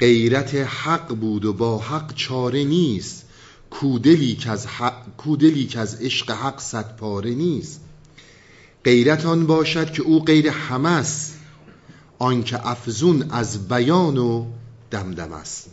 غیرت 0.00 0.54
حق 0.54 1.14
بود 1.14 1.44
و 1.44 1.52
با 1.52 1.78
حق 1.78 2.14
چاره 2.14 2.64
نیست. 2.64 3.24
کودلی 3.70 4.34
که 4.36 4.50
از, 4.50 4.66
که 5.68 5.80
از 5.80 5.94
عشق 6.00 6.30
حق 6.30 6.60
صد 6.60 6.96
پاره 6.96 7.30
نیست. 7.30 7.80
غیرت 8.84 9.26
آن 9.26 9.46
باشد 9.46 9.92
که 9.92 10.02
او 10.02 10.24
غیر 10.24 10.48
همه 10.48 10.88
است. 10.88 11.38
آنکه 12.18 12.68
افزون 12.68 13.30
از 13.30 13.68
بیان 13.68 14.18
و 14.18 14.46
دمدم 14.90 15.32
است. 15.32 15.70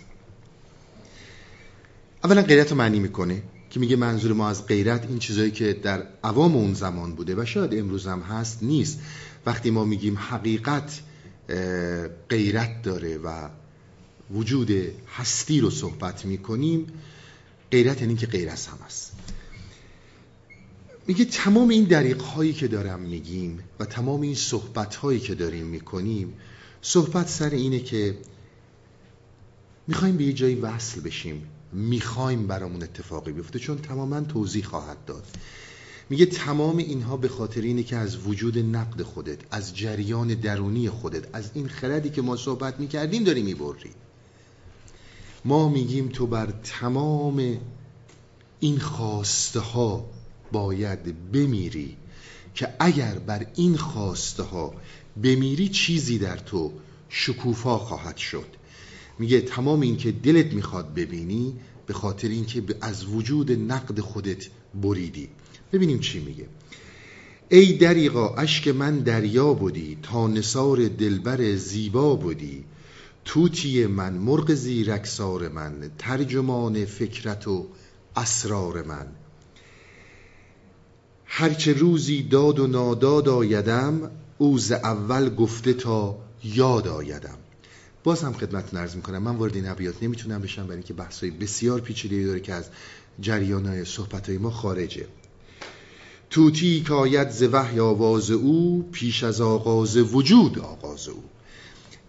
اولا 2.24 2.42
غیرت 2.42 2.72
رو 2.72 2.78
معنی 2.78 3.00
می‌کنه. 3.00 3.44
که 3.72 3.80
میگه 3.80 3.96
منظور 3.96 4.34
ما 4.34 4.50
از 4.50 4.68
غیرت 4.68 5.06
این 5.10 5.20
چیزایی 5.20 5.52
که 5.52 5.74
در 5.74 6.08
عوام 6.24 6.56
اون 6.56 6.74
زمان 6.74 7.16
بوده 7.16 7.36
و 7.36 7.46
شاید 7.46 7.74
امروز 7.74 8.08
هم 8.08 8.20
هست 8.20 8.64
نیست. 8.64 9.00
وقتی 9.46 9.70
ما 9.70 9.86
میگیم 9.86 10.18
حقیقت 10.18 11.02
غیرت 12.30 12.82
داره 12.82 13.18
و 13.18 13.50
وجود 14.32 14.72
هستی 15.16 15.60
رو 15.60 15.70
صحبت 15.70 16.26
می‌کنیم 16.26 16.88
غیرت 17.72 18.02
یعنی 18.02 18.16
که 18.16 18.28
غیر 18.28 18.50
از 18.50 18.68
هم 18.68 18.78
است 18.86 19.12
میگه 21.08 21.26
تمام 21.26 21.70
این 21.70 21.84
دریق 21.84 22.22
هایی 22.22 22.54
که 22.54 22.68
دارم 22.68 23.00
میگیم 23.00 23.60
و 23.80 23.86
تمام 23.86 24.22
این 24.22 24.36
صحبت 24.36 24.96
هایی 24.96 25.20
که 25.20 25.36
داریم 25.36 25.66
می‌کنیم 25.66 26.34
صحبت 26.82 27.28
سر 27.28 27.50
اینه 27.50 27.80
که 27.80 28.18
می‌خوایم 29.88 30.18
به 30.18 30.24
یه 30.24 30.34
جایی 30.34 30.56
وصل 30.56 31.02
بشیم. 31.02 31.48
می‌خوایم 31.74 32.48
برامون 32.48 32.84
اتفاقی 32.84 33.32
بیفته 33.32 33.60
چون 33.60 33.78
تماما 33.78 34.22
توضیح 34.22 34.64
خواهد 34.66 35.06
داد. 35.06 35.24
میگه 36.10 36.26
تمام 36.26 36.78
اینها 36.78 37.18
به 37.18 37.28
خاطر 37.28 37.62
اینه 37.62 37.84
که 37.84 37.96
از 37.96 38.28
وجود 38.28 38.58
نقد 38.58 39.02
خودت 39.02 39.40
از 39.52 39.78
جریان 39.78 40.28
درونی 40.28 40.90
خودت 40.90 41.36
از 41.36 41.52
این 41.54 41.68
خردی 41.68 42.10
که 42.10 42.22
ما 42.22 42.36
صحبت 42.36 42.80
می‌کردیم 42.80 43.24
داری 43.24 43.42
می‌بری. 43.42 43.92
ما 45.46 45.70
میگیم 45.70 46.08
تو 46.08 46.28
بر 46.28 46.54
تمام 46.64 47.58
این 48.60 48.80
خواسته 48.80 49.60
ها 49.60 50.06
باید 50.52 51.32
بمیری 51.32 51.98
که 52.56 52.68
اگر 52.80 53.20
بر 53.20 53.46
این 53.56 53.78
خواسته 53.78 54.44
ها 54.44 54.74
بمیری 55.24 55.70
چیزی 55.70 56.18
در 56.18 56.38
تو 56.38 56.74
شکوفا 57.10 57.78
خواهد 57.78 58.18
شد. 58.18 58.48
میگه 59.22 59.42
تمام 59.42 59.82
این 59.82 59.98
که 59.98 60.12
دلت 60.12 60.54
می‌خواد 60.54 60.94
ببینی 60.94 61.54
به 61.86 61.94
خاطر 61.94 62.28
اینکه 62.28 62.64
از 62.82 63.06
وجود 63.06 63.52
نقد 63.52 64.00
خودت 64.00 64.48
بریدی. 64.82 65.30
ببینیم 65.74 66.00
چی 66.00 66.20
میگه. 66.20 66.48
ای 67.50 67.74
دریقا 67.74 68.36
اشک 68.36 68.68
من 68.68 69.00
دریا 69.00 69.54
بودی 69.54 69.98
تا 70.04 70.28
نصار 70.28 70.88
دلبر 70.88 71.56
زیبا 71.56 72.16
بودی. 72.16 72.64
توتی 73.26 73.86
من 73.86 74.14
مرغ 74.14 74.54
زیرکسار 74.54 75.50
من 75.50 75.92
ترجمان 75.98 76.86
فکرت 76.86 77.48
و 77.48 77.68
اسرار 78.16 78.84
من. 78.84 79.08
هرچه 81.26 81.74
روزی 81.74 82.24
داد 82.24 82.60
و 82.60 82.68
ناداد 82.68 83.30
آیدم 83.30 84.12
اوز 84.38 84.72
اول 84.72 85.36
گفته 85.36 85.74
تا 85.74 86.18
یاد 86.44 86.88
آیدم. 86.88 87.38
باز 88.04 88.24
هم 88.24 88.34
خدمت 88.34 88.74
نرز 88.74 88.96
می‌کنم 88.96 89.24
من 89.24 89.36
وارد 89.36 89.56
این 89.56 89.68
ابیات 89.68 90.04
نمی‌تونم 90.04 90.42
بشم 90.42 90.64
برای 90.64 90.76
اینکه 90.76 90.94
بحثای 90.94 91.32
بسیار 91.32 91.82
پیچیده 91.82 92.26
داره 92.26 92.40
که 92.40 92.54
از 92.54 92.70
جریان 93.20 93.66
های 93.66 93.86
صحبت 93.86 94.30
های 94.30 94.38
ما 94.38 94.52
خارجه. 94.52 95.08
توتی 96.30 96.84
که 96.88 96.94
آید 96.94 97.30
ز 97.30 97.44
وحی 97.44 97.80
آواز 97.80 98.32
او 98.32 98.90
پیش 98.92 99.24
از 99.24 99.42
آغاز 99.42 99.98
وجود 99.98 100.60
آغاز 100.60 101.08
او. 101.08 101.24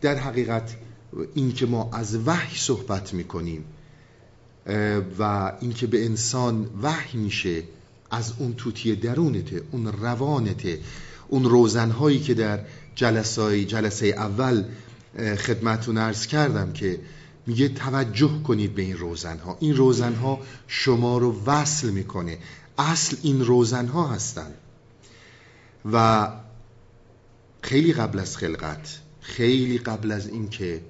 در 0.01 0.19
حقیقت 0.19 0.77
این 1.35 1.53
که 1.53 1.67
ما 1.67 1.91
از 1.93 2.19
وحی 2.27 2.57
صحبت 2.57 3.15
می‌کنیم 3.15 3.65
و 5.19 5.53
اینکه 5.61 5.87
به 5.87 6.05
انسان 6.05 6.71
وحی 6.83 7.19
میشه 7.19 7.63
از 8.11 8.33
اون 8.39 8.55
توتی 8.55 8.97
درونته 8.97 9.63
اون 9.71 9.87
روانته 9.87 10.79
اون 11.29 11.45
روزنهایی 11.45 12.21
که 12.21 12.35
در 12.35 12.61
جلسه, 12.95 13.65
جلسه 13.65 14.07
اول 14.07 14.65
خدمتون 15.19 15.99
ارز 15.99 16.27
کردم 16.27 16.73
که 16.73 17.01
میگه 17.47 17.69
توجه 17.69 18.43
کنید 18.43 18.75
به 18.75 18.83
این 18.83 18.97
روزنها. 18.97 19.57
این 19.61 19.77
روزنها 19.77 20.41
شما 20.67 21.19
رو 21.19 21.43
وصل 21.45 21.91
می‌کنه. 21.91 22.39
اصل 22.79 23.17
این 23.23 23.45
روزنها 23.45 24.09
هستن. 24.09 24.55
و 25.93 26.29
خیلی 27.63 27.93
قبل 27.93 28.19
از 28.19 28.37
خلقت 28.37 28.99
خیلی 29.21 29.79
قبل 29.79 30.13
از 30.13 30.29
اینکه 30.29 30.83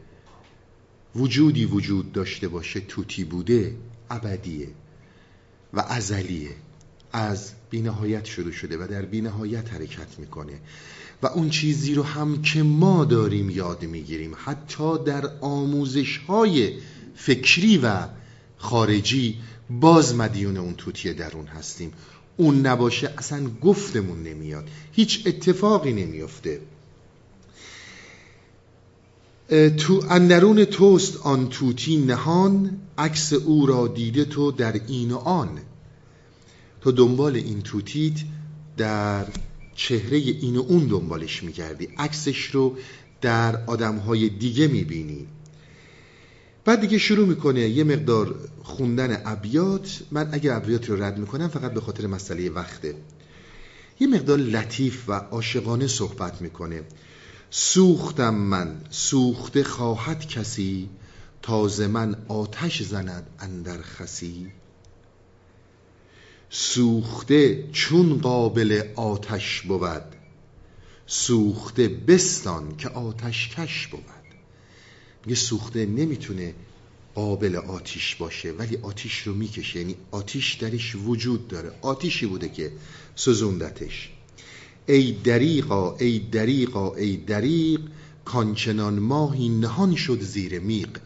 وجودی 1.16 1.65
وجود 1.65 2.12
داشته 2.12 2.49
باشه 2.49 2.81
توتی 2.81 3.24
بوده 3.24 3.77
ابدیه 4.11 4.69
و 5.73 5.81
ازلیه. 5.81 6.51
از 7.12 7.53
بینهایت 7.70 8.24
شروع 8.24 8.53
شده 8.53 8.85
و 8.85 8.86
در 8.86 9.03
بینهایت 9.03 9.73
حرکت 9.73 10.19
می‌کنه. 10.19 10.61
و 11.23 11.27
اون 11.27 11.51
چیزی 11.51 11.94
رو 11.94 12.03
هم 12.03 12.43
که 12.43 12.62
ما 12.62 13.05
داریم 13.05 13.51
یاد 13.51 13.82
می‌گیریم 13.82 14.32
حتی 14.44 14.99
در 15.05 15.31
آموزش 15.40 16.19
های 16.19 16.73
فکری 17.15 17.78
و 17.78 18.09
خارجی 18.57 19.39
باز 19.70 20.15
مدیون 20.15 20.57
اون 20.57 20.74
توتی 20.74 21.15
درون 21.15 21.47
هستیم. 21.47 21.93
اون 22.36 22.66
نباشه 22.66 23.15
اصلا 23.19 23.51
گفتمون 23.62 24.23
نمیاد. 24.23 24.69
هیچ 24.93 25.27
اتفاقی 25.27 25.93
نمیافته. 25.93 26.61
تو 29.77 30.05
اندرون 30.11 30.65
توست 30.65 31.16
آن 31.16 31.49
توتی 31.49 31.97
نهان 31.97 32.81
عکس 32.99 33.32
او 33.32 33.66
را 33.66 33.89
دیده 33.89 34.24
تو 34.24 34.53
در 34.53 34.81
این 34.89 35.12
و 35.12 35.16
آن. 35.16 35.49
تو 36.81 36.93
دنبال 36.93 37.36
این 37.36 37.61
توتیت 37.61 38.15
در 38.77 39.27
چهره 39.83 40.17
این 40.17 40.57
و 40.57 40.61
اون 40.61 40.87
دنبالش 40.87 41.43
میگردی 41.43 41.89
عکسش 41.99 42.45
رو 42.47 42.77
در 43.21 43.65
آدمهای 43.65 44.29
دیگه 44.29 44.67
می‌بینی. 44.67 45.27
بعد 46.65 46.81
دیگه 46.81 46.99
شروع 46.99 47.27
می‌کنه 47.27 47.61
یه 47.61 47.85
مقدار 47.85 48.49
خوندن 48.63 49.23
ابیات. 49.25 50.03
من 50.11 50.29
اگه 50.33 50.55
ابیات 50.55 50.91
رو 50.91 51.03
رد 51.03 51.19
می‌کنم 51.19 51.49
فقط 51.49 51.75
به 51.75 51.81
خاطر 51.81 52.07
مسئله 52.07 52.51
وقته. 52.51 52.95
یه 54.01 54.07
مقدار 54.07 54.39
لطیف 54.39 55.09
و 55.09 55.13
عاشقانه 55.13 55.87
صحبت 55.87 56.43
می‌کنه. 56.43 56.83
سوختم 57.51 58.35
من 58.35 58.81
سوخته 58.91 59.63
خواهد 59.65 60.27
کسی 60.27 60.89
تازه 61.43 61.87
من 61.87 62.17
آتش 62.29 62.83
زند 62.83 63.27
اندر 63.39 63.83
خسی. 63.83 64.47
سوخته 66.55 67.69
چون 67.73 68.19
قابل 68.19 68.83
آتش 68.97 69.61
بود. 69.61 70.03
سوخته 71.07 71.89
بستان 71.89 72.77
که 72.77 72.89
آتش 72.89 73.49
کش 73.49 73.87
بود. 73.87 74.05
میگه 75.27 75.37
سوخته 75.37 75.87
نمی‌تونه 75.87 76.55
قابل 77.15 77.57
آتیش 77.57 78.16
باشه 78.16 78.53
ولی 78.53 78.77
آتیش 78.77 79.19
رو 79.19 79.35
می‌کشه. 79.35 79.79
یعنی 79.79 79.97
آتیش 80.11 80.55
درش 80.55 80.97
وجود 80.97 81.49
داره. 81.49 81.73
آتیشی 81.83 82.27
بوده 82.27 82.49
که 82.49 82.73
سزوندتش 83.16 84.11
ای 84.87 85.12
دریقا 85.12 85.97
ای 85.97 86.19
دریقا 86.19 86.95
ای 86.95 87.16
دریق 87.16 87.81
کانچنان 88.24 88.99
ماهی 88.99 89.49
نهان 89.49 89.95
شد 89.95 90.20
زیر 90.20 90.59
میق 90.59 90.99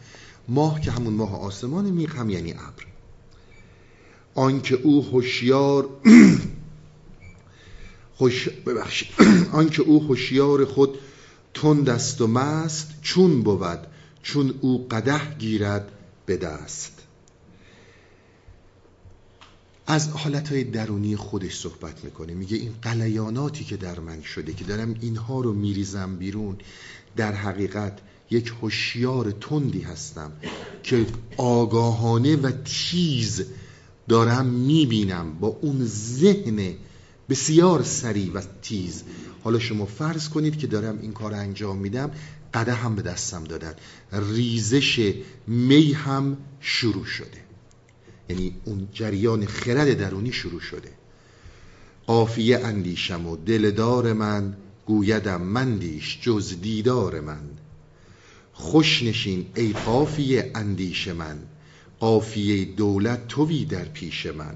ماه 0.47 0.81
که 0.81 0.91
همون 0.91 1.13
ماه 1.13 1.41
آسمان 1.41 1.91
میق 1.91 2.15
هم 2.15 2.29
یعنی 2.29 2.53
ابر. 2.53 2.86
آنکه 4.37 4.75
او 4.75 5.05
هوشیار 5.05 5.89
خوش 8.17 8.49
ببخشید. 8.49 9.07
آنکه 9.51 9.81
او 9.81 10.03
هوشیار 10.03 10.65
خود 10.65 10.97
تند 11.53 11.89
است 11.89 12.21
و 12.21 12.27
مست 12.27 12.89
چون 13.01 13.43
بود. 13.43 13.87
چون 14.23 14.53
او 14.61 14.87
قده 14.87 15.35
گیرد 15.35 15.91
به 16.25 16.37
دست. 16.37 16.93
از 19.87 20.09
حالتهای 20.09 20.63
درونی 20.63 21.15
خودش 21.15 21.57
صحبت 21.57 22.03
می‌کنه. 22.03 22.33
میگه 22.33 22.57
این 22.57 22.73
قلیاناتی 22.81 23.63
که 23.63 23.77
در 23.77 23.99
من 23.99 24.21
شده 24.21 24.53
که 24.53 24.63
دارم 24.63 24.95
اینها 25.01 25.41
رو 25.41 25.53
میریزم 25.53 26.15
بیرون 26.15 26.57
در 27.15 27.33
حقیقت 27.33 27.99
یک 28.29 28.53
هوشیار 28.61 29.31
تندی 29.31 29.81
هستم 29.81 30.31
که 30.83 31.05
آگاهانه 31.37 32.35
و 32.35 32.51
تیز 32.65 33.45
دارم 34.07 34.45
می‌بینم 34.45 35.39
با 35.39 35.47
اون 35.47 35.85
ذهن 35.85 36.73
بسیار 37.29 37.83
سریع 37.83 38.31
و 38.33 38.41
تیز. 38.61 39.03
حالا 39.43 39.59
شما 39.59 39.85
فرض 39.85 40.29
کنید 40.29 40.57
که 40.57 40.67
دارم 40.67 40.99
این 41.01 41.11
کار 41.11 41.33
انجام 41.33 41.77
میدم 41.77 42.11
قده 42.53 42.73
هم 42.73 42.95
به 42.95 43.01
دستم 43.01 43.43
دادن. 43.43 43.73
ریزش 44.11 45.13
می 45.47 45.93
هم 45.93 46.37
شروع 46.59 47.05
شده. 47.05 47.47
یعنی 48.29 48.55
اون 48.65 48.87
جریان 48.93 49.45
خرد 49.45 49.97
درونی 49.97 50.31
شروع 50.31 50.59
شده. 50.59 50.89
قافیه 52.07 52.59
اندیشم 52.59 53.27
و 53.27 53.35
دلدار 53.35 54.13
من 54.13 54.57
گویدم 54.85 55.41
مندیش 55.41 56.19
جز 56.21 56.61
دیدار 56.61 57.19
من. 57.19 57.43
خوش 58.53 59.03
نشین 59.03 59.45
ای 59.55 59.73
قافیه 59.73 60.51
اندیش 60.55 61.07
من. 61.07 61.37
قافیه 61.99 62.65
دولت 62.65 63.27
توی 63.27 63.65
در 63.65 63.85
پیش 63.85 64.25
من. 64.25 64.55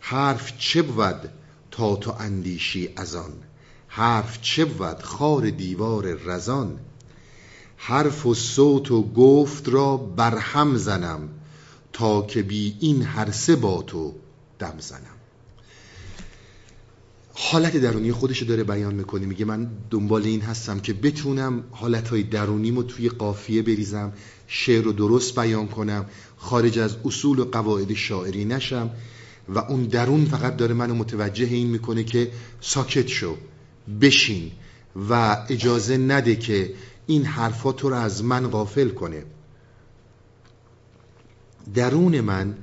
حرف 0.00 0.58
چه 0.58 0.82
بود 0.82 1.30
تا 1.70 1.96
تو 1.96 2.12
اندیشی 2.18 2.88
از 2.96 3.14
آن؟ 3.14 3.32
حرف 3.88 4.40
چه 4.42 4.64
بود 4.64 5.02
خار 5.02 5.50
دیوار 5.50 6.14
رزان؟ 6.14 6.78
حرف 7.76 8.26
و 8.26 8.34
صوت 8.34 8.90
و 8.90 9.02
گفت 9.02 9.68
را 9.68 9.96
برهم 9.96 10.76
زنم 10.76 11.28
تا 11.92 12.22
که 12.22 12.42
بی 12.42 12.76
این 12.80 13.02
هر 13.02 13.30
سه 13.30 13.56
با 13.56 13.82
تو 13.82 14.14
دم 14.58 14.74
زنم. 14.78 15.15
حالت 17.38 17.76
درونی 17.76 18.12
خودش 18.12 18.42
داره 18.42 18.64
بیان 18.64 18.94
می‌کنه. 18.94 19.26
میگه 19.26 19.44
من 19.44 19.70
دنبال 19.90 20.22
این 20.22 20.40
هستم 20.40 20.80
که 20.80 20.92
بتونم 20.92 21.64
حالتهای 21.70 22.22
درونیمو 22.22 22.82
توی 22.82 23.08
قافیه 23.08 23.62
بریزم 23.62 24.12
شعر 24.46 24.84
رو 24.84 24.92
درست 24.92 25.38
بیان 25.38 25.68
کنم 25.68 26.06
خارج 26.36 26.78
از 26.78 26.96
اصول 27.04 27.38
و 27.38 27.44
قواعد 27.44 27.94
شاعری 27.94 28.44
نشم. 28.44 28.90
و 29.48 29.58
اون 29.58 29.84
درون 29.84 30.24
فقط 30.24 30.56
داره 30.56 30.74
منو 30.74 30.94
متوجه 30.94 31.46
این 31.46 31.66
می‌کنه 31.66 32.04
که 32.04 32.30
ساکت 32.60 33.06
شو 33.06 33.36
بشین 34.00 34.50
و 35.10 35.44
اجازه 35.48 35.96
نده 35.96 36.36
که 36.36 36.74
این 37.06 37.24
حرفات 37.24 37.82
رو 37.82 37.94
از 37.94 38.24
من 38.24 38.48
غافل 38.48 38.88
کنه. 38.88 39.22
درون 41.74 42.20
من 42.20 42.54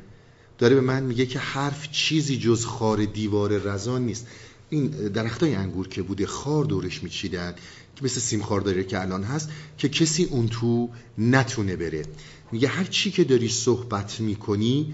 داره 0.58 0.76
به 0.76 0.82
من 0.82 1.04
میگه 1.04 1.26
که 1.26 1.40
حرف 1.40 1.92
چیزی 1.92 2.38
جز 2.38 2.66
خار 2.66 3.06
دیوار 3.06 3.58
رزان 3.58 4.06
نیست. 4.06 4.28
این 4.74 4.88
درختای 4.88 5.56
انگور 5.56 5.88
که 5.88 6.02
بوده 6.02 6.26
خار 6.26 6.66
دورش 6.66 7.04
میچیدن 7.04 7.56
که 7.96 8.06
مثل 8.06 8.20
سیم 8.20 8.42
خار 8.42 8.62
داره 8.62 8.84
که 8.84 9.02
الان 9.02 9.24
هست 9.24 9.50
که 9.78 9.90
کسی 9.90 10.24
اون 10.24 10.48
تو 10.48 10.90
نتونه 11.18 11.76
بره. 11.76 12.06
میگه 12.52 12.68
هر 12.68 12.84
چی 12.84 13.12
که 13.12 13.24
داری 13.24 13.50
صحبت 13.50 14.20
می‌کنی 14.20 14.94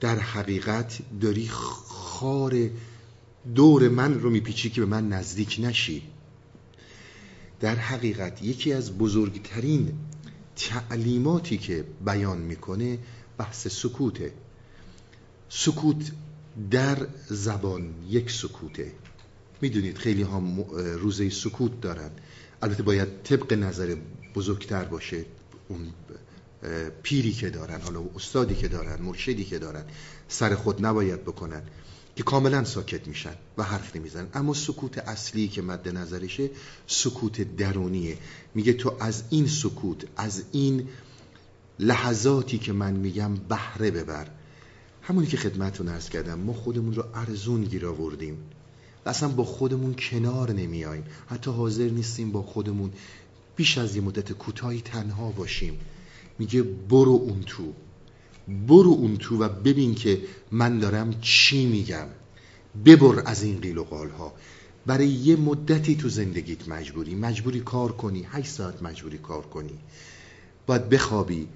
در 0.00 0.18
حقیقت 0.18 0.98
داری 1.20 1.48
خار 1.48 2.70
دور 3.54 3.88
من 3.88 4.20
رو 4.20 4.30
میپیچی 4.30 4.70
که 4.70 4.80
به 4.80 4.86
من 4.86 5.08
نزدیک 5.08 5.60
نشی. 5.62 6.02
در 7.60 7.76
حقیقت 7.76 8.42
یکی 8.42 8.72
از 8.72 8.98
بزرگترین 8.98 9.92
تعلیماتی 10.56 11.58
که 11.58 11.84
بیان 12.04 12.38
می‌کنه 12.38 12.98
بحث 13.38 13.68
سکوته. 13.68 14.32
سکوت 15.48 16.12
در 16.70 17.06
زبان 17.28 17.94
یک 18.08 18.30
سکوته. 18.30 18.92
می‌دونید 19.60 19.98
خیلی 19.98 20.22
ها 20.22 20.42
روزه 20.94 21.30
سکوت 21.30 21.80
دارن. 21.80 22.10
البته 22.62 22.82
باید 22.82 23.08
طبق 23.22 23.52
نظر 23.52 23.96
بزرگتر 24.34 24.84
باشه 24.84 25.24
اون 25.68 25.92
پیری 27.02 27.32
که 27.32 27.50
دارن 27.50 27.80
حالا 27.80 28.04
استادی 28.14 28.54
که 28.54 28.68
دارن 28.68 29.02
مرشدی 29.02 29.44
که 29.44 29.58
دارن 29.58 29.84
سر 30.28 30.54
خود 30.54 30.86
نباید 30.86 31.22
بکنن 31.22 31.62
که 32.16 32.22
کاملا 32.22 32.64
ساکت 32.64 33.08
میشن 33.08 33.34
و 33.58 33.62
حرف 33.62 33.96
نمی‌زنن. 33.96 34.28
اما 34.34 34.54
سکوت 34.54 34.98
اصلی 34.98 35.48
که 35.48 35.62
مد 35.62 35.88
نظرشه 35.88 36.50
سکوت 36.86 37.56
درونیه. 37.56 38.18
میگه 38.54 38.72
تو 38.72 38.96
از 39.00 39.22
این 39.30 39.46
سکوت 39.46 40.04
از 40.16 40.42
این 40.52 40.88
لحظاتی 41.78 42.58
که 42.58 42.72
من 42.72 42.92
میگم 42.92 43.34
بهره 43.34 43.90
ببر. 43.90 44.26
همونی 45.02 45.26
که 45.26 45.36
خدمتتون 45.36 45.88
ارز 45.88 46.08
کردم 46.08 46.38
ما 46.38 46.52
خودمون 46.52 46.94
رو 46.94 47.04
ارزون 47.14 47.64
گیر 47.64 47.86
آوردیم 47.86 48.38
اصلا 49.06 49.28
با 49.28 49.44
خودمون 49.44 49.94
کنار 49.94 50.52
نمیاییم. 50.52 51.04
حتی 51.26 51.50
حاضر 51.50 51.88
نیستیم 51.88 52.32
با 52.32 52.42
خودمون 52.42 52.92
بیش 53.56 53.78
از 53.78 53.96
یه 53.96 54.02
مدت 54.02 54.32
کوتاهی 54.32 54.80
تنها 54.80 55.30
باشیم. 55.30 55.78
میگه 56.38 56.62
برو 56.62 57.12
اون 57.12 57.40
تو. 57.40 57.72
برو 58.66 58.90
اون 58.90 59.16
تو 59.16 59.38
و 59.38 59.48
ببین 59.48 59.94
که 59.94 60.20
من 60.52 60.78
دارم 60.78 61.14
چی 61.20 61.66
میگم. 61.66 62.06
ببر 62.84 63.22
از 63.26 63.42
این 63.42 63.60
قیل 63.60 63.78
و 63.78 63.84
قال 63.84 64.10
ها 64.10 64.32
برای 64.86 65.08
یه 65.08 65.36
مدتی 65.36 65.96
تو 65.96 66.08
زندگیت 66.08 66.68
مجبوری. 66.68 67.14
مجبوری 67.14 67.60
کار 67.60 67.92
کنی. 67.92 68.26
هشت 68.30 68.50
ساعت 68.50 68.82
مجبوری 68.82 69.18
کار 69.18 69.42
کنی. 69.42 69.78
باید 70.66 70.88
بخوابی. 70.88 71.48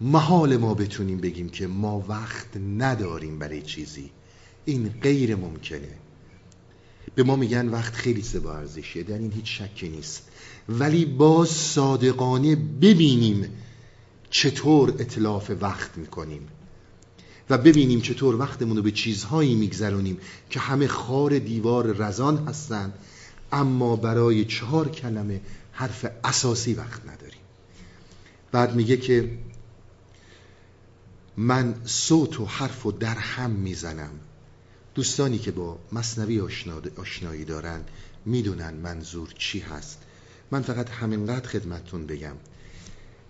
محال 0.00 0.56
ما 0.56 0.74
بتونیم 0.74 1.20
بگیم 1.20 1.48
که 1.48 1.66
ما 1.66 2.04
وقت 2.08 2.56
نداریم 2.56 3.38
برای 3.38 3.62
چیزی. 3.62 4.10
این 4.64 4.88
غیر 5.02 5.36
ممکنه. 5.36 5.88
به 7.14 7.22
ما 7.22 7.36
میگن 7.36 7.68
وقت 7.68 7.94
خیلی 7.94 8.22
زبا 8.22 8.56
ارزشه 8.56 9.02
در 9.02 9.18
این 9.18 9.32
هیچ 9.32 9.62
شکی 9.62 9.88
نیست. 9.88 10.28
ولی 10.68 11.04
باز 11.04 11.48
صادقانه 11.48 12.56
ببینیم 12.56 13.48
چطور 14.30 14.90
اطلاف 14.98 15.50
وقت 15.60 15.98
می‌کنیم 15.98 16.48
و 17.50 17.58
ببینیم 17.58 18.00
چطور 18.00 18.36
وقتمون 18.36 18.76
رو 18.76 18.82
به 18.82 18.90
چیزهایی 18.90 19.54
میگذرونیم 19.54 20.18
که 20.50 20.60
همه 20.60 20.86
خار 20.86 21.38
دیوار 21.38 21.86
رزان 21.86 22.48
هستند 22.48 22.94
اما 23.52 23.96
برای 23.96 24.44
چهار 24.44 24.88
کلمه 24.88 25.40
حرف 25.72 26.06
اساسی 26.24 26.74
وقت 26.74 27.00
نداریم. 27.08 27.40
بعد 28.52 28.74
میگه 28.74 28.96
که 28.96 29.38
من 31.36 31.74
صوت 31.84 32.40
و 32.40 32.44
حرف 32.44 32.86
و 32.86 32.92
در 32.92 33.14
هم 33.14 33.50
می‌زنم. 33.50 34.10
دوستانی 34.96 35.38
که 35.38 35.50
با 35.50 35.78
مصنوی 35.92 36.40
آشنایی 36.96 37.44
دارن 37.44 37.84
می‌دونن 38.24 38.74
منظور 38.74 39.34
چی 39.38 39.58
هست. 39.58 39.98
من 40.50 40.62
فقط 40.62 40.90
همینقدر 40.90 41.48
خدمتتون 41.48 42.06
بگم 42.06 42.36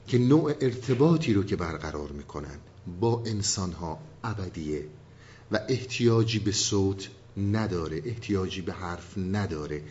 که 0.06 0.18
نوع 0.18 0.54
ارتباطی 0.60 1.34
رو 1.34 1.44
که 1.44 1.56
برقرار 1.56 2.12
می‌کنن 2.12 2.58
با 3.00 3.22
انسان 3.26 3.72
ها 3.72 3.98
ابدیه 4.24 4.86
و 5.52 5.60
احتیاجی 5.68 6.38
به 6.38 6.52
صوت 6.52 7.08
نداره 7.36 8.02
احتیاجی 8.04 8.60
به 8.60 8.72
حرف 8.72 9.18
نداره. 9.18 9.82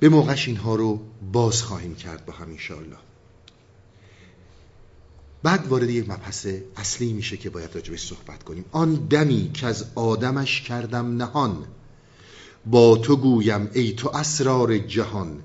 به 0.00 0.08
موقعش 0.08 0.48
اینها 0.48 0.74
رو 0.74 1.00
باز 1.32 1.62
خواهیم 1.62 1.94
کرد 1.94 2.26
با 2.26 2.32
هم 2.32 2.50
انشاءالله. 2.50 2.98
بعد 5.42 5.66
وارد 5.66 5.90
یک 5.90 6.08
مبحث 6.08 6.46
اصلی 6.76 7.12
میشه 7.12 7.36
که 7.36 7.50
باید 7.50 7.74
راجبش 7.74 8.06
صحبت 8.06 8.42
کنیم. 8.42 8.64
آن 8.72 8.94
دمی 8.94 9.50
که 9.54 9.66
از 9.66 9.84
آدمش 9.94 10.60
کردم 10.60 11.16
نهان 11.16 11.64
با 12.66 12.96
تو 12.96 13.16
گویم 13.16 13.70
ای 13.72 13.92
تو 13.92 14.16
اسرار 14.16 14.78
جهان. 14.78 15.38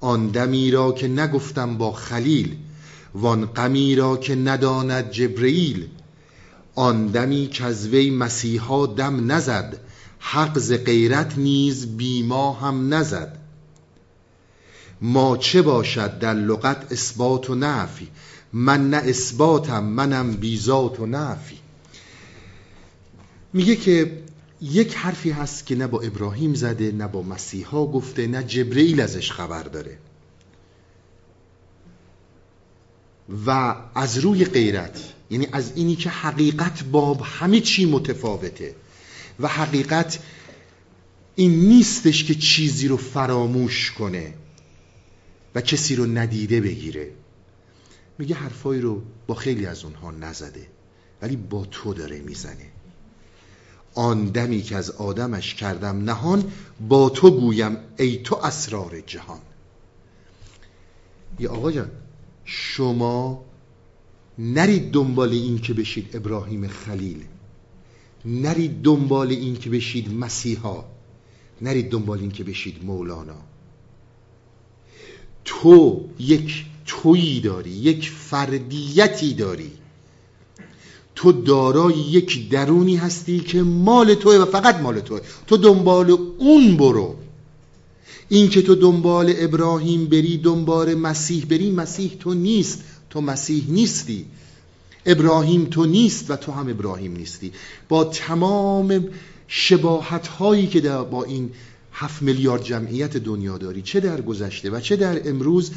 آن 0.00 0.26
دمی 0.26 0.70
را 0.70 0.92
که 0.92 1.08
نگفتم 1.08 1.78
با 1.78 1.92
خلیل 1.92 2.56
وان 3.14 3.46
غمی 3.46 3.94
را 3.96 4.16
که 4.16 4.34
نداند 4.34 5.10
جبرئیل 5.10 5.88
آن 6.74 7.06
دمی 7.06 7.46
که 7.46 7.64
از 7.64 7.88
وی 7.88 8.10
مسیحا 8.10 8.86
دم 8.86 9.32
نزد 9.32 9.80
حق 10.18 10.58
ز 10.58 10.72
غیرت 10.72 11.38
نیز 11.38 11.96
بیما 11.96 12.52
هم 12.52 12.94
نزد. 12.94 13.38
ما 15.00 15.36
چه 15.36 15.62
باشد 15.62 16.18
در 16.18 16.34
لغت 16.34 16.92
اثبات 16.92 17.50
و 17.50 17.54
نفی؟ 17.54 18.08
من 18.52 18.90
نه 18.90 18.96
اثباتم 18.96 19.84
منم 19.84 20.32
بیزات 20.32 21.00
و 21.00 21.06
نفی. 21.06 21.58
میگه 23.52 23.76
که 23.76 24.22
یک 24.62 24.94
حرفی 24.94 25.30
هست 25.30 25.66
که 25.66 25.74
نه 25.74 25.86
با 25.86 26.00
ابراهیم 26.00 26.54
زده 26.54 26.92
نه 26.92 27.08
با 27.08 27.22
مسیحا 27.22 27.86
گفته 27.86 28.26
نه 28.26 28.44
جبرئیل 28.44 29.00
ازش 29.00 29.32
خبر 29.32 29.62
داره. 29.62 29.98
و 33.46 33.76
از 33.94 34.18
روی 34.18 34.44
غیرت 34.44 35.12
یعنی 35.30 35.48
از 35.52 35.72
اینی 35.76 35.96
که 35.96 36.10
حقیقت 36.10 36.84
با 36.84 37.14
همه 37.14 37.60
چی 37.60 37.84
متفاوته. 37.86 38.74
و 39.40 39.48
حقیقت 39.48 40.18
این 41.36 41.60
نیستش 41.60 42.24
که 42.24 42.34
چیزی 42.34 42.88
رو 42.88 42.96
فراموش 42.96 43.90
کنه 43.90 44.34
و 45.54 45.60
کسی 45.60 45.96
رو 45.96 46.06
ندیده 46.06 46.60
بگیره. 46.60 47.10
میگه 48.20 48.34
حرفایی 48.34 48.80
رو 48.80 49.02
با 49.26 49.34
خیلی 49.34 49.66
از 49.66 49.84
اونها 49.84 50.10
نزده 50.10 50.66
ولی 51.22 51.36
با 51.36 51.64
تو 51.64 51.94
داره 51.94 52.20
می‌زنه. 52.20 52.66
آن 53.94 54.24
دمی 54.24 54.62
که 54.62 54.76
از 54.76 54.90
آدمش 54.90 55.54
کردم 55.54 56.04
نهان 56.04 56.52
با 56.88 57.08
تو 57.08 57.30
گویم 57.30 57.76
ای 57.98 58.16
تو 58.16 58.36
اسرار 58.36 59.00
جهان. 59.00 59.40
یه 61.38 61.48
آقا 61.48 61.72
جان 61.72 61.90
شما 62.44 63.44
نرید 64.38 64.90
دنبال 64.92 65.32
این 65.32 65.58
که 65.58 65.74
بشید 65.74 66.16
ابراهیم 66.16 66.68
خلیل. 66.68 67.24
نرید 68.24 68.82
دنبال 68.82 69.30
این 69.30 69.56
که 69.56 69.70
بشید 69.70 70.14
مسیحا. 70.14 70.84
نرید 71.62 71.90
دنبال 71.90 72.20
این 72.20 72.30
که 72.30 72.44
بشید 72.44 72.84
مولانا. 72.84 73.42
تو 75.44 76.04
یک 76.18 76.69
تویی 76.90 77.40
داری 77.40 77.70
یک 77.70 78.10
فردیتی 78.10 79.34
داری. 79.34 79.70
تو 81.14 81.32
دارای 81.32 81.94
یک 81.94 82.48
درونی 82.48 82.96
هستی 82.96 83.40
که 83.40 83.62
مال 83.62 84.14
توه 84.14 84.36
و 84.36 84.44
فقط 84.44 84.76
مال 84.76 85.00
توه. 85.00 85.20
تو 85.46 85.56
دنبال 85.56 86.10
اون 86.38 86.76
برو. 86.76 87.16
این 88.28 88.48
که 88.48 88.62
تو 88.62 88.74
دنبال 88.74 89.34
ابراهیم 89.36 90.06
بری 90.06 90.38
دنبال 90.38 90.94
مسیح 90.94 91.44
بری 91.44 91.70
مسیح 91.70 92.16
تو 92.20 92.34
نیست. 92.34 92.84
تو 93.10 93.20
مسیح 93.20 93.64
نیستی. 93.68 94.24
ابراهیم 95.06 95.64
تو 95.64 95.86
نیست 95.86 96.30
و 96.30 96.36
تو 96.36 96.52
هم 96.52 96.68
ابراهیم 96.68 97.16
نیستی. 97.16 97.52
با 97.88 98.04
تمام 98.04 99.08
شباهت 99.48 100.26
هایی 100.26 100.66
که 100.66 100.80
با 100.80 101.24
این 101.24 101.50
هفت 101.92 102.22
میلیارد 102.22 102.62
جمعیت 102.62 103.16
دنیا 103.16 103.58
داری 103.58 103.82
چه 103.82 104.00
در 104.00 104.20
گذشته 104.20 104.70
و 104.70 104.80
چه 104.80 104.96
در 104.96 105.28
امروز 105.28 105.70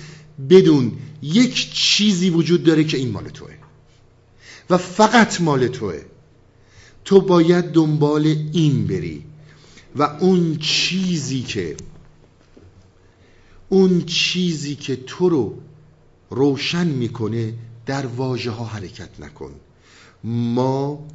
بدون 0.49 0.91
یک 1.21 1.73
چیزی 1.73 2.29
وجود 2.29 2.63
داره 2.63 2.83
که 2.83 2.97
این 2.97 3.11
مال 3.11 3.29
توه. 3.29 3.53
و 4.69 4.77
فقط 4.77 5.41
مال 5.41 5.67
توه. 5.67 6.01
تو 7.05 7.21
باید 7.21 7.65
دنبال 7.65 8.25
این 8.53 8.87
بری 8.87 9.23
و 9.95 10.03
اون 10.03 10.57
چیزی 10.57 11.41
که 11.41 11.77
اون 13.69 14.01
چیزی 14.05 14.75
که 14.75 14.95
تو 14.95 15.29
رو 15.29 15.57
روشن 16.29 16.87
می‌کنه 16.87 17.53
در 17.85 18.05
واژه 18.05 18.51
ها 18.51 18.65
حرکت 18.65 19.19
نکن. 19.19 19.51
ما 20.23 21.07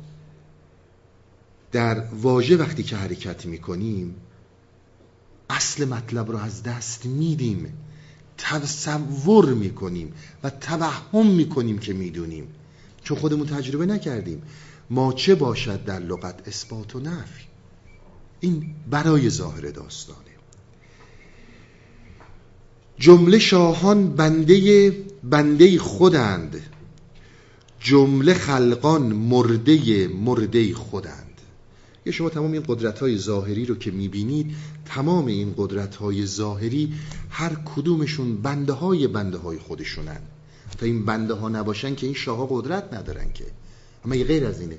در 1.73 2.01
واژه 2.01 2.57
وقتی 2.57 2.83
که 2.83 2.97
حرکت 2.97 3.47
می‌کنیم 3.47 4.15
اصل 5.51 5.85
مطلب 5.85 6.31
رو 6.31 6.39
از 6.39 6.63
دست 6.63 7.07
میدیم. 7.07 7.73
تصور 8.39 9.55
می‌کنیم 9.55 10.13
و 10.43 10.51
توهم 10.51 11.27
می‌کنیم 11.27 11.79
که 11.79 11.93
می‌دونیم. 11.93 12.49
چون 13.03 13.19
خودمون 13.19 13.47
تجربه 13.47 13.87
نکردیم. 13.87 14.43
ما 14.91 15.13
چه 15.13 15.35
باشد 15.35 15.85
در 15.85 15.99
لغت 15.99 16.49
اثبات 16.49 16.97
و 16.97 17.01
نفی؟ 17.01 17.45
این 18.41 18.75
برای 18.91 19.31
ظاهر 19.31 19.71
داستانه. 19.71 20.19
جمله 22.99 23.39
شاهان 23.39 24.09
بنده 24.09 24.91
بنده 25.25 25.79
خودند. 25.79 26.63
جمله 27.81 28.35
خلقان 28.35 29.03
مرده 29.03 30.09
مرده 30.09 30.75
خودند. 30.75 31.28
یه 32.09 32.13
شما 32.13 32.29
تمام 32.31 32.53
این 32.53 32.65
قدرت 32.69 32.99
های 32.99 33.19
ظاهری 33.19 33.67
رو 33.67 33.75
که 33.75 33.91
می‌بینید 33.91 34.55
تمام 34.85 35.27
این 35.27 35.55
قدرت 35.57 35.97
های 35.97 36.27
ظاهری 36.27 36.95
هر 37.31 37.57
کدومشون 37.77 38.43
بنده 38.43 38.73
های 38.73 39.07
بنده 39.07 39.39
های 39.39 39.59
خودشونن. 39.59 40.21
تا 40.79 40.87
این 40.87 41.05
بنده 41.05 41.35
ها 41.35 41.49
نباشن 41.49 41.95
که 41.95 42.07
این 42.07 42.15
شاه 42.15 42.47
قدرت 42.51 42.95
ندارن 42.95 43.33
که. 43.33 43.45
اما 44.05 44.15
یه 44.15 44.25
غیر 44.25 44.47
از 44.47 44.61
اینه. 44.61 44.79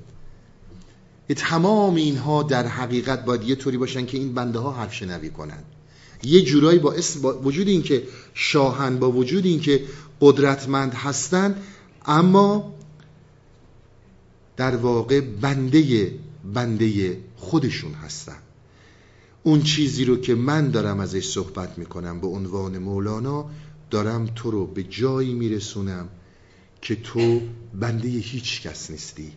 تمام 1.35 1.95
اینها 1.95 2.43
در 2.43 2.67
حقیقت 2.67 3.25
باید 3.25 3.43
یه 3.43 3.55
طوری 3.55 3.77
باشن 3.77 4.05
که 4.05 4.17
این 4.17 4.33
بنده 4.33 4.59
ها 4.59 4.71
حرف 4.71 4.93
شنوی 4.93 5.29
کنن. 5.29 5.63
یه 6.23 6.41
جورایی 6.41 6.79
با, 6.79 6.93
اسم 6.93 7.21
با 7.21 7.39
وجود 7.39 7.67
این 7.67 7.83
که 7.83 8.03
شاهن 8.33 8.99
با 8.99 9.11
وجود 9.11 9.45
این 9.45 9.59
که 9.59 9.83
قدرتمند 10.21 10.93
هستن 10.93 11.55
اما 12.05 12.73
در 14.57 14.75
واقع 14.75 15.21
بنده 15.21 16.11
بنده 16.53 17.17
خودشون 17.35 17.93
هستن. 17.93 18.37
اون 19.43 19.61
چیزی 19.61 20.05
رو 20.05 20.17
که 20.17 20.35
من 20.35 20.71
دارم 20.71 20.99
ازش 20.99 21.25
صحبت 21.25 21.77
می‌کنم 21.77 22.21
به 22.21 22.27
عنوان 22.27 22.77
مولانا 22.77 23.49
دارم 23.89 24.25
تو 24.35 24.51
رو 24.51 24.67
به 24.67 24.83
جایی 24.83 25.33
میرسونم 25.33 26.09
که 26.81 26.95
تو 26.95 27.41
بنده 27.79 28.07
هیچ 28.07 28.61
کس 28.61 28.91
نیستی. 28.91 29.31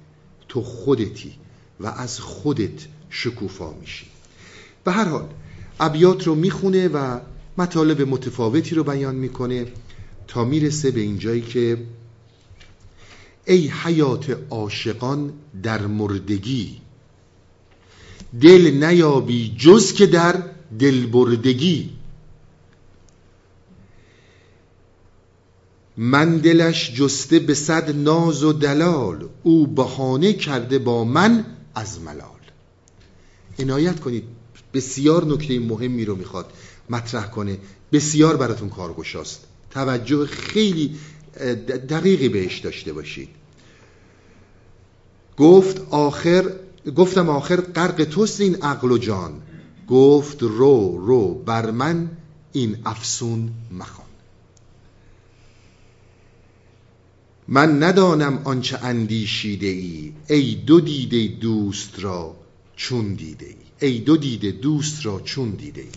تو 0.49 0.63
خودتی 0.63 1.35
و 1.81 1.87
از 1.87 2.21
خودت 2.21 2.87
شکوفا 3.11 3.73
میشی. 3.73 4.07
به 4.85 4.93
هر 4.93 5.05
حال 5.05 5.29
ابیات 5.81 6.27
رو 6.27 6.35
می‌خونه 6.35 6.89
و 6.89 7.21
مطالب 7.59 8.03
متفاوتی 8.03 8.75
رو 8.75 8.85
بیان 8.85 9.15
می‌کنه 9.15 9.67
تا 10.29 10.45
می‌رسه 10.45 10.91
به 10.91 11.01
اینجایی 11.01 11.43
که 11.43 11.87
ای 13.47 13.69
حیات 13.69 14.39
عاشقان 14.51 15.33
در 15.63 15.87
مردگی 15.87 16.82
دل 18.41 18.85
نیابی 18.85 19.55
جز 19.59 19.93
که 19.93 20.07
در 20.07 20.43
دلبردگی. 20.79 21.91
من 25.97 26.37
دلش 26.37 26.95
جسته 26.95 27.39
به 27.39 27.55
صد 27.55 27.97
ناز 27.97 28.45
و 28.45 28.53
دلال 28.53 29.29
او 29.43 29.67
بهانه 29.67 30.33
کرده 30.33 30.79
با 30.79 31.05
من 31.05 31.47
از 31.75 32.01
ملال. 32.01 32.41
عنایت 33.59 34.01
کنید 34.01 34.25
بسیار 34.75 35.25
نکته 35.25 35.61
مهمی 35.61 36.05
رو 36.05 36.17
می‌خواد 36.17 36.53
مطرح 36.91 37.31
کنه. 37.31 37.59
بسیار 37.93 38.37
براتون 38.37 38.69
کارگشاست. 38.69 39.45
توجه 39.71 40.27
خیلی 40.27 40.97
دقیقی 41.89 42.29
بهش 42.29 42.59
داشته 42.59 42.93
باشید. 42.93 43.29
گفت 45.37 45.81
آخر 45.91 46.53
گفتم 46.91 47.29
آخر 47.29 47.61
غرق 47.61 48.05
توست 48.05 48.41
این 48.41 48.55
عقل 48.63 48.93
و 48.93 48.99
جان. 48.99 49.43
گفت 49.89 50.43
رو 50.43 51.07
رو 51.07 51.35
بر 51.35 51.71
من 51.71 52.11
این 52.53 52.77
افسون 52.85 53.51
مخوان. 53.73 54.07
من 57.49 57.83
ندانم 57.83 58.41
آنچه 58.45 58.79
اندیشیده 58.79 59.67
ای 59.67 60.13
ای 60.29 60.55
دو 60.55 60.81
دیده 60.81 61.27
دوست 61.27 62.01
را 62.01 62.37
چون 62.77 63.15
دیده 63.15 63.47
ای 63.47 63.89
ای 63.89 63.99
دو 63.99 64.17
دیده 64.17 64.51
دوست 64.51 65.07
را 65.07 65.21
چون 65.21 65.51
دیده 65.51 65.81
ای 65.81 65.89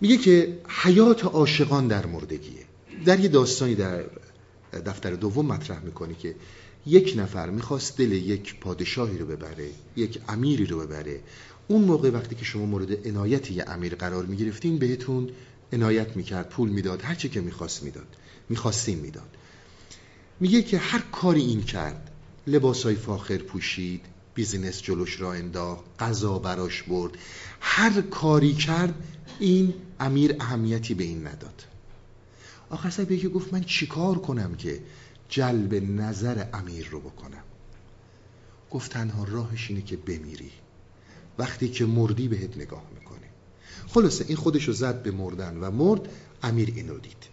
میگه 0.00 0.16
که 0.16 0.58
حیات 0.68 1.24
عاشقان 1.24 1.88
در 1.88 2.06
مردگیه. 2.06 2.64
در 3.04 3.20
یه 3.20 3.28
داستانی 3.28 3.74
در 3.74 4.04
دفتر 4.86 5.10
دوم 5.10 5.46
مطرح 5.46 5.80
می‌کنه 5.80 6.14
که 6.14 6.34
یک 6.90 7.14
نفر 7.16 7.50
می‌خواست 7.50 7.96
دل 7.96 8.12
یک 8.12 8.60
پادشاهی 8.60 9.18
رو 9.18 9.26
ببره 9.26 9.70
یک 9.96 10.20
امیری 10.28 10.66
رو 10.66 10.78
ببره. 10.78 11.20
اون 11.68 11.82
موقع 11.82 12.10
وقتی 12.10 12.34
که 12.34 12.44
شما 12.44 12.66
مورد 12.66 13.08
عنایت 13.08 13.50
یه 13.50 13.64
امیر 13.68 13.94
قرار 13.94 14.26
می‌گرفتین 14.26 14.78
بهتون 14.78 15.30
عنایت 15.72 16.16
می‌کرد 16.16 16.48
پول 16.48 16.68
می‌داد 16.68 17.02
هر 17.02 17.14
چی 17.14 17.28
که 17.28 17.40
می‌خواست 17.40 17.82
می‌داد 17.82 18.16
می‌خواستین 18.48 18.98
می‌داد. 18.98 19.36
میگه 20.40 20.62
که 20.62 20.78
هر 20.78 21.02
کاری 21.12 21.40
این 21.40 21.62
کرد 21.62 22.10
لباسای 22.46 22.94
فاخر 22.94 23.38
پوشید 23.38 24.00
بیزینس 24.34 24.82
جلوش 24.82 25.20
را 25.20 25.32
انداخت 25.32 25.84
غذا 25.98 26.38
براش 26.38 26.82
برد. 26.82 27.12
هر 27.60 28.00
کاری 28.00 28.54
کرد 28.54 28.94
این 29.40 29.74
امیر 30.00 30.36
اهمیتی 30.40 30.94
به 30.94 31.04
این 31.04 31.26
نداد. 31.26 31.64
آخر 32.70 32.90
سر 32.90 33.04
که 33.04 33.28
گفت 33.28 33.52
من 33.52 33.64
چیکار 33.64 34.18
کنم 34.18 34.54
که 34.54 34.80
جلب 35.30 35.74
نظر 35.74 36.44
امیر 36.52 36.88
رو 36.90 37.00
بکنم. 37.00 37.42
گفت 38.70 38.92
تنها 38.92 39.24
راهش 39.24 39.70
اینه 39.70 39.82
که 39.82 39.96
بمیری. 39.96 40.50
وقتی 41.38 41.68
که 41.68 41.86
مردی 41.86 42.28
بهت 42.28 42.56
نگاه 42.56 42.82
می‌کنه. 42.94 43.26
خلاصه 43.88 44.24
این 44.28 44.36
خودش 44.36 44.64
رو 44.64 44.72
زد 44.72 45.02
به 45.02 45.10
مردن 45.10 45.56
و 45.56 45.70
مرد 45.70 46.08
امیر 46.42 46.72
اینو 46.76 46.98
دید. 46.98 47.24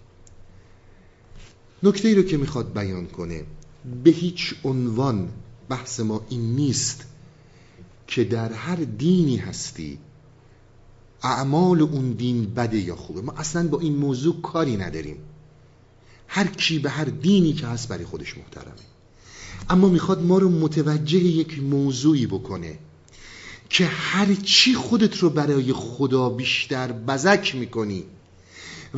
نکته 1.83 2.07
ای 2.07 2.15
رو 2.15 2.23
که 2.23 2.37
می‌خواد 2.37 2.73
بیان 2.73 3.07
کنه 3.07 3.43
به 4.03 4.09
هیچ 4.09 4.55
عنوان 4.63 5.29
بحث 5.69 5.99
ما 5.99 6.25
این 6.29 6.55
نیست 6.55 7.05
که 8.07 8.23
در 8.23 8.53
هر 8.53 8.75
دینی 8.75 9.37
هستی 9.37 9.99
اعمال 11.23 11.81
اون 11.81 12.11
دین 12.11 12.53
بده 12.53 12.77
یا 12.77 12.95
خوبه. 12.95 13.21
ما 13.21 13.31
اصلا 13.31 13.67
با 13.67 13.79
این 13.79 13.95
موضوع 13.95 14.41
کاری 14.41 14.77
نداریم. 14.77 15.17
هر 16.27 16.47
کی 16.47 16.79
به 16.79 16.89
هر 16.89 17.05
دینی 17.05 17.53
که 17.53 17.67
هست 17.67 17.87
برای 17.87 18.05
خودش 18.05 18.37
محترمه. 18.37 18.75
اما 19.69 19.89
می‌خواد 19.89 20.23
ما 20.23 20.37
رو 20.37 20.49
متوجه 20.49 21.17
یک 21.17 21.59
موضوعی 21.59 22.27
بکنه 22.27 22.79
که 23.69 23.85
هر 23.85 24.33
چی 24.43 24.73
خودت 24.73 25.17
رو 25.17 25.29
برای 25.29 25.73
خدا 25.73 26.29
بیشتر 26.29 26.91
بزک 26.91 27.55
می‌کنی 27.55 28.03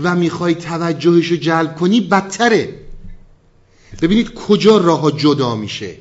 و 0.04 0.16
می‌خوای 0.16 0.56
توجهش 0.56 1.28
رو 1.28 1.38
جلب 1.38 1.76
کنی 1.76 2.02
بدتره. 2.02 2.80
ببینید 4.02 4.34
کجا 4.34 4.78
راه 4.78 5.12
جدا 5.12 5.56
میشه. 5.56 5.98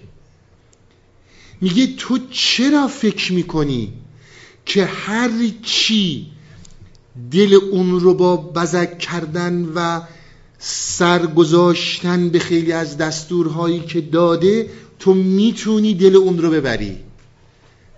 میگه 1.61 1.87
تو 1.97 2.19
چرا 2.31 2.89
فکر 2.89 3.33
می‌کنی 3.33 3.93
که 4.67 4.85
هر 4.85 5.31
چی 5.63 6.31
دل 7.31 7.55
اون 7.55 8.01
رو 8.01 8.15
با 8.15 8.37
بزک 8.37 8.99
کردن 8.99 9.73
و 9.75 10.01
سرگذاشتن 10.59 12.28
به 12.28 12.39
خیلی 12.39 12.72
از 12.72 12.97
دستورهایی 12.97 13.80
که 13.80 14.01
داده 14.01 14.70
تو 14.98 15.14
می‌تونی 15.14 15.94
دل 15.94 16.16
اون 16.16 16.39
رو 16.39 16.51
ببری. 16.51 16.97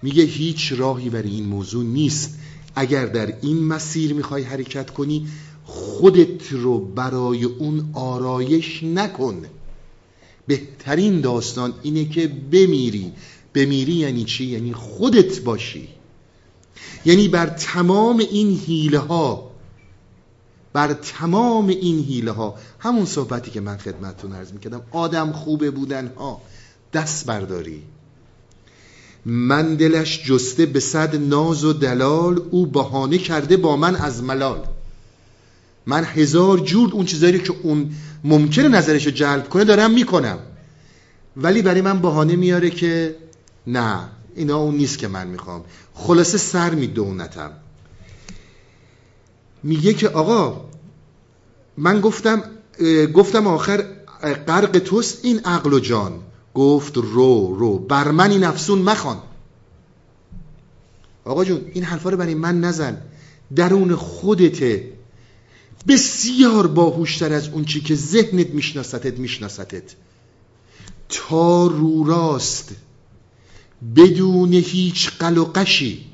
میگه 0.03 0.23
هیچ 0.23 0.73
راهی 0.77 1.11
برای 1.11 1.31
این 1.31 1.47
موضوع 1.47 1.85
نیست. 1.85 2.39
اگر 2.75 3.07
در 3.07 3.35
این 3.43 3.65
مسیر 3.65 4.15
می‌خوای 4.15 4.43
حرکت 4.43 4.91
کنی 4.91 5.27
خودت 5.65 6.53
رو 6.53 6.79
برای 6.79 7.45
اون 7.45 7.91
آرایش 7.93 8.83
نکن. 8.83 9.45
بهترین 10.47 11.21
داستان 11.21 11.75
اینه 11.83 12.05
که 12.05 12.29
بمیری. 12.29 13.13
بمیری 13.55 13.93
یعنی 13.93 14.25
چی؟ 14.25 14.45
یعنی 14.45 14.73
خودت 14.73 15.41
باشی. 15.41 15.89
یعنی 17.05 17.29
بر 17.29 17.47
تمام 17.47 18.19
این 18.19 18.57
حیله 18.57 18.99
ها 18.99 19.50
بر 20.73 20.93
تمام 20.93 21.69
این 21.69 22.05
حیله 22.05 22.31
ها 22.31 22.55
همون 22.79 23.07
صحبتی 23.07 23.51
که 23.51 23.61
من 23.61 23.77
خدمتتون 23.77 24.33
عرض 24.33 24.53
می‌کردم. 24.53 24.83
آدم 24.91 25.33
خوبه 25.33 25.71
بودن 25.71 26.13
ها 26.17 26.41
دست 26.93 27.27
برداری. 27.27 27.83
من 29.27 29.75
دلش 29.75 30.25
جسته 30.27 30.67
به 30.67 30.81
صد 30.81 31.17
ناز 31.17 31.65
و 31.65 31.73
دلال 31.73 32.43
او 32.51 32.67
بهانه 32.67 33.19
کرده 33.19 33.57
با 33.57 33.77
من 33.77 33.97
از 33.97 34.23
ملال. 34.23 34.65
من 35.87 36.05
هزار 36.05 36.59
جور 36.59 36.91
اون 36.93 37.05
چیزایی 37.05 37.39
که 37.39 37.55
اون 37.63 37.91
ممکنه 38.25 38.69
نظرش 38.69 39.07
رو 39.07 39.13
جلب 39.13 39.49
کنه 39.49 39.65
دارم 39.65 39.91
می‌کنم. 39.91 40.39
ولی 41.37 41.63
برای 41.63 41.81
من 41.81 41.99
بهانه 41.99 42.37
میاره 42.37 42.71
که 42.71 43.17
نه 43.67 44.09
اینا 44.37 44.59
اون 44.59 44.75
نیست 44.75 44.99
که 44.99 45.09
من 45.09 45.27
می‌خوام. 45.27 45.65
خلاصه 45.95 46.39
سر 46.39 46.71
میدونتم 46.71 47.51
میگه 49.63 49.95
که 49.95 50.09
آقا 50.09 50.65
من 51.77 52.01
گفتم 52.01 52.43
گفتم 53.15 53.47
آخر 53.47 53.85
غرق 54.23 54.79
توست 54.79 55.25
این 55.25 55.41
عقل 55.41 55.73
و 55.73 55.79
جان. 55.79 56.21
گفت 56.55 56.97
رو 56.97 57.55
رو 57.59 57.79
بر 57.79 58.11
من 58.11 58.31
این 58.31 58.45
افسون 58.45 58.79
مخوان. 58.79 59.19
آقا 61.25 61.45
جون 61.45 61.61
این 61.75 61.85
حرفا 61.85 62.11
رو 62.11 62.17
برای 62.17 62.35
من 62.35 62.61
نزن. 62.61 63.03
درون 63.57 63.97
خودته. 63.97 64.93
بسیار 65.89 66.67
باهوشتر 66.67 67.33
از 67.33 67.49
اون 67.49 67.65
چی 67.65 67.81
که 67.81 67.95
ذهنت 67.95 68.51
میشناستت 68.51 69.19
میشناستت. 69.19 69.95
تا 71.09 71.67
رو 71.67 72.05
راست 72.05 72.75
بدون 73.97 74.53
هیچ 74.53 75.11
قل 75.11 75.39
و 75.39 75.45
قشی 75.45 76.10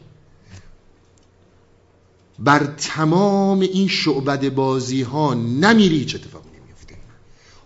بر 2.38 2.66
تمام 2.66 3.60
این 3.60 3.88
شعبد 3.88 4.54
بازی 4.54 5.02
ها 5.02 5.34
نمیری 5.34 5.98
هیچ 5.98 6.14
اتفاقی 6.14 6.48
نمیفته 6.48 6.94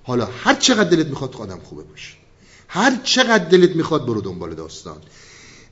حالا 0.03 0.29
هر 0.45 0.55
چقدر 0.55 0.91
دلت 0.91 1.07
می‌خواد 1.07 1.37
آدم 1.37 1.61
خوبه 1.65 1.83
باشی. 1.83 2.15
هر 2.69 2.97
چقدر 3.05 3.45
دلت 3.45 3.77
می‌خواد 3.77 4.07
برو 4.07 4.21
دنبال 4.21 4.55
داستان. 4.55 4.97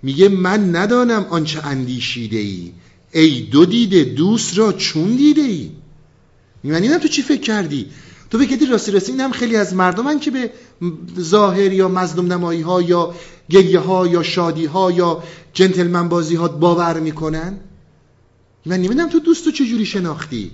میگه 0.03 0.29
من 0.29 0.77
ندانم 0.77 1.27
آنچه 1.31 1.67
اندیشیده 1.67 2.37
ای 2.37 2.73
ای 3.13 3.41
دو 3.41 3.65
دیده 3.65 4.05
دوست 4.05 4.59
را 4.59 4.73
چون 4.73 5.17
دیده 5.17 5.43
ای 5.43 5.71
میگه 6.63 6.99
تو 6.99 7.09
چی 7.09 7.23
فکر 7.23 7.41
کردی؟ 7.41 7.87
تو 8.31 8.39
فکر 8.39 8.51
کردی 8.51 8.67
راستی 8.67 8.91
راستی؟ 8.91 9.13
این 9.13 9.21
هم 9.21 9.33
خیلی 9.33 9.57
از 9.57 9.75
مردمن 9.75 10.21
که 10.21 10.31
به 10.31 10.51
ظاهر 11.21 11.73
یا 11.73 11.89
مظلوم 11.89 12.33
نمایی 12.33 12.61
ها 12.61 12.83
یا 12.83 13.15
گریه 13.51 13.79
ها 13.79 14.07
یا 14.07 14.23
شادی 14.23 14.65
ها 14.65 14.91
یا 14.91 15.23
جنتلمن 15.53 16.09
بازی 16.09 16.35
ها 16.35 16.49
باور 16.49 17.01
می‌کنن. 17.01 17.61
من 18.67 18.77
نمی‌دونم 18.77 19.09
تو 19.09 19.21
دوستو 19.21 19.51
چجوری 19.51 19.87
شناختی. 19.87 20.51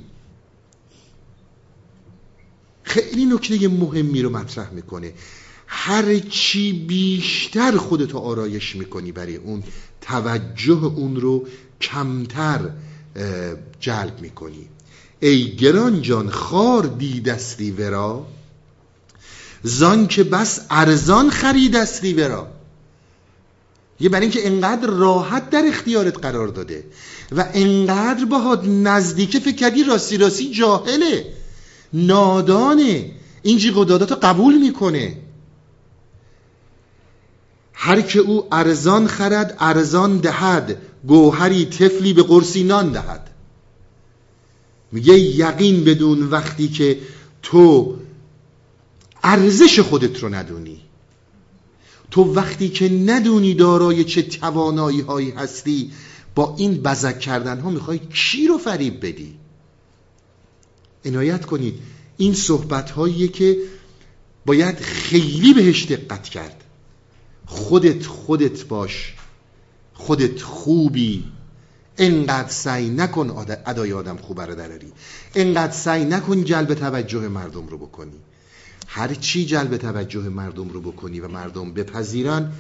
خیلی 2.83 3.25
نکته 3.25 3.69
مهمی 3.69 4.23
رو 4.23 4.31
مطرح 4.31 4.71
می‌کنه. 4.71 5.13
هر 5.67 6.19
چی 6.19 6.73
بیشتر 6.73 7.77
خودتو 7.77 8.19
آرایش 8.19 8.77
می‌کنی 8.77 9.13
برای 9.13 9.37
اون 9.37 9.63
توجه 10.01 10.85
اون 10.85 11.17
رو 11.17 11.47
کمتر 11.81 12.71
جلب 13.81 14.21
می‌کنی. 14.21 14.69
ای 15.21 15.57
گران 15.57 16.03
جان 16.03 16.31
خار 16.31 16.87
دیدستی 16.87 17.71
ورا. 17.71 18.27
زان 19.63 20.07
که 20.07 20.25
بس 20.25 20.61
ارزان 20.71 21.31
خریدستی 21.31 22.15
ورا. 22.15 22.49
یه 24.01 24.09
برای 24.09 24.23
اینکه 24.23 24.47
انقدر 24.47 24.91
راحت 24.91 25.51
در 25.51 25.63
اختیارت 25.67 26.19
قرار 26.19 26.49
داده. 26.49 26.85
و 27.33 27.49
انقدر 27.55 28.25
باهات 28.25 28.65
نزدیکه 28.65 29.41
فکر 29.41 29.57
کردی 29.57 29.85
راستی 29.85 30.17
راستی 30.17 30.51
جاهله. 30.51 31.33
نادانه. 31.93 33.11
این 33.43 33.59
جیغ 33.59 33.79
و 33.79 33.85
قبول 33.85 34.59
می‌کنه. 34.59 35.17
هر 37.73 38.01
که 38.01 38.19
او 38.19 38.55
ارزان 38.55 39.07
خرد 39.07 39.57
ارزان 39.61 40.19
دهد 40.19 40.79
گوهری 41.07 41.65
تفلی 41.65 42.13
به 42.13 42.23
قرصی 42.23 42.65
نان 42.65 42.93
دهد. 42.93 43.31
میگه 44.93 45.19
یقین 45.19 45.85
بدون 45.85 46.23
وقتی 46.23 46.69
که 46.69 46.99
تو 47.43 47.97
ارزش 49.23 49.81
خودت 49.81 50.23
رو 50.23 50.35
ندونی. 50.35 50.81
تو 52.11 52.35
وقتی 52.35 52.69
که 52.69 52.89
ندونی 52.89 53.55
دارای 53.55 54.05
چه 54.05 54.23
توانایی 54.23 55.01
هایی 55.01 55.31
هستی 55.31 55.91
با 56.35 56.55
این 56.59 56.75
بزک 56.75 57.19
کردن 57.19 57.61
ها 57.61 57.71
می‌خوای 57.71 57.99
کی 57.99 58.47
رو 58.47 58.59
فریب 58.59 59.07
بدی؟ 59.07 59.39
عنایت 61.05 61.45
کنید. 61.45 61.79
این 62.17 62.35
صحبت 62.35 62.91
هاییه 62.91 63.29
که 63.29 63.59
باید 64.47 64.79
خیلی 64.79 65.55
بهش 65.55 65.87
دقت 65.87 66.23
کرد. 66.23 66.65
خودت 67.47 68.07
خودت 68.07 68.65
باش. 68.65 69.15
خودت 69.95 70.43
خوبی. 70.43 71.25
انقدر 71.99 72.49
سعی 72.49 72.91
نکن 72.91 73.47
ادای 73.67 73.93
آدم 73.93 74.17
خوبه 74.17 74.47
رو 74.47 74.55
دراری. 74.55 74.93
انقدر 75.35 75.73
سعی 75.73 76.05
نکن 76.05 76.45
جلب 76.45 76.75
توجه 76.75 77.29
مردم 77.29 77.67
رو 77.67 77.79
بکنی. 77.79 78.21
هر 78.87 79.15
چی 79.15 79.47
جلب 79.47 79.77
توجه 79.77 80.29
مردم 80.29 80.69
رو 80.69 80.81
بکنی 80.81 81.21
و 81.21 81.29
مردم 81.29 81.73
بپذیرن 81.73 82.53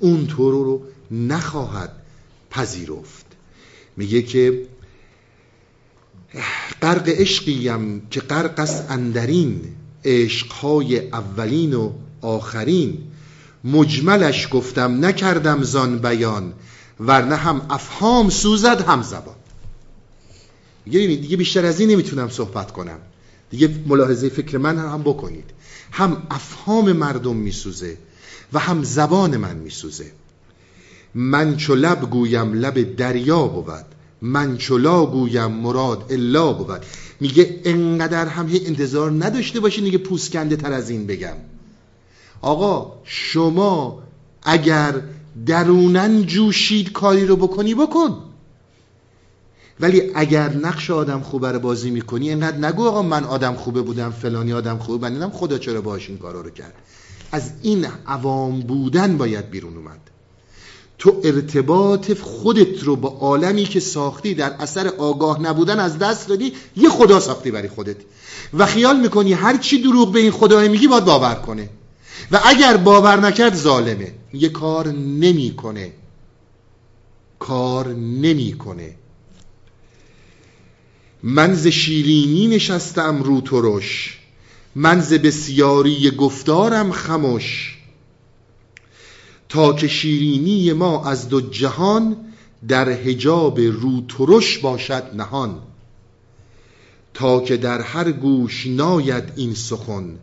اون 0.00 0.26
تو 0.26 0.50
رو 0.50 0.82
نخواهد 1.10 1.92
پذیرفت. 2.50 3.21
میگه 3.96 4.22
که 4.22 4.66
غرق 6.82 7.08
عشقیم 7.08 8.06
که 8.10 8.20
غرق 8.20 8.60
است 8.60 8.86
اندرین 8.90 9.60
عشقهای 10.04 11.08
اولین 11.08 11.74
و 11.74 11.92
آخرین. 12.20 12.98
مجملش 13.64 14.48
گفتم 14.50 15.04
نکردم 15.04 15.62
زان 15.62 15.98
بیان 15.98 16.52
ورنه 17.00 17.36
هم 17.36 17.66
افهام 17.70 18.30
سوزد 18.30 18.80
هم 18.80 19.02
زبان. 19.02 19.34
دیگه 20.84 21.06
دیگه 21.06 21.36
بیشتر 21.36 21.66
از 21.66 21.80
این 21.80 21.90
نمی‌تونم 21.90 22.28
صحبت 22.28 22.72
کنم. 22.72 22.98
دیگه 23.50 23.70
ملاحظه 23.86 24.28
فکر 24.28 24.58
من 24.58 24.78
هم 24.78 25.02
بکنید. 25.02 25.50
هم 25.92 26.26
افهام 26.30 26.92
مردم 26.92 27.36
میسوزه 27.36 27.96
و 28.52 28.58
هم 28.58 28.82
زبان 28.82 29.36
من 29.36 29.56
میسوزه. 29.56 30.12
من 31.14 31.56
چو 31.56 31.74
لب 31.74 32.10
گویم 32.10 32.52
لب 32.52 32.96
دریا 32.96 33.46
بود 33.46 33.84
من 34.22 34.56
چو 34.56 34.78
لا 34.78 35.06
گویم 35.06 35.50
مراد 35.50 36.06
الا 36.10 36.52
بود. 36.52 36.80
میگه 37.20 37.60
انقدر 37.64 38.26
هم 38.26 38.48
هی 38.48 38.66
انتظار 38.66 39.10
نداشته 39.10 39.60
باشین 39.60 39.84
دیگه 39.84 39.98
پوسکنده 39.98 40.56
تر 40.56 40.72
از 40.72 40.90
این 40.90 41.06
بگم. 41.06 41.36
آقا 42.40 42.92
شما 43.04 44.02
اگر 44.42 45.02
درونن 45.46 46.22
جوشید 46.22 46.92
کاری 46.92 47.26
رو 47.26 47.36
بکنی 47.36 47.74
بکن. 47.74 48.18
ولی 49.80 50.02
اگر 50.14 50.56
نقش 50.56 50.90
آدم 50.90 51.20
خوبه 51.20 51.52
رو 51.52 51.58
بازی 51.58 51.90
می‌کنی 51.90 52.28
اینقدر 52.28 52.56
نگو 52.56 52.86
آقا 52.86 53.02
من 53.02 53.24
آدم 53.24 53.54
خوبه 53.54 53.82
بودم 53.82 54.10
فلانی 54.10 54.52
آدم 54.52 54.78
خوبه 54.78 55.10
من 55.10 55.30
خدا 55.30 55.58
چرا 55.58 55.80
باش 55.80 56.08
این 56.08 56.18
کارا 56.18 56.40
رو 56.40 56.50
کرد. 56.50 56.74
از 57.32 57.52
این 57.62 57.86
عوام 58.06 58.60
بودن 58.60 59.16
باید 59.16 59.50
بیرون 59.50 59.76
اومد. 59.76 60.11
تو 61.02 61.20
ارتباط 61.24 62.12
خودت 62.12 62.82
رو 62.82 62.96
با 62.96 63.08
عالمی 63.08 63.64
که 63.64 63.80
ساختی 63.80 64.34
در 64.34 64.52
اثر 64.52 64.88
آگاه 64.88 65.42
نبودن 65.42 65.80
از 65.80 65.98
دست 65.98 66.28
دادی 66.28 66.52
یه 66.76 66.88
خدا 66.88 67.20
ساختی 67.20 67.50
برای 67.50 67.68
خودت. 67.68 67.96
و 68.54 68.66
خیال 68.66 69.00
می‌کنی 69.00 69.32
هر 69.32 69.56
چی 69.56 69.82
دروغ 69.82 70.12
به 70.12 70.20
این 70.20 70.30
خدا 70.30 70.60
میگی 70.60 70.88
باید 70.88 71.04
باور 71.04 71.34
کنه. 71.34 71.68
و 72.32 72.40
اگر 72.44 72.76
باور 72.76 73.20
نکرد 73.20 73.56
ظالمه. 73.56 74.14
یه 74.34 74.48
کار 74.48 74.88
نمی‌کنه. 74.92 75.92
کار 77.38 77.88
نمی‌کنه. 77.94 78.94
من 81.22 81.54
ز 81.54 81.66
شیرینی 81.66 82.46
نشستم 82.46 83.22
رو 83.22 83.40
ترش. 83.40 84.18
من 84.74 85.00
ز 85.00 85.12
بسیاری 85.12 86.10
گفتارم 86.10 86.92
خموش 86.92 87.81
تا 89.52 89.72
که 89.72 89.88
شیرینی 89.88 90.72
ما 90.72 91.04
از 91.04 91.28
دو 91.28 91.40
جهان 91.40 92.16
در 92.68 92.88
حجاب 92.88 93.60
رو 93.60 94.02
ترش 94.08 94.58
باشد 94.58 95.02
نهان. 95.14 95.58
تا 97.14 97.40
که 97.40 97.56
در 97.56 97.80
هر 97.80 98.12
گوش 98.12 98.66
ناید 98.66 99.24
این 99.36 99.54
سخن 99.54 100.18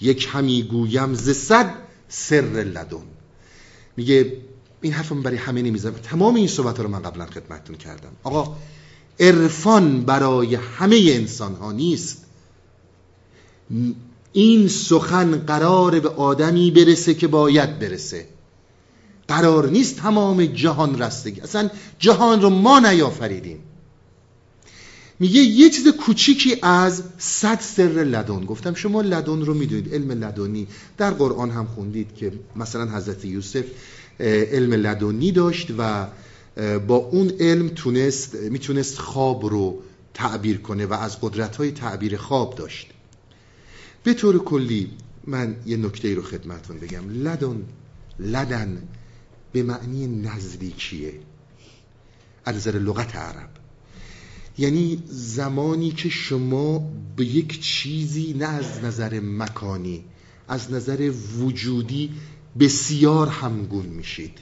یک 0.00 0.28
همی 0.32 0.62
گویم 0.62 1.14
ز 1.14 1.30
صد 1.30 1.74
سر 2.08 2.40
لدن. 2.74 3.06
میگه 3.96 4.32
این 4.82 4.92
حرفم 4.92 5.22
برای 5.22 5.36
همه 5.36 5.62
نمی‌زنم 5.62 5.92
تمام 5.92 6.34
این 6.34 6.48
صحبت 6.48 6.80
رو 6.80 6.88
من 6.88 7.02
قبلا 7.02 7.26
خدمتتون 7.26 7.76
کردم. 7.76 8.12
آقا 8.24 8.56
عرفان 9.20 10.00
برای 10.00 10.54
همه 10.54 10.96
انسان 10.96 11.54
ها 11.54 11.72
نیست. 11.72 12.24
این 14.32 14.68
سخن 14.68 15.38
قرار 15.38 16.00
به 16.00 16.08
آدمی 16.08 16.70
برسه 16.70 17.14
که 17.14 17.26
باید 17.26 17.78
برسه. 17.78 18.33
قرار 19.28 19.70
نیست 19.70 19.96
تمام 19.96 20.46
جهان 20.46 21.02
رستگی 21.02 21.40
اصلا 21.40 21.70
جهان 21.98 22.42
رو 22.42 22.50
ما 22.50 22.78
نیافریدیم. 22.78 23.58
میگه 25.20 25.40
یه 25.40 25.70
چیز 25.70 25.88
کوچیکی 25.88 26.56
از 26.62 27.02
صد 27.18 27.60
سر 27.60 27.82
لدن. 27.82 28.44
گفتم 28.44 28.74
شما 28.74 29.00
لدن 29.00 29.40
رو 29.40 29.54
می‌دونید 29.54 29.94
علم 29.94 30.10
لدنی. 30.10 30.66
در 30.96 31.10
قرآن 31.10 31.50
هم 31.50 31.66
خوندید 31.66 32.14
که 32.14 32.32
مثلا 32.56 32.96
حضرت 32.96 33.24
یوسف 33.24 33.64
علم 34.20 34.72
لدنی 34.72 35.32
داشت 35.32 35.68
و 35.78 36.06
با 36.78 36.96
اون 36.96 37.32
علم 37.40 37.68
تونست 37.68 38.34
می‌تونست 38.34 38.98
خواب 38.98 39.44
رو 39.44 39.82
تعبیر 40.14 40.58
کنه 40.58 40.86
و 40.86 40.92
از 40.92 41.20
قدرت 41.20 41.56
های 41.56 41.70
تعبیر 41.70 42.16
خواب 42.16 42.54
داشت. 42.54 42.90
به 44.04 44.14
طور 44.14 44.38
کلی 44.38 44.90
من 45.26 45.56
یه 45.66 45.76
نکته 45.76 46.14
رو 46.14 46.22
خدمتون 46.22 46.78
بگم. 46.78 47.08
لدن 47.10 47.62
لدن 48.18 48.82
به 49.54 49.62
معنی 49.62 50.06
نزدیکیه 50.06 51.12
از 52.44 52.56
نظر 52.56 52.78
لغت 52.78 53.16
عرب. 53.16 53.50
یعنی 54.58 55.02
زمانی 55.06 55.90
که 55.90 56.08
شما 56.08 56.90
به 57.16 57.24
یک 57.24 57.60
چیزی 57.60 58.32
نه 58.32 58.46
از 58.46 58.84
نظر 58.84 59.20
مکانی 59.20 60.04
از 60.48 60.72
نظر 60.72 61.12
وجودی 61.38 62.10
بسیار 62.58 63.28
همگون 63.28 63.86
میشید. 63.86 64.38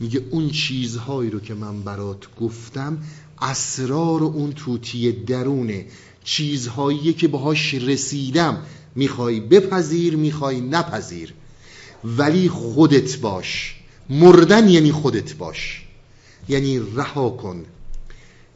میگه 0.00 0.22
اون 0.30 0.50
چیزهایی 0.50 1.30
رو 1.30 1.40
که 1.40 1.54
من 1.54 1.82
برات 1.82 2.36
گفتم 2.40 2.98
اسرار 3.42 4.22
اون 4.22 4.52
توتی 4.52 5.12
درونه. 5.12 5.86
چیزهایی 6.24 7.12
که 7.12 7.28
باهاش 7.28 7.74
رسیدم. 7.74 8.62
می‌خوای 8.94 9.40
بپذیر 9.40 10.16
می‌خوای 10.16 10.60
نپذیر. 10.60 11.34
ولی 12.04 12.48
خودت 12.48 13.16
باش. 13.16 13.77
مردن 14.10 14.68
یعنی 14.68 14.92
خودت 14.92 15.34
باش. 15.34 15.84
یعنی 16.48 16.78
رها 16.94 17.30
کن. 17.30 17.64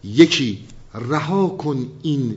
یکی 0.05 0.65
رها 0.95 1.49
کن 1.49 1.87
این 2.03 2.37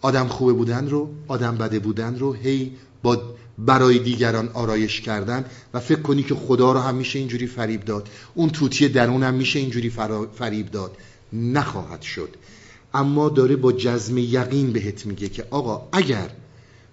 آدم 0.00 0.28
خوبه 0.28 0.52
بودن 0.52 0.88
رو 0.88 1.08
آدم 1.28 1.56
بده 1.56 1.78
بودن 1.78 2.18
رو 2.18 2.32
هی 2.32 2.72
با 3.02 3.22
برای 3.58 3.98
دیگران 3.98 4.48
آرایش 4.48 5.00
کردن 5.00 5.44
و 5.74 5.80
فکر 5.80 6.00
کنی 6.00 6.22
که 6.22 6.34
خدا 6.34 6.72
رو 6.72 6.78
هم 6.78 6.94
میشه 6.94 7.18
اینجوری 7.18 7.46
فریب 7.46 7.84
داد. 7.84 8.08
اون 8.34 8.50
توتی 8.50 8.88
درون 8.88 9.22
هم 9.22 9.34
میشه 9.34 9.58
اینجوری 9.58 9.92
فریب 10.34 10.70
داد. 10.70 10.96
نخواهد 11.32 12.02
شد. 12.02 12.36
اما 12.94 13.28
داره 13.28 13.56
با 13.56 13.72
جزم 13.72 14.18
یقین 14.18 14.72
بهت 14.72 15.06
میگه 15.06 15.28
که 15.28 15.46
آقا 15.50 15.88
اگر 15.92 16.30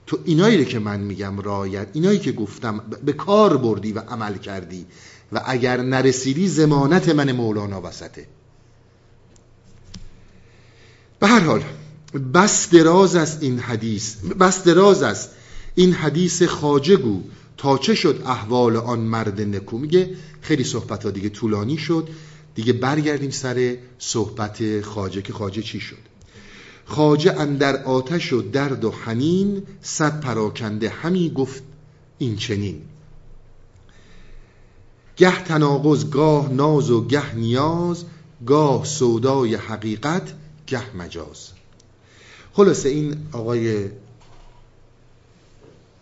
تو 0.08 0.20
اینایی 0.26 0.66
که 0.66 0.80
من 0.80 1.00
میگم 1.00 1.40
رایت 1.40 1.88
اینایی 1.94 2.20
که 2.20 2.32
گفتم 2.32 2.82
به 3.06 3.14
کار 3.14 3.58
بردی 3.58 3.92
و 3.92 4.00
عمل 4.00 4.38
کردی 4.38 4.86
و 5.32 5.42
اگر 5.46 5.82
نرسیدی 5.82 6.48
زمانت 6.48 7.10
من 7.10 7.32
مولانا 7.32 7.82
وسطه. 7.82 8.28
به 11.20 11.28
هر 11.28 11.40
حال 11.40 11.64
بس 12.34 12.70
دراز 12.70 13.16
است 13.16 13.44
این 13.44 13.60
حدیث 13.60 14.16
بس 14.16 14.64
دراز 14.64 15.04
است 15.04 15.30
این 15.76 15.94
حدیث 15.94 16.44
خاجگو 16.44 17.22
تا 17.58 17.78
چه 17.78 17.96
شد 17.96 18.24
احوال 18.26 18.78
آن 18.78 19.00
مرد 19.00 19.42
نکو. 19.42 19.78
میگه 19.78 20.16
خیلی 20.42 20.64
صحبت 20.64 21.06
ها 21.06 21.12
دیگه 21.12 21.30
طولانی 21.30 21.78
شد 21.78 22.10
دیگه 22.56 22.74
برگردیم 22.74 23.30
سر 23.30 23.78
صحبت 24.00 24.82
خاجه 24.82 25.22
که 25.22 25.34
خاجه 25.34 25.62
چی 25.62 25.80
شد. 25.80 25.98
خاجه 26.86 27.40
اندر 27.40 27.84
آتش 27.84 28.34
و 28.34 28.42
درد 28.42 28.84
و 28.84 28.92
حنین 28.92 29.64
صد 29.82 30.20
پراکنده 30.20 30.90
همی 30.90 31.30
گفت 31.30 31.64
این 32.18 32.36
چنین. 32.36 32.82
گه 35.22 35.44
تناقض 35.44 36.10
گاه 36.10 36.54
ناز 36.54 36.90
و 36.90 37.08
گه 37.08 37.36
نیاز 37.36 38.06
گاه 38.46 38.86
سودای 38.86 39.56
حقیقت 39.56 40.34
گه 40.68 40.96
مجاز. 40.96 41.50
خلاصه 42.54 42.90
این 42.90 43.18
آقای 43.32 43.90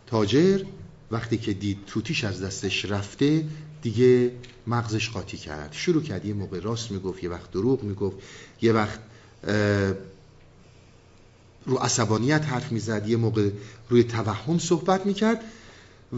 تاجر 0.07 0.63
وقتی 1.11 1.37
که 1.37 1.53
دید 1.53 1.77
توتیش 1.87 2.23
از 2.23 2.43
دستش 2.43 2.85
رفته 2.85 3.45
دیگه 3.81 4.31
مغزش 4.67 5.09
قاطی 5.09 5.37
کرد. 5.37 5.69
شروع 5.73 6.03
کرد 6.03 6.25
یه 6.25 6.33
موقع 6.33 6.59
راست 6.59 6.91
می‌گفت 6.91 7.23
یه 7.23 7.29
وقت 7.29 7.51
دروغ 7.51 7.83
می‌گفت 7.83 8.17
یه 8.61 8.73
وقت 8.73 8.99
رو 11.65 11.77
عصبانیت 11.77 12.45
حرف 12.45 12.71
می‌زد 12.71 13.09
یه 13.09 13.17
موقع 13.17 13.49
روی 13.89 14.03
توهم 14.03 14.59
صحبت 14.59 15.05
می‌کرد 15.05 15.43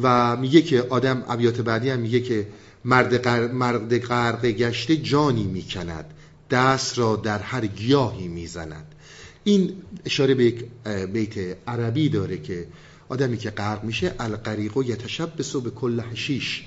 و 0.01 0.37
میگه 0.37 0.61
که 0.61 0.81
آدم 0.81 1.23
ابیات 1.27 1.61
بعدی 1.61 1.89
هم 1.89 1.99
میگه 1.99 2.19
که 2.19 2.47
مرد, 2.85 3.27
مرد 3.53 3.97
غرق 3.97 4.45
گشته 4.45 4.97
جانی 4.97 5.43
می‌کند. 5.43 6.05
دست 6.51 6.99
را 6.99 7.15
در 7.15 7.39
هر 7.39 7.65
گیاهی 7.65 8.27
می‌زند. 8.27 8.95
این 9.43 9.73
اشاره 10.05 10.33
به 10.33 10.45
یک 10.45 10.65
بیت 11.13 11.57
عربی 11.67 12.09
داره 12.09 12.37
که 12.37 12.67
آدمی 13.09 13.37
که 13.37 13.49
غرق 13.49 13.83
میشه 13.83 14.15
القریق 14.19 14.77
و 14.77 14.83
یتشبس 14.83 15.55
به 15.55 15.69
کل 15.69 15.99
حشیش. 15.99 16.63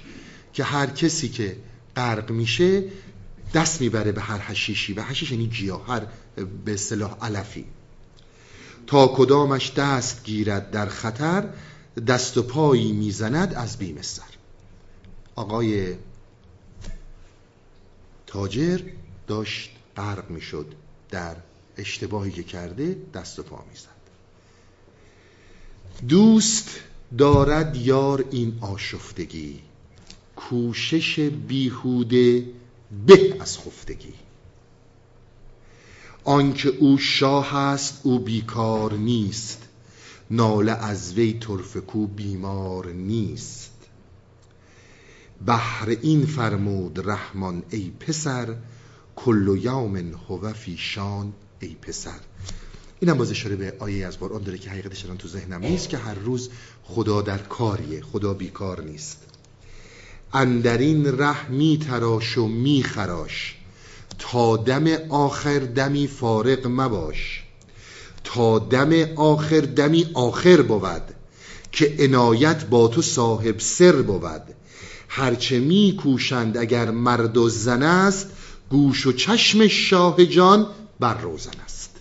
که 0.53 0.65
هر 0.65 0.87
کسی 0.87 1.29
که 1.29 1.57
غرق 1.97 2.31
میشه 2.31 2.85
دست 3.55 3.81
می‌بره 3.81 4.13
به 4.13 4.21
هر 4.21 4.39
حشیشی 4.39 4.93
و 4.93 5.03
حشیش 5.03 5.31
یعنی 5.33 5.47
گیاه 5.47 5.87
هر 5.87 6.03
به 6.65 6.75
اصطلاح 6.75 7.17
علفی. 7.23 7.65
تا 8.87 9.07
کدامش 9.17 9.73
دست 9.77 10.25
گیرد 10.25 10.71
در 10.71 10.87
خطر 10.87 11.45
دست 12.07 12.39
و 12.39 12.43
پایی 12.43 12.93
می‌زند 12.93 13.55
از 13.55 13.79
بیم 13.79 13.99
سر. 14.01 14.34
آقای 15.35 15.95
تاجر 18.27 18.81
داشت 19.27 19.71
غرق 19.97 20.31
می‌شد 20.31 20.67
در 21.11 21.37
اشتباهی 21.77 22.31
که 22.31 22.43
کرده 22.43 22.97
دست 23.15 23.39
و 23.39 23.43
پا 23.43 23.65
می‌زد. 23.71 23.89
دوست 26.09 26.81
دارد 27.19 27.77
یار 27.77 28.25
این 28.31 28.59
آشفتگی 28.61 29.61
کوشش 30.37 31.19
بیهوده 31.21 32.47
به 33.07 33.37
از 33.41 33.59
خفتگی. 33.59 34.15
آنکه 36.25 36.69
او 36.69 36.99
شاه 36.99 37.57
است 37.57 38.01
او 38.03 38.19
بیکار 38.19 38.95
نیست 38.95 39.63
ناله 40.31 40.73
از 40.73 41.13
وی 41.15 41.39
ترفکو 41.41 42.07
بیمار 42.07 42.93
نیست. 42.93 43.71
بهر 45.47 45.97
این 46.03 46.27
فرمود 46.27 47.09
رحمان 47.09 47.63
ای 47.71 47.93
پسر 48.01 48.57
کل 49.17 49.59
یوم 49.63 49.97
هو 50.29 50.53
فی 50.53 50.77
شان 50.77 51.33
ای 51.61 51.77
پسر. 51.83 52.21
اینم 53.01 53.19
باز 53.19 53.31
اشاره 53.31 53.57
به 53.57 53.75
آیه 53.79 54.07
از 54.07 54.19
قرآن 54.19 54.43
داره 54.43 54.59
که 54.59 54.71
حقیقتش 54.71 55.05
الان 55.05 55.17
تو 55.17 55.29
ذهنم 55.29 55.61
نیست 55.61 55.89
که 55.89 55.99
هر 55.99 56.15
روز 56.15 56.51
خدا 56.83 57.23
در 57.23 57.39
کاریه 57.39 58.03
خدا 58.03 58.35
بیکار 58.35 58.81
نیست. 58.81 59.19
اندرین 60.33 61.19
ره 61.19 61.51
می 61.51 61.79
تراش 61.79 62.39
و 62.39 62.47
می 62.47 62.83
خراش. 62.83 63.57
تا 64.19 64.57
دم 64.57 64.87
آخر 65.09 65.59
دمی 65.59 66.07
فارق 66.07 66.67
مباش. 66.67 67.45
تا 68.25 68.59
دم 68.59 68.93
آخر 69.17 69.61
دمی 69.61 70.07
آخر 70.15 70.63
بود 70.63 71.03
که 71.73 71.97
عنایت 71.99 72.65
با 72.65 72.89
تو 72.89 73.03
صاحب 73.03 73.59
سر 73.59 74.03
بود. 74.03 74.43
هرچه 75.17 75.61
می 75.61 75.97
کوشند 76.03 76.57
اگر 76.57 76.91
مرد 76.91 77.37
و 77.37 77.49
زن 77.49 77.83
است 77.83 78.31
گوش 78.71 79.07
و 79.07 79.13
چشم 79.13 79.69
شاه 79.69 80.27
جان 80.27 80.67
بر 81.01 81.21
روزن 81.21 81.61
است. 81.65 82.01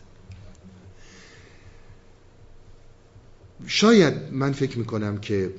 شاید 3.67 4.13
من 4.31 4.51
فکر 4.51 4.77
می‌کنم 4.79 5.17
که 5.17 5.53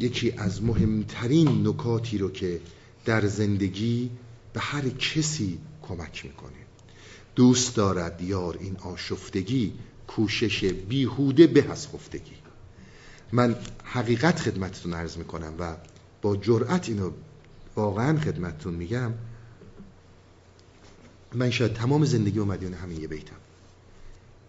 یکی 0.00 0.32
از 0.36 0.62
مهمترین 0.62 1.68
نکاتی 1.68 2.18
رو 2.18 2.30
که 2.30 2.60
در 3.04 3.26
زندگی 3.26 4.10
به 4.52 4.60
هر 4.60 4.88
کسی 4.88 5.58
کمک 5.82 6.24
می‌کنه. 6.24 6.50
دوست 7.36 7.76
دارد 7.76 8.22
یار 8.22 8.56
این 8.60 8.76
آشفتگی 8.76 9.72
کوشش 10.08 10.64
بیهوده 10.64 11.46
به 11.46 11.70
از 11.70 11.88
خفتگی. 11.88 12.34
من 13.32 13.56
حقیقت 13.84 14.40
خدمتتون 14.40 14.94
عرض 14.94 15.16
می‌کنم 15.16 15.54
و 15.58 15.76
با 16.22 16.36
جرأت 16.36 16.88
اینو 16.88 17.10
واقعا 17.76 18.20
خدمتتون 18.20 18.74
میگم 18.74 19.12
من 21.34 21.50
شاید 21.50 21.72
تمام 21.72 22.04
زندگی 22.04 22.38
و 22.38 22.44
مدیون 22.44 22.74
همین 22.74 23.00
یه 23.00 23.08
بیتم. 23.08 23.36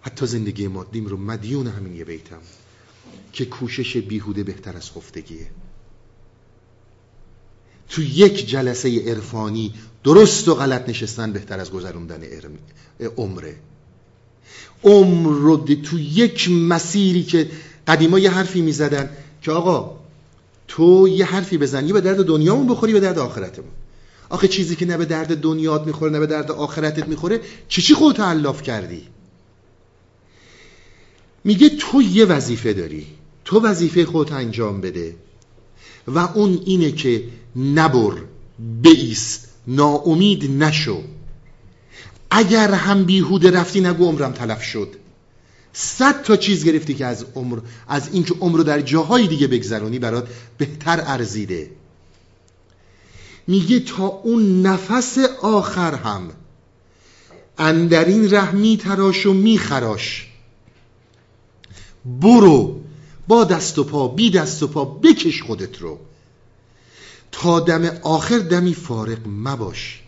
حتی 0.02 0.26
زندگی 0.26 0.68
مادیم 0.68 1.06
رو 1.06 1.18
مدیون 1.18 1.68
همین 1.68 1.96
یه 1.96 2.06
بیتم 2.06 2.42
که 3.34 3.46
کوشش 3.46 3.98
بیهوده 3.98 4.44
بهتر 4.44 4.78
از 4.78 4.92
خفتگیه. 4.92 5.52
تو 7.90 8.02
یک 8.02 8.50
جلسه 8.50 9.12
عرفانی 9.12 9.74
درست 10.04 10.48
و 10.48 10.56
غلط 10.56 10.90
نشستن 10.90 11.34
بهتر 11.34 11.60
از 11.60 11.72
گذروندن 11.72 12.24
عمره. 13.18 13.56
عمر 14.84 15.30
رو 15.30 15.58
تو 15.58 16.00
یک 16.00 16.50
مسیری 16.52 17.24
که 17.24 17.52
قدیما 17.88 18.20
یه 18.20 18.32
حرفی 18.32 18.62
می‌زدن 18.62 19.10
که 19.42 19.52
آقا 19.52 19.99
تو 20.70 21.08
یه 21.08 21.26
حرفی 21.26 21.58
بزنی 21.58 21.94
به 21.94 22.02
درد 22.02 22.26
دنیامون 22.26 22.68
بخوری 22.68 22.94
به 22.94 23.00
درد 23.00 23.20
آخرتمون. 23.20 23.72
آخه 24.30 24.48
چیزی 24.48 24.76
که 24.76 24.86
نه 24.86 24.98
به 24.98 25.06
درد 25.06 25.42
دنیات 25.42 25.88
می‌خوره 25.88 26.12
نه 26.12 26.20
به 26.20 26.28
درد 26.28 26.52
آخرتت 26.52 27.08
می‌خوره 27.08 27.42
چی 27.68 27.82
چی 27.82 27.94
خودت 27.94 28.20
علاف 28.20 28.62
کردی؟ 28.62 29.08
میگه 31.44 31.70
تو 31.70 32.02
یه 32.02 32.26
وظیفه 32.26 32.74
داری 32.74 33.08
تو 33.46 33.60
وظیفه 33.60 34.06
خودت 34.06 34.32
انجام 34.32 34.82
بده 34.82 35.16
و 36.08 36.20
اون 36.20 36.62
اینه 36.66 36.92
که 36.92 37.24
نبر 37.56 38.14
بیست 38.82 39.48
ناامید 39.68 40.64
نشو. 40.64 41.04
اگر 42.32 42.72
هم 42.72 43.04
بیهوده 43.04 43.52
رفتی 43.52 43.82
نگو 43.82 44.06
عمرم 44.06 44.32
تلف 44.32 44.64
شد. 44.64 44.96
صد 45.74 46.24
تا 46.24 46.38
چیز 46.38 46.66
گرفتی 46.66 46.94
که 46.94 47.06
از 47.06 47.26
عمر 47.36 47.60
از 47.88 48.10
اینکه 48.14 48.34
عمر 48.34 48.58
رو 48.58 48.64
در 48.64 48.82
جاهای 48.82 49.28
دیگه 49.28 49.48
بگذرونی 49.48 50.00
برات 50.00 50.28
بهتر 50.58 51.04
ارزیده. 51.06 51.72
میگه 53.48 53.80
تا 53.80 54.08
اون 54.08 54.62
نفس 54.62 55.18
آخر 55.42 55.96
هم 55.96 56.30
اندرین 57.58 58.30
ره 58.30 58.52
میتراش 58.52 59.26
و 59.26 59.34
میخراش. 59.34 60.28
برو 62.06 62.82
با 63.28 63.44
دست 63.44 63.80
و 63.80 63.84
پا 63.84 64.08
بی 64.08 64.30
دست 64.30 64.64
و 64.64 64.68
پا 64.68 64.86
بکش 64.86 65.42
خودت 65.42 65.82
رو. 65.82 66.00
تا 67.32 67.60
دم 67.60 67.86
آخر 68.04 68.40
دمی 68.40 68.74
فارق 68.74 69.28
مباش. 69.28 70.04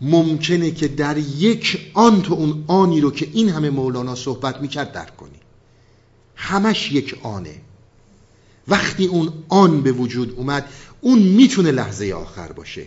ممکنه 0.00 0.70
که 0.70 0.88
در 0.88 1.18
یک 1.18 1.90
آن 1.94 2.22
تو 2.22 2.34
اون 2.34 2.64
آنی 2.66 3.00
رو 3.00 3.10
که 3.10 3.28
این 3.32 3.48
همه 3.48 3.70
مولانا 3.70 4.14
صحبت 4.14 4.60
می‌کرد 4.60 4.92
درک 4.92 5.16
کنی. 5.16 5.38
همش 6.36 6.92
یک 6.92 7.18
آنه. 7.22 7.54
وقتی 8.68 9.06
اون 9.06 9.32
آن 9.48 9.82
به 9.82 9.92
وجود 9.92 10.34
اومد 10.36 10.68
اون 11.00 11.18
می‌تونه 11.18 11.70
لحظه 11.70 12.12
آخر 12.12 12.52
باشه. 12.52 12.86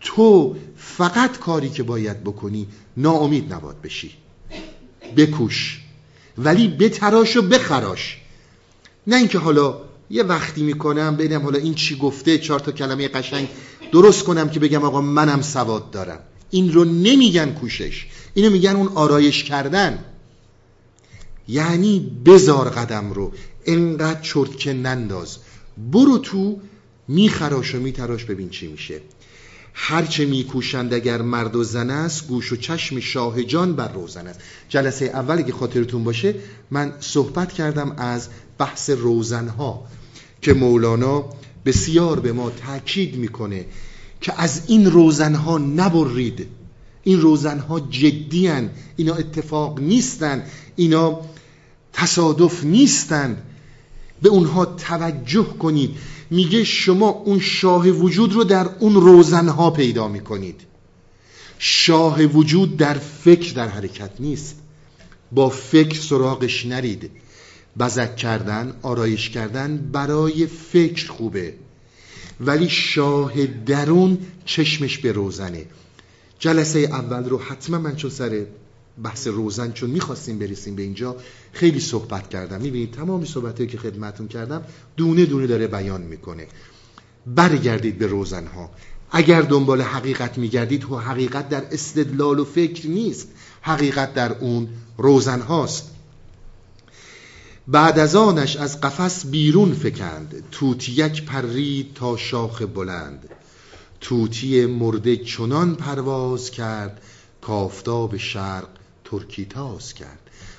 تو 0.00 0.56
فقط 0.76 1.38
کاری 1.38 1.68
که 1.68 1.82
باید 1.82 2.24
بکنی 2.24 2.66
ناامید 2.96 3.52
نباد 3.52 3.80
بشی. 3.80 4.14
بکوش. 5.16 5.80
ولی 6.38 6.68
بتراش 6.68 7.36
و 7.36 7.42
بخراش. 7.42 8.18
نه 9.06 9.16
اینکه 9.16 9.38
حالا 9.38 9.80
یه 10.10 10.22
وقتی 10.22 10.62
می‌کنم 10.62 11.16
ببینم 11.16 11.42
حالا 11.42 11.58
این 11.58 11.74
چی 11.74 11.96
گفته 11.96 12.38
چهار 12.38 12.60
تا 12.60 12.72
کلمه 12.72 13.08
قشنگ 13.08 13.48
درست 13.92 14.24
کنم 14.24 14.48
که 14.48 14.60
بگم 14.60 14.84
آقا 14.84 15.00
منم 15.00 15.42
سواد 15.42 15.90
دارم. 15.90 16.18
این 16.50 16.72
رو 16.72 16.84
نمیگن 16.84 17.52
کوشش. 17.52 18.06
اینو 18.34 18.50
میگن 18.50 18.76
اون 18.76 18.88
آرایش 18.88 19.44
کردن. 19.44 20.04
یعنی 21.48 22.12
بزار 22.24 22.68
قدم 22.68 23.12
رو. 23.12 23.32
انقدر 23.66 24.20
چرت 24.20 24.56
که 24.56 24.72
ننداز. 24.72 25.36
برو 25.92 26.18
تو 26.18 26.58
میخراش 27.08 27.74
و 27.74 27.78
میتراش 27.78 28.24
ببین 28.24 28.48
چی 28.48 28.66
میشه. 28.66 29.00
هرچه 29.74 30.26
میکوشند 30.26 30.94
اگر 30.94 31.22
مرد 31.22 31.56
و 31.56 31.64
زن 31.64 31.90
است 31.90 32.28
گوش 32.28 32.52
و 32.52 32.56
چشم 32.56 33.00
شاه 33.00 33.42
جان 33.42 33.76
بر 33.76 33.92
روزن 33.92 34.26
است. 34.26 34.40
جلسه 34.68 35.04
اولی 35.04 35.42
که 35.42 35.52
خاطرتون 35.52 36.04
باشه 36.04 36.34
من 36.70 36.92
صحبت 37.00 37.52
کردم 37.52 37.94
از 37.96 38.28
بحث 38.58 38.90
روزنها 38.90 39.86
که 40.42 40.54
مولانا 40.54 41.24
بسیار 41.68 42.20
به 42.20 42.32
ما 42.32 42.50
تاکید 42.50 43.16
می‌کنه 43.16 43.64
که 44.20 44.40
از 44.40 44.62
این 44.66 44.90
روزنها 44.90 45.58
نبرید. 45.58 46.46
این 47.04 47.20
روزنها 47.20 47.80
جدی 47.80 48.50
اینا 48.96 49.14
اتفاق 49.14 49.80
نیستن 49.80 50.44
اینا 50.76 51.20
تصادف 51.92 52.64
نیستن. 52.64 53.42
به 54.22 54.28
اونها 54.28 54.64
توجه 54.64 55.44
کنید. 55.58 55.96
میگه 56.30 56.64
شما 56.64 57.08
اون 57.08 57.40
شاه 57.40 57.88
وجود 57.88 58.32
رو 58.32 58.44
در 58.44 58.68
اون 58.78 58.94
روزنها 58.94 59.70
پیدا 59.70 60.08
می‌کنید. 60.08 60.60
شاه 61.58 62.22
وجود 62.22 62.76
در 62.76 62.94
فکر 62.94 63.52
در 63.54 63.68
حرکت 63.68 64.10
نیست. 64.20 64.56
با 65.32 65.48
فکر 65.48 66.00
سراغش 66.00 66.66
نرید. 66.66 67.10
بزک 67.78 68.16
کردن 68.16 68.72
آرایش 68.82 69.30
کردن 69.30 69.90
برای 69.92 70.46
فکر 70.46 71.10
خوبه. 71.10 71.54
ولی 72.40 72.68
شاه 72.68 73.46
درون 73.46 74.18
چشمش 74.44 74.98
به 74.98 75.12
روزنه. 75.12 75.64
جلسه 76.38 76.78
اول 76.78 77.28
رو 77.28 77.38
حتما 77.38 77.78
من 77.78 77.96
چون 77.96 78.10
سر 78.10 78.44
بحث 79.02 79.26
روزن 79.26 79.72
چون 79.72 79.90
می‌خواستیم 79.90 80.38
برسیم 80.38 80.76
به 80.76 80.82
اینجا 80.82 81.16
خیلی 81.52 81.80
صحبت 81.80 82.28
کردم. 82.28 82.60
می‌بینید 82.60 82.92
تمامی 82.92 83.26
صحبتی 83.26 83.66
که 83.66 83.78
خدمتون 83.78 84.28
کردم 84.28 84.62
دونه 84.96 85.26
دونه 85.26 85.46
داره 85.46 85.66
بیان 85.66 86.02
می‌کنه. 86.02 86.46
برگردید 87.26 87.98
به 87.98 88.06
روزنها. 88.06 88.70
اگر 89.10 89.42
دنبال 89.42 89.82
حقیقت 89.82 90.38
میگردید 90.38 90.84
و 90.84 90.96
حقیقت 90.96 91.48
در 91.48 91.64
استدلال 91.72 92.38
و 92.38 92.44
فکر 92.44 92.86
نیست. 92.86 93.28
حقیقت 93.60 94.14
در 94.14 94.32
اون 94.32 94.68
روزن 94.98 95.40
هاست. 95.40 95.90
بعد 97.70 97.98
از 97.98 98.16
آنش 98.16 98.56
از 98.56 98.80
قفس 98.80 99.26
بیرون 99.26 99.74
فکند 99.74 100.44
توتیک 100.50 101.24
پرید 101.24 101.94
تا 101.94 102.16
شاخ 102.16 102.62
بلند. 102.62 103.28
توتی 104.00 104.66
مرده 104.66 105.16
چنان 105.16 105.74
پرواز 105.74 106.50
کرد 106.50 107.00
کافتاب 107.40 108.16
شرق 108.16 108.68
ترکی 109.04 109.44
تاز 109.44 109.94
کرد. 109.94 110.18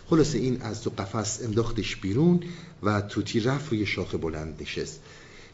خلاصه 0.10 0.38
این 0.38 0.62
از 0.62 0.82
تو 0.82 0.90
قفس 0.90 1.40
انداختش 1.44 1.96
بیرون 1.96 2.40
و 2.84 3.02
توتی 3.02 3.40
رفت 3.40 3.72
روی 3.72 3.86
شاخ 3.86 4.16
بلند 4.16 4.62
نشست. 4.62 5.00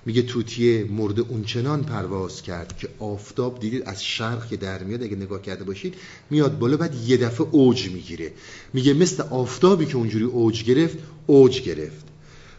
میگه 0.06 0.22
توتی 0.22 0.84
مرده 0.84 1.22
اونچنان 1.22 1.84
پرواز 1.84 2.42
کرد 2.42 2.78
که 2.78 2.90
آفتاب 3.00 3.60
دیدید 3.60 3.84
از 3.84 4.04
شرق 4.04 4.48
که 4.48 4.58
در 4.58 4.84
میاد 4.84 5.04
اگه 5.04 5.16
نگاه 5.16 5.42
کرده 5.42 5.64
باشید 5.64 5.96
میاد 6.30 6.60
بالا 6.60 6.78
بعد 6.78 6.96
یه 6.96 7.18
دفعه 7.18 7.48
اوج 7.52 7.90
می‌گیره. 7.90 8.34
میگه 8.74 8.94
مثل 8.94 9.24
آفتابی 9.24 9.86
که 9.86 9.96
اونجوری 9.96 10.26
اوج 10.26 10.64
گرفت 10.64 10.98
اوج 11.28 11.62
گرفت. 11.62 12.06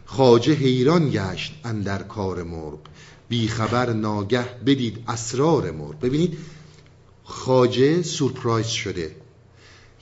خاجه 0.05 0.53
حیران 0.53 1.09
گشت 1.09 1.55
اندر 1.63 2.03
کار 2.03 2.43
مرغ. 2.43 2.79
بی 3.29 3.47
خبر 3.47 3.93
ناگه 3.93 4.45
بدید 4.65 5.03
اسرار 5.07 5.71
مرغ. 5.71 5.99
ببینید 5.99 6.37
خاجه 7.23 8.01
سورپرایز 8.01 8.67
شده. 8.67 9.15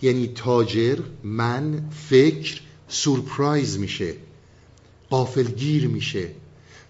یعنی 0.01 0.27
تاجر 0.27 0.99
من 1.23 1.89
فکر 2.09 2.61
سورپرایز 2.87 3.79
میشه. 3.79 4.13
قافلگیر 5.09 5.87
میشه. 5.87 6.29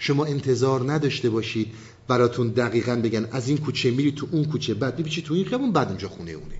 شما 0.05 0.25
انتظار 0.25 0.93
نداشته 0.93 1.29
باشید 1.29 1.71
براتون 2.07 2.47
دقیقا 2.47 2.95
بگن 2.95 3.27
از 3.31 3.49
این 3.49 3.57
کوچه 3.57 3.91
میری 3.91 4.11
تو 4.11 4.27
اون 4.31 4.45
کوچه 4.45 4.73
بعد 4.73 4.97
میبیچی 4.97 5.21
تو 5.21 5.33
این 5.33 5.45
خیابون 5.45 5.71
بعد 5.71 5.87
اونجا 5.87 6.09
خونه 6.09 6.31
اونه. 6.31 6.55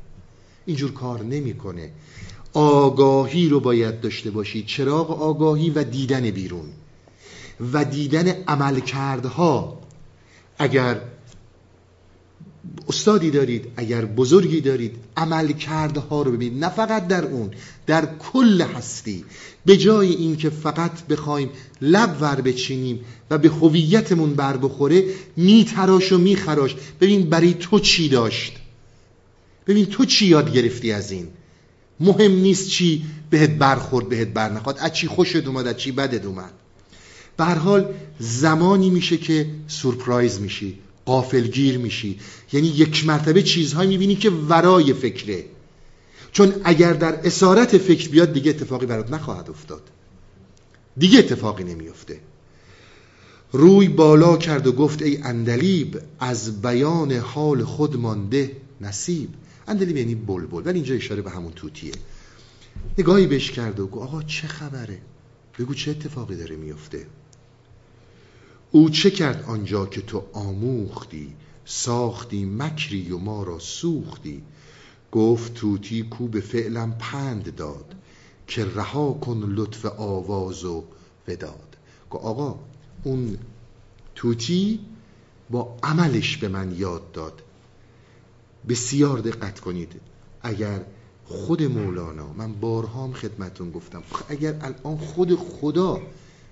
اینجور 0.66 0.94
کار 0.94 1.24
نمی‌کنه. 1.24 1.92
آگاهی 2.54 3.50
رو 3.50 3.60
باید 3.60 4.02
داشته 4.02 4.32
باشید. 4.32 4.66
چراغ 4.66 5.22
آگاهی 5.22 5.70
و 5.70 5.84
دیدن 5.84 6.32
بیرون. 6.32 6.66
و 7.74 7.86
دیدن 7.86 8.28
عملکردها. 8.28 9.82
اگر 10.58 11.02
استادی 12.88 13.32
دارید 13.32 13.68
اگر 13.78 14.06
بزرگی 14.06 14.62
دارید 14.62 14.96
عمل 15.18 15.52
کرده 15.52 16.00
ها 16.00 16.22
رو 16.22 16.32
ببینید. 16.32 16.64
نه 16.64 16.70
فقط 16.70 17.08
در 17.08 17.26
اون 17.26 17.52
در 17.86 18.08
کل 18.20 18.62
هستی. 18.62 19.26
به 19.66 19.78
جای 19.78 20.10
اینکه 20.10 20.50
فقط 20.50 21.08
بخوایم 21.08 21.50
لب 21.82 22.18
ور 22.22 22.42
بچینیم 22.42 23.00
و 23.32 23.38
به 23.38 23.50
هویتمون 23.50 24.34
بر 24.34 24.58
بخوره 24.58 25.04
میتراش 25.38 26.12
و 26.12 26.18
میخراش. 26.18 26.76
ببین 27.02 27.30
برای 27.30 27.54
تو 27.54 27.80
چی 27.80 28.10
داشت؟ 28.10 28.54
ببین 29.68 29.86
تو 29.86 30.06
چی 30.06 30.26
یاد 30.26 30.54
گرفتی 30.54 30.92
از 30.92 31.12
این؟ 31.12 31.28
مهم 32.00 32.32
نیست 32.32 32.70
چی 32.70 33.06
بهت 33.30 33.50
برخورد 33.50 34.10
بهت 34.10 34.28
برنخواد 34.28 34.78
از 34.80 34.94
چی 34.94 35.08
خوشت 35.08 35.48
اومد 35.48 35.68
از 35.68 35.78
چی 35.78 35.92
بدت 35.92 36.26
اومد. 36.26 36.52
به 37.38 37.46
حال 37.46 37.94
زمانی 38.20 38.90
میشه 38.90 39.18
که 39.18 39.48
سورپرایز 39.68 40.40
میشی. 40.40 40.80
قافلگیر 41.06 41.78
میشی. 41.78 42.20
یعنی 42.54 42.68
یک 42.68 43.06
مرتبه 43.06 43.44
چیزهایی 43.44 43.90
می‌بینی 43.90 44.16
که 44.16 44.30
ورای 44.30 44.94
فکره. 44.94 45.46
چون 46.32 46.54
اگر 46.64 46.94
در 46.94 47.28
اسارت 47.28 47.78
فکر 47.78 48.10
بیاد 48.10 48.34
دیگه 48.34 48.50
اتفاقی 48.50 48.86
برات 48.86 49.12
نخواهد 49.12 49.50
افتاد. 49.50 49.82
دیگه 50.98 51.20
اتفاقی 51.20 51.64
نمیفته 51.64 52.20
روی 53.52 53.88
بالا 53.88 54.38
کرد 54.38 54.68
و 54.68 54.72
گفت 54.72 55.02
ای 55.02 55.18
اندلیب 55.24 56.02
از 56.20 56.62
بیان 56.62 57.12
حال 57.12 57.64
خود 57.64 57.96
مانده 57.96 58.52
نصیب. 58.82 59.30
اندلیب 59.68 59.98
یعنی 59.98 60.16
بلبل 60.16 60.62
ولی 60.66 60.76
اینجا 60.76 60.96
اشاره 60.96 61.22
به 61.22 61.30
همون 61.30 61.52
توتیه. 61.52 61.92
نگاهی 62.98 63.28
بهش 63.28 63.52
کرد 63.52 63.80
و 63.80 63.88
گفت 63.88 64.04
آقا 64.04 64.24
چه 64.24 64.48
خبره؟ 64.48 65.02
بگو 65.60 65.74
چه 65.74 65.92
اتفاقی 65.92 66.36
داره 66.36 66.56
میفته 66.56 67.06
او 68.76 68.90
چه 68.90 69.12
کرد 69.12 69.46
آنجا 69.48 69.86
که 69.86 70.02
تو 70.02 70.24
آموختی 70.34 71.34
ساختی 71.66 72.46
مکری 72.46 73.12
و 73.12 73.18
ما 73.18 73.44
را 73.44 73.60
سوختی؟ 73.60 74.44
گفت 75.12 75.54
توتی 75.54 76.04
کو 76.04 76.28
به 76.28 76.42
فعلم 76.42 76.96
پند 77.00 77.56
داد 77.56 77.96
که 78.48 78.66
رها 78.66 79.14
کن 79.14 79.38
لطف 79.38 79.86
آواز 79.86 80.66
و 80.66 80.84
وداد. 81.28 81.78
گفت 82.10 82.24
آقا 82.24 82.60
اون 83.04 83.38
توتی 84.16 84.80
با 85.50 85.78
عملش 85.84 86.38
به 86.38 86.48
من 86.48 86.76
یاد 86.78 87.12
داد. 87.12 87.42
بسیار 88.70 89.20
دقت 89.20 89.60
کنید. 89.60 90.02
اگر 90.42 90.82
خود 91.26 91.64
مولانا 91.64 92.34
من 92.34 92.54
بارهام 92.54 93.14
خدمتون 93.14 93.72
گفتم 93.72 94.04
اگر 94.30 94.56
الان 94.62 94.98
خود 94.98 95.36
خدا 95.36 96.02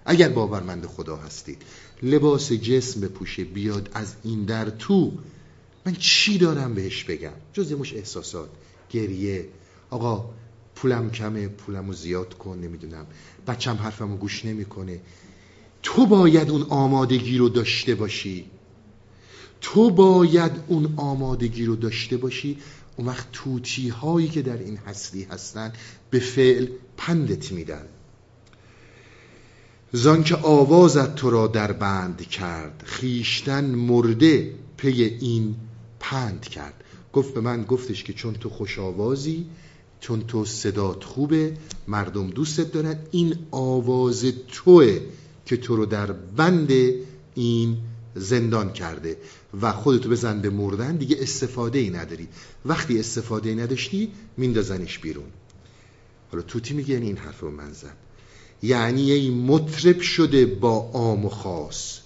اگر 0.05 0.29
باورمند 0.29 0.85
خدا 0.85 1.17
هستید 1.17 1.61
لباس 2.01 2.51
جسم 2.51 3.01
بپوشه 3.01 3.43
بیاد 3.43 3.89
از 3.93 4.13
این 4.23 4.45
در 4.45 4.69
تو. 4.69 5.11
من 5.85 5.95
چی 5.95 6.37
دارم 6.37 6.73
بهش 6.73 7.03
بگم؟ 7.03 7.33
جز 7.53 7.71
مش 7.71 7.93
احساسات. 7.93 8.49
گریه. 8.89 9.47
آقا 9.89 10.29
پولم 10.75 11.11
کمه 11.11 11.47
پولمو 11.47 11.93
زیاد 11.93 12.33
کن 12.33 12.57
نمی‌دونم. 12.57 13.05
بچم 13.47 13.75
حرفمو 13.75 14.17
گوش 14.17 14.45
نمی‌کنه. 14.45 14.99
تو 15.83 16.05
باید 16.05 16.49
اون 16.49 16.63
آمادگی 16.63 17.37
رو 17.37 17.49
داشته 17.49 17.95
باشی. 17.95 18.45
تو 19.61 19.89
باید 19.89 20.51
اون 20.67 20.93
آمادگی 20.97 21.65
رو 21.65 21.75
داشته 21.75 22.17
باشی. 22.17 22.57
اون 22.97 23.07
وقت 23.07 23.27
توتی 23.31 23.89
هایی 23.89 24.27
که 24.27 24.41
در 24.41 24.57
این 24.57 24.77
هستی 24.77 25.23
هستن 25.23 25.73
به 26.09 26.19
فعل 26.19 26.67
پندت 26.97 27.51
میدن. 27.51 27.85
زان 29.95 30.23
که 30.23 30.35
آوازت 30.35 31.15
تو 31.15 31.29
را 31.29 31.47
در 31.47 31.71
بند 31.71 32.21
کرد 32.21 32.83
خیشتن 32.85 33.65
مرده 33.65 34.55
پی 34.77 35.03
این 35.03 35.55
پند 35.99 36.41
کرد. 36.41 36.83
گفت 37.13 37.33
به 37.33 37.41
من 37.41 37.63
گفتش 37.63 38.03
که 38.03 38.13
چون 38.13 38.33
تو 38.33 38.49
خوش 38.49 38.79
آوازی 38.79 39.45
چون 39.99 40.21
تو 40.21 40.45
صدات 40.45 41.03
خوبه 41.03 41.57
مردم 41.87 42.29
دوستت 42.29 42.71
دارن 42.71 42.99
این 43.11 43.35
آواز 43.51 44.25
توه 44.47 44.99
که 45.45 45.57
تو 45.57 45.75
رو 45.75 45.85
در 45.85 46.11
بند 46.11 46.71
این 47.35 47.77
زندان 48.15 48.73
کرده. 48.73 49.17
و 49.61 49.71
خودتو 49.71 50.09
بزن 50.09 50.41
به 50.41 50.49
مردن 50.49 50.95
دیگه 50.95 51.17
استفاده 51.19 51.79
ای 51.79 51.89
نداری. 51.89 52.27
وقتی 52.65 52.99
استفاده 52.99 53.49
ای 53.49 53.55
نداشتی 53.55 54.11
میندازنش 54.37 54.99
بیرون. 54.99 55.27
حالا 56.31 56.43
توتی 56.43 56.73
میگه 56.73 56.93
یعنی 56.93 57.05
این 57.05 57.17
حرف 57.17 57.39
رو 57.39 57.51
من 57.51 57.73
زد. 57.73 58.02
یعنی 58.63 59.11
ای 59.11 59.29
مطرب 59.29 60.01
شده 60.01 60.45
با 60.45 60.89
آم 60.93 61.25
و 61.25 61.29
خاص. 61.29 61.99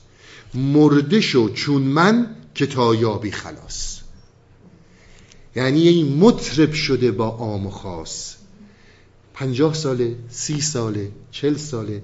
مرده 0.54 1.22
شو 1.22 1.50
چون 1.50 1.82
من 1.82 2.36
که 2.56 2.66
تا 2.66 2.96
یابی 2.96 3.32
خلاص. 3.32 4.00
یعنی 5.56 5.88
ای 5.88 6.04
مطرب 6.04 6.74
شده 6.74 7.12
با 7.12 7.30
آم 7.30 7.68
و 7.68 7.70
خاص. 7.70 8.36
پنجاه 9.34 9.74
ساله 9.74 10.16
سی 10.30 10.62
ساله 10.62 11.12
چل 11.32 11.58
ساله. 11.58 12.04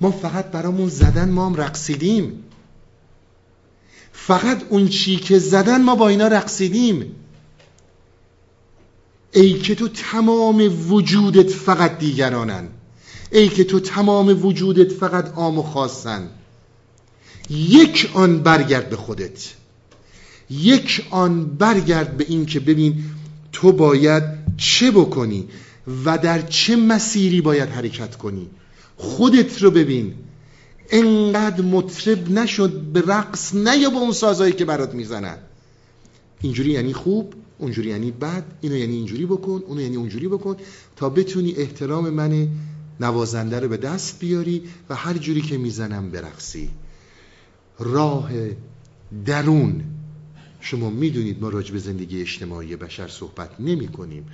ما 0.00 0.10
فقط 0.10 0.50
برامون 0.50 0.88
زدن 0.88 1.30
ما 1.30 1.46
هم 1.46 1.54
رقصیدیم. 1.54 2.44
فقط 4.12 4.62
اون 4.68 4.88
چی 4.88 5.16
که 5.16 5.38
زدن 5.38 5.82
ما 5.82 5.94
با 5.94 6.08
اینا 6.08 6.28
رقصیدیم. 6.28 7.14
ای 9.32 9.58
که 9.58 9.74
تو 9.74 9.88
تمام 9.88 10.92
وجودت 10.92 11.50
فقط 11.50 11.98
دیگرانن. 11.98 12.68
ای 13.30 13.48
که 13.48 13.64
تو 13.64 13.80
تمام 13.80 14.44
وجودت 14.46 14.92
فقط 14.92 15.34
آم 15.34 15.58
و 15.58 15.62
خواستن 15.62 16.28
یک 17.50 18.10
آن 18.14 18.42
برگرد 18.42 18.90
به 18.90 18.96
خودت. 18.96 19.54
یک 20.50 21.06
آن 21.10 21.44
برگرد 21.44 22.16
به 22.16 22.24
این 22.28 22.46
که 22.46 22.60
ببین 22.60 23.04
تو 23.52 23.72
باید 23.72 24.22
چه 24.56 24.90
بکنی 24.90 25.48
و 26.04 26.18
در 26.18 26.42
چه 26.42 26.76
مسیری 26.76 27.40
باید 27.40 27.68
حرکت 27.68 28.16
کنی. 28.16 28.46
خودت 28.96 29.62
رو 29.62 29.70
ببین. 29.70 30.14
انقدر 30.90 31.62
مطرب 31.62 32.30
نشد 32.30 32.80
به 32.80 33.00
رقص 33.06 33.54
نه 33.54 33.78
یا 33.78 33.90
به 33.90 33.96
اون 33.96 34.12
سازایی 34.12 34.52
که 34.52 34.64
برات 34.64 34.94
می‌زنن. 34.94 35.38
اینجوری 36.40 36.70
یعنی 36.70 36.92
خوب 36.92 37.34
اونجوری 37.58 37.88
یعنی 37.88 38.10
بد 38.10 38.44
اینو 38.60 38.76
یعنی 38.76 38.96
اینجوری 38.96 39.26
بکن 39.26 39.62
اونو 39.66 39.80
یعنی 39.80 39.96
اونجوری 39.96 40.28
بکن 40.28 40.56
تا 40.96 41.08
بتونی 41.08 41.54
احترام 41.56 42.10
من 42.10 42.48
نوازنده 43.00 43.60
رو 43.60 43.68
به 43.68 43.76
دست 43.76 44.18
بیاری 44.18 44.62
و 44.88 44.94
هر 44.94 45.14
جوری 45.14 45.40
که 45.40 45.58
می‌زنم 45.58 46.10
برقصی. 46.10 46.70
راه 47.78 48.30
درون. 49.26 49.84
شما 50.60 50.90
می‌دونید 50.90 51.42
ما 51.42 51.48
راجع 51.48 51.72
به 51.72 51.78
زندگی 51.78 52.20
اجتماعی 52.20 52.76
بشر 52.76 53.08
صحبت 53.08 53.60
نمی 53.60 53.88
کنیم. 53.88 54.26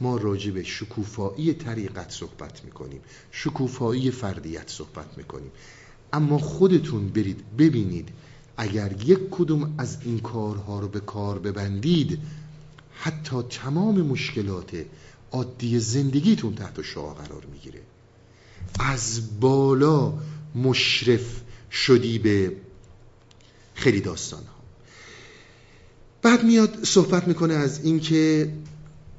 ما 0.00 0.16
راجع 0.16 0.50
به 0.50 0.62
شکوفایی 0.62 1.52
طریقت 1.52 2.10
صحبت 2.10 2.64
می‌کنیم 2.64 3.00
شکوفایی 3.30 4.10
فردیت 4.10 4.68
صحبت 4.70 5.18
می‌کنیم 5.18 5.50
اما 6.12 6.38
خودتون 6.38 7.08
برید 7.08 7.56
ببینید 7.58 8.08
اگر 8.56 8.92
یک 9.04 9.18
کدوم 9.30 9.74
از 9.78 9.98
این 10.04 10.20
کارها 10.20 10.80
رو 10.80 10.88
به 10.88 11.00
کار 11.00 11.38
ببندید 11.38 12.18
حتی 12.92 13.42
تمام 13.50 14.02
مشکلات 14.02 14.84
عادی 15.32 15.78
زندگیتون 15.78 16.54
تحت 16.54 16.82
شعا 16.82 17.14
قرار 17.14 17.46
می‌گیره 17.52 17.80
از 18.78 19.40
بالا 19.40 20.14
مشرف 20.54 21.40
شدی 21.72 22.18
به 22.18 22.56
خیلی 23.74 24.00
داستان 24.00 24.42
ها 24.42 24.54
بعد 26.22 26.44
میاد 26.44 26.84
صحبت 26.84 27.28
می‌کنه 27.28 27.54
از 27.54 27.84
اینکه 27.84 28.52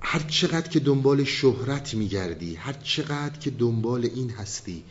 هر 0.01 0.19
چقدر 0.19 0.67
که 0.69 0.79
دنبال 0.79 1.23
شهرت 1.23 1.93
میگردی 1.93 2.55
هر 2.55 2.73
چقدر 2.73 3.39
که 3.39 3.49
دنبال 3.49 4.05
این 4.05 4.29
هستی 4.29 4.83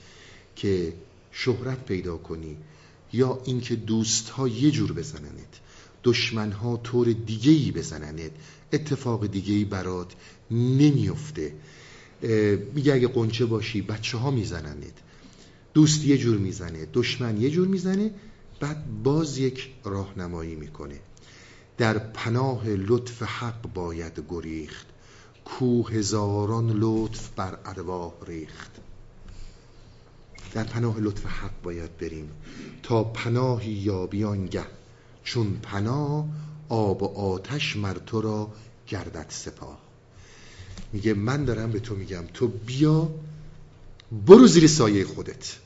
که 0.56 0.92
شهرت 1.32 1.84
پیدا 1.84 2.16
کنی 2.16 2.56
یا 3.12 3.40
اینکه 3.44 3.76
دوست 3.76 4.28
ها 4.28 4.48
یه 4.48 4.70
جور 4.70 4.92
بزننت 4.92 5.60
دشمن 6.04 6.52
ها 6.52 6.76
طور 6.76 7.12
دیگه 7.12 7.52
ای 7.52 7.70
بزننت 7.70 8.30
اتفاق 8.72 9.26
دیگه 9.26 9.54
ای 9.54 9.64
برات 9.64 10.12
نمیفته 10.50 11.52
میگه 12.74 12.94
اگه 12.94 13.08
قنچه 13.08 13.46
باشی 13.46 13.82
بچه 13.82 14.18
ها 14.18 14.30
میزننت. 14.30 14.94
دوست 15.74 16.04
یه 16.04 16.18
جور 16.18 16.38
می‌زنه 16.38 16.88
دشمن 16.92 17.40
یه 17.40 17.50
جور 17.50 17.68
می‌زنه 17.68 18.10
بعد 18.60 19.02
باز 19.02 19.38
یک 19.38 19.70
راهنمایی 19.84 20.54
می‌کنه. 20.54 21.00
در 21.78 21.98
پناه 21.98 22.68
لطف 22.68 23.22
حق 23.22 23.72
باید 23.74 24.24
گریخت 24.28 24.86
کو 25.44 25.82
هزاران 25.82 26.70
لطف 26.70 27.28
بر 27.36 27.58
ارواح 27.64 28.12
ریخت. 28.26 28.70
در 30.52 30.64
پناه 30.64 31.00
لطف 31.00 31.26
حق 31.26 31.62
باید 31.62 31.96
بریم 31.98 32.30
تا 32.82 33.04
پناهی 33.04 33.72
یابی 33.72 34.48
گه 34.50 34.66
چون 35.24 35.56
پناه 35.62 36.28
آب 36.68 37.02
و 37.02 37.06
آتش 37.06 37.76
مر 37.76 37.94
تو 38.06 38.20
را 38.20 38.52
گردد 38.88 39.26
سپاه. 39.28 39.83
میگه 40.94 41.14
من 41.14 41.44
دارم 41.44 41.70
به 41.70 41.80
تو 41.80 41.96
میگم. 41.96 42.24
تو 42.34 42.48
بیا 42.48 43.10
برو 44.26 44.46
زیر 44.46 44.66
سایه 44.66 45.04
خودت. 45.04 45.56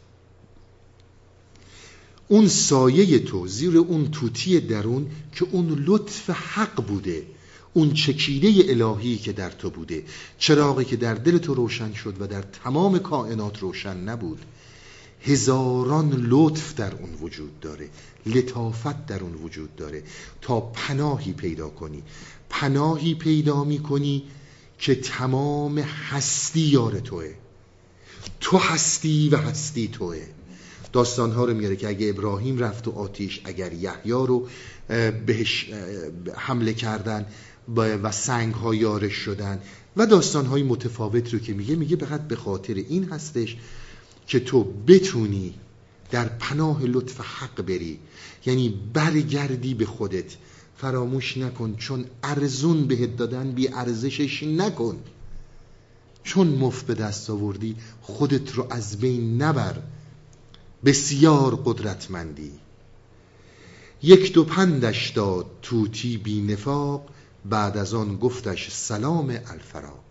اون 2.28 2.48
سایه 2.48 3.18
تو 3.18 3.46
زیر 3.46 3.78
اون 3.78 4.10
توتی 4.10 4.60
درون 4.60 5.10
که 5.32 5.46
اون 5.50 5.84
لطف 5.86 6.30
حق 6.30 6.86
بوده 6.86 7.26
اون 7.72 7.92
چکیده 7.92 8.70
الهی 8.70 9.16
که 9.16 9.32
در 9.32 9.50
تو 9.50 9.70
بوده. 9.70 10.04
چراغی 10.38 10.84
که 10.84 10.96
در 10.96 11.14
دل 11.14 11.38
تو 11.38 11.54
روشن 11.54 11.92
شد 11.94 12.16
و 12.20 12.26
در 12.26 12.42
تمام 12.42 12.98
کائنات 12.98 13.58
روشن 13.58 13.96
نبود. 13.96 14.38
هزاران 15.22 16.12
لطف 16.28 16.74
در 16.74 16.94
اون 16.94 17.14
وجود 17.20 17.60
داره 17.60 17.88
لطافت 18.26 19.06
در 19.06 19.20
اون 19.20 19.34
وجود 19.34 19.76
داره. 19.76 20.02
تا 20.40 20.60
پناهی 20.60 21.32
پیدا 21.32 21.68
کنی. 21.68 22.02
پناهی 22.48 23.14
پیدا 23.14 23.64
می‌کنی 23.64 24.24
که 24.78 24.94
تمام 24.94 25.78
هستی 25.78 26.60
یار 26.60 27.00
توه. 27.00 27.34
تو 28.40 28.58
هستی 28.58 29.28
و 29.28 29.36
هستی 29.36 29.88
توه. 29.88 30.22
داستان 30.92 31.32
ها 31.32 31.44
رو 31.44 31.54
میاره 31.54 31.76
که 31.76 31.88
اگه 31.88 32.08
ابراهیم 32.08 32.58
رفت 32.58 32.88
و 32.88 32.90
آتیش 32.90 33.40
اگر 33.44 33.72
یحیی 33.72 34.12
رو 34.12 34.48
بهش 35.26 35.70
حمله 36.36 36.74
کردن 36.74 37.26
و 37.76 38.12
سنگ 38.12 38.54
ها 38.54 38.74
یارش 38.74 39.12
شدن 39.12 39.60
و 39.96 40.06
داستان 40.06 40.46
های 40.46 40.62
متفاوت 40.62 41.32
رو 41.32 41.38
که 41.38 41.52
میگه 41.52 41.76
میگه 41.76 41.96
فقط 41.96 42.28
به 42.28 42.36
خاطر 42.36 42.74
این 42.74 43.08
هستش 43.08 43.56
که 44.26 44.40
تو 44.40 44.64
بتونی 44.64 45.54
در 46.10 46.28
پناه 46.28 46.84
لطف 46.84 47.20
حق 47.20 47.62
بری. 47.62 47.98
یعنی 48.46 48.80
برگردی 48.92 49.74
به 49.74 49.86
خودت. 49.86 50.36
فراموش 50.78 51.36
نکن. 51.36 51.76
چون 51.76 52.04
ارزون 52.22 52.86
بهت 52.86 53.16
دادن 53.16 53.52
بی 53.52 53.68
ارزشش 53.68 54.42
نکن. 54.42 54.96
چون 56.24 56.46
مفت 56.48 56.86
به 56.86 56.94
دست 56.94 57.30
آوردی 57.30 57.76
خودت 58.02 58.54
رو 58.54 58.66
از 58.70 58.98
بین 58.98 59.42
نبر. 59.42 59.82
بسیار 60.84 61.62
قدرتمندی. 61.64 62.52
یک 64.02 64.32
دو 64.32 64.44
پندش 64.44 65.10
داد 65.10 65.46
توتی 65.62 66.16
بی 66.16 66.42
نفاق 66.42 67.08
بعد 67.44 67.76
از 67.76 67.94
آن 67.94 68.16
گفتش 68.16 68.70
سلام 68.70 69.38
الفراق. 69.46 70.04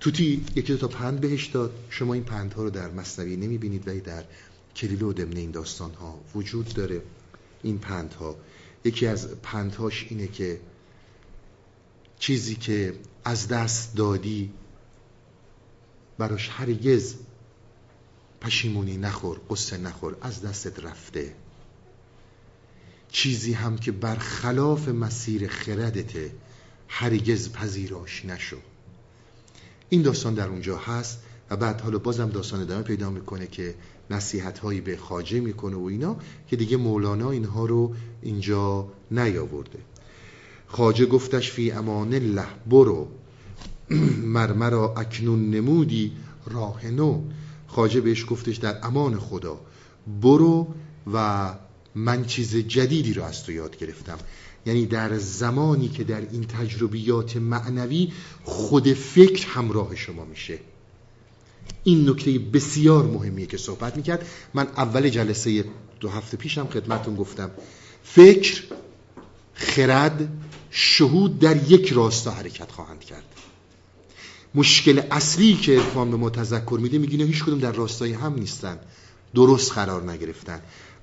توتی 0.00 0.44
یکی 0.56 0.72
دو 0.72 0.78
تا 0.78 0.88
پند 0.88 1.20
بهش 1.20 1.46
داد. 1.46 1.72
شما 1.90 2.14
این 2.14 2.24
پندها 2.24 2.62
رو 2.62 2.70
در 2.70 2.90
مصنوی 2.90 3.36
نمی‌بینید 3.36 3.88
ولی 3.88 4.00
در 4.00 4.24
کلیل 4.76 5.02
و 5.02 5.12
دمنه 5.12 5.40
این 5.40 5.50
داستان 5.50 5.94
ها 5.94 6.18
وجود 6.34 6.68
داره. 6.68 7.02
این 7.62 7.78
پندها 7.78 8.36
یکی 8.84 9.06
از 9.06 9.28
پندهاش 9.42 10.06
اینه 10.10 10.26
که 10.26 10.60
چیزی 12.18 12.54
که 12.54 12.94
از 13.24 13.48
دست 13.48 13.96
دادی 13.96 14.52
براش 16.18 16.48
هرگز 16.48 17.14
پشیمونی 18.40 18.96
نخور 18.96 19.40
قصه 19.50 19.76
نخور 19.76 20.16
از 20.20 20.42
دستت 20.42 20.84
رفته. 20.84 21.34
چیزی 23.08 23.52
هم 23.52 23.78
که 23.78 23.92
برخلاف 23.92 24.88
مسیر 24.88 25.48
خردته 25.48 26.32
هرگز 26.88 27.52
پذیراش 27.52 28.24
نشو. 28.24 28.58
این 29.88 30.02
داستان 30.02 30.34
در 30.34 30.48
اونجا 30.48 30.76
هست 30.76 31.18
و 31.50 31.56
بعد 31.56 31.80
حالا 31.80 31.98
بازم 31.98 32.30
داستان 32.30 32.60
ادامه 32.60 32.82
پیدا 32.82 33.10
می‌کنه 33.10 33.46
که 33.46 33.74
نصیحت 34.10 34.58
هایی 34.58 34.80
به 34.80 34.96
خاجه 34.96 35.40
می‌کنه 35.40 35.76
و 35.76 35.84
اینا 35.84 36.16
که 36.48 36.56
دیگه 36.56 36.76
مولانا 36.76 37.30
اینها 37.30 37.66
رو 37.66 37.94
اینجا 38.22 38.88
نیاورده. 39.10 39.78
خاجه 40.66 41.06
گفتش 41.06 41.50
فی 41.50 41.70
امان 41.70 42.14
الله 42.14 42.46
برو. 42.70 43.08
مرمرا 44.36 44.94
اکنون 44.96 45.50
نمودی 45.50 46.12
راه 46.46 46.86
نو. 46.86 47.22
خاجه 47.66 48.00
بهش 48.00 48.26
گفتش 48.28 48.56
در 48.56 48.86
امان 48.86 49.18
خدا 49.18 49.60
برو 50.22 50.74
و 51.14 51.50
من 51.94 52.24
چیز 52.24 52.56
جدیدی 52.56 53.12
رو 53.12 53.24
از 53.24 53.44
تو 53.44 53.52
یاد 53.52 53.76
گرفتم. 53.76 54.18
یعنی 54.66 54.86
در 54.86 55.18
زمانی 55.18 55.88
که 55.88 56.04
در 56.04 56.20
این 56.20 56.44
تجربیات 56.44 57.36
معنوی 57.36 58.12
خود 58.44 58.92
فکر 58.92 59.46
همراه 59.48 59.96
شما 59.96 60.24
میشه. 60.24 60.58
این 61.84 62.10
نکته 62.10 62.38
بسیار 62.38 63.04
مهمیه 63.04 63.46
که 63.46 63.56
صحبت 63.56 63.96
می‌کرد. 63.96 64.26
من 64.54 64.66
اول 64.66 65.08
جلسه 65.08 65.64
دو 66.00 66.08
هفته 66.08 66.36
پیشم 66.36 66.66
خدمتون 66.66 67.16
گفتم. 67.16 67.50
فکر 68.04 68.62
خرد 69.54 70.28
شهود 70.70 71.38
در 71.38 71.70
یک 71.70 71.92
راستا 71.92 72.30
حرکت 72.30 72.72
خواهند 72.72 73.00
کرد. 73.00 73.24
مشکل 74.54 75.02
اصلی 75.10 75.54
که 75.54 75.74
ارفان 75.74 76.10
به 76.10 76.16
ما 76.16 76.30
تذکر 76.30 76.78
میده 76.82 76.98
میگه 76.98 77.24
هیچ 77.24 77.44
کدوم 77.44 77.58
در 77.58 77.72
راستای 77.72 78.12
هم 78.12 78.34
نیستن. 78.34 78.78
درست 79.34 79.72
قرار 79.72 80.10
نگرفتن. 80.10 80.60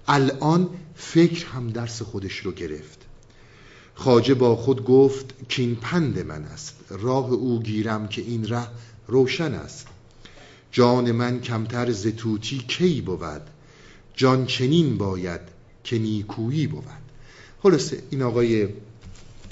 الان 0.07 0.69
فکر 0.95 1.45
هم 1.45 1.69
درس 1.69 2.02
خودش 2.02 2.38
رو 2.38 2.52
گرفت. 2.52 2.99
خاجه 3.95 4.34
با 4.34 4.56
خود 4.56 4.85
گفت 4.85 5.26
که 5.49 5.61
این 5.61 5.76
پند 5.76 6.19
من 6.19 6.44
است. 6.44 6.76
راه 6.89 7.31
او 7.31 7.61
گیرم 7.61 8.07
که 8.07 8.22
این 8.22 8.48
ره 8.48 8.68
روشن 9.07 9.53
است. 9.53 9.88
جان 10.72 11.11
من 11.11 11.41
کمتر 11.41 11.91
زتوتی 11.91 12.57
کی 12.57 13.02
بود؟ 13.02 13.41
جان 14.15 14.45
چنین 14.45 14.98
باید 14.98 15.41
که 15.84 15.99
نیکویی 15.99 16.68
بود. 16.68 16.84
خلاصه 17.64 18.03
این 18.10 18.22
آقای 18.22 18.68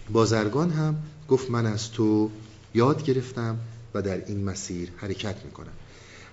بازرگان 0.10 0.70
هم 0.70 0.96
گفت 1.30 1.50
من 1.50 1.66
از 1.66 1.92
تو 1.92 2.30
یاد 2.74 3.04
گرفتم 3.04 3.58
و 3.94 4.02
در 4.02 4.26
این 4.26 4.44
مسیر 4.44 4.90
حرکت 4.98 5.46
می‌کنم. 5.46 5.74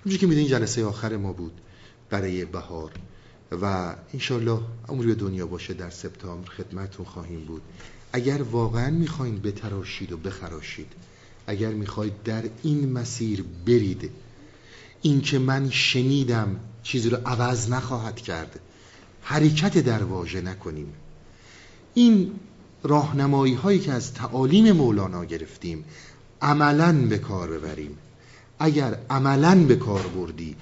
همچون 0.05 0.19
که 0.19 0.27
میدین 0.27 0.47
جلسه 0.47 0.85
آخر 0.85 1.17
ما 1.17 1.33
بود 1.33 1.53
برای 2.11 2.45
بهار 2.45 2.93
و 3.63 3.95
انشالله 4.15 4.61
عمری 4.89 5.15
دنیا 5.15 5.47
باشه 5.47 5.75
در 5.75 5.91
سپتامبر 5.91 6.49
خدمتون 6.49 7.07
خواهیم 7.07 7.45
بود. 7.45 7.63
اگر 8.13 8.43
واقعا 8.43 8.91
می‌خواین 8.91 9.41
بتراشید 9.41 10.13
و 10.13 10.17
بخراشید 10.17 10.93
اگر 11.47 11.71
می‌خواید 11.71 12.23
در 12.25 12.43
این 12.63 12.93
مسیر 12.93 13.45
برید 13.67 14.11
این 15.03 15.21
که 15.21 15.39
من 15.39 15.71
شنیدم 15.71 16.57
چیزی 16.83 17.11
رو 17.11 17.19
عوض 17.27 17.71
نخواهد 17.71 18.17
کرد. 18.17 18.61
حرکت 19.23 19.79
در 19.79 20.03
واژه 20.03 20.41
نکنیم. 20.41 20.93
این 21.95 22.31
راهنمایی 22.83 23.55
هایی 23.55 23.79
که 23.79 23.93
از 23.93 24.15
تعالیم 24.15 24.73
مولانا 24.73 25.25
گرفتیم 25.25 25.85
عملا 26.43 26.93
به 26.93 27.19
کار 27.19 27.51
ببریم. 27.51 27.99
اگر 28.59 28.99
عملا 29.11 29.65
به 29.65 29.77
کار 29.77 30.03
بردی 30.03 30.57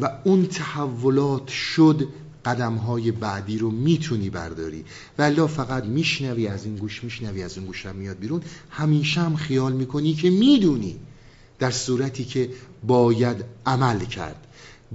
و 0.00 0.10
اون 0.24 0.46
تحولات 0.46 1.48
شد 1.48 2.08
قدم 2.44 2.74
های 2.74 3.10
بعدی 3.10 3.58
رو 3.58 3.70
می‌تونی 3.70 4.30
برداری. 4.30 4.84
ولی 5.18 5.46
فقط 5.46 5.84
میشنوی 5.84 6.46
از 6.46 6.64
این 6.64 6.76
گوش 6.76 7.04
میشنوی 7.04 7.42
از 7.42 7.56
این 7.56 7.66
گوش 7.66 7.86
هم 7.86 7.96
میاد 7.96 8.18
بیرون. 8.18 8.42
همیشه 8.70 9.20
هم 9.20 9.36
خیال 9.36 9.72
می‌کنی 9.72 10.14
که 10.14 10.30
می‌دونی. 10.30 10.96
در 11.58 11.70
صورتی 11.70 12.24
که 12.24 12.50
باید 12.86 13.44
عمل 13.66 13.98
کرد. 13.98 14.46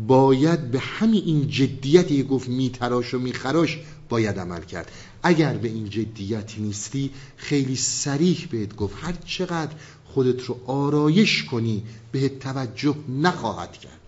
باید 0.08 0.72
به 0.72 0.80
همین 0.80 1.24
این 1.26 1.48
جدیتی 1.48 2.24
گفت 2.24 2.50
میتراش 2.50 3.14
و 3.14 3.20
میخراش 3.20 3.80
باید 4.10 4.40
عمل 4.40 4.62
کرد. 4.62 4.92
اگر 5.24 5.54
به 5.54 5.68
این 5.68 5.90
جدیت 5.90 6.54
نیستی 6.58 7.12
خیلی 7.38 7.76
سریح 7.76 8.48
بهت 8.52 8.76
گفت. 8.76 8.96
هر 9.02 9.14
چقدر 9.26 9.72
خودت 10.06 10.44
رو 10.44 10.60
آرایش 10.68 11.44
کنی 11.44 11.84
بهت 12.12 12.40
توجه 12.40 12.96
نخواهد 13.22 13.72
کرد. 13.72 14.00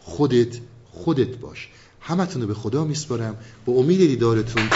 خودت 0.00 0.58
خودت 0.92 1.36
باش. 1.36 1.68
همتون 2.00 2.42
رو 2.42 2.48
به 2.48 2.54
خدا 2.54 2.84
میسپارم. 2.84 3.36
با 3.66 3.72
امید 3.72 3.98
دیدارتون. 3.98 4.68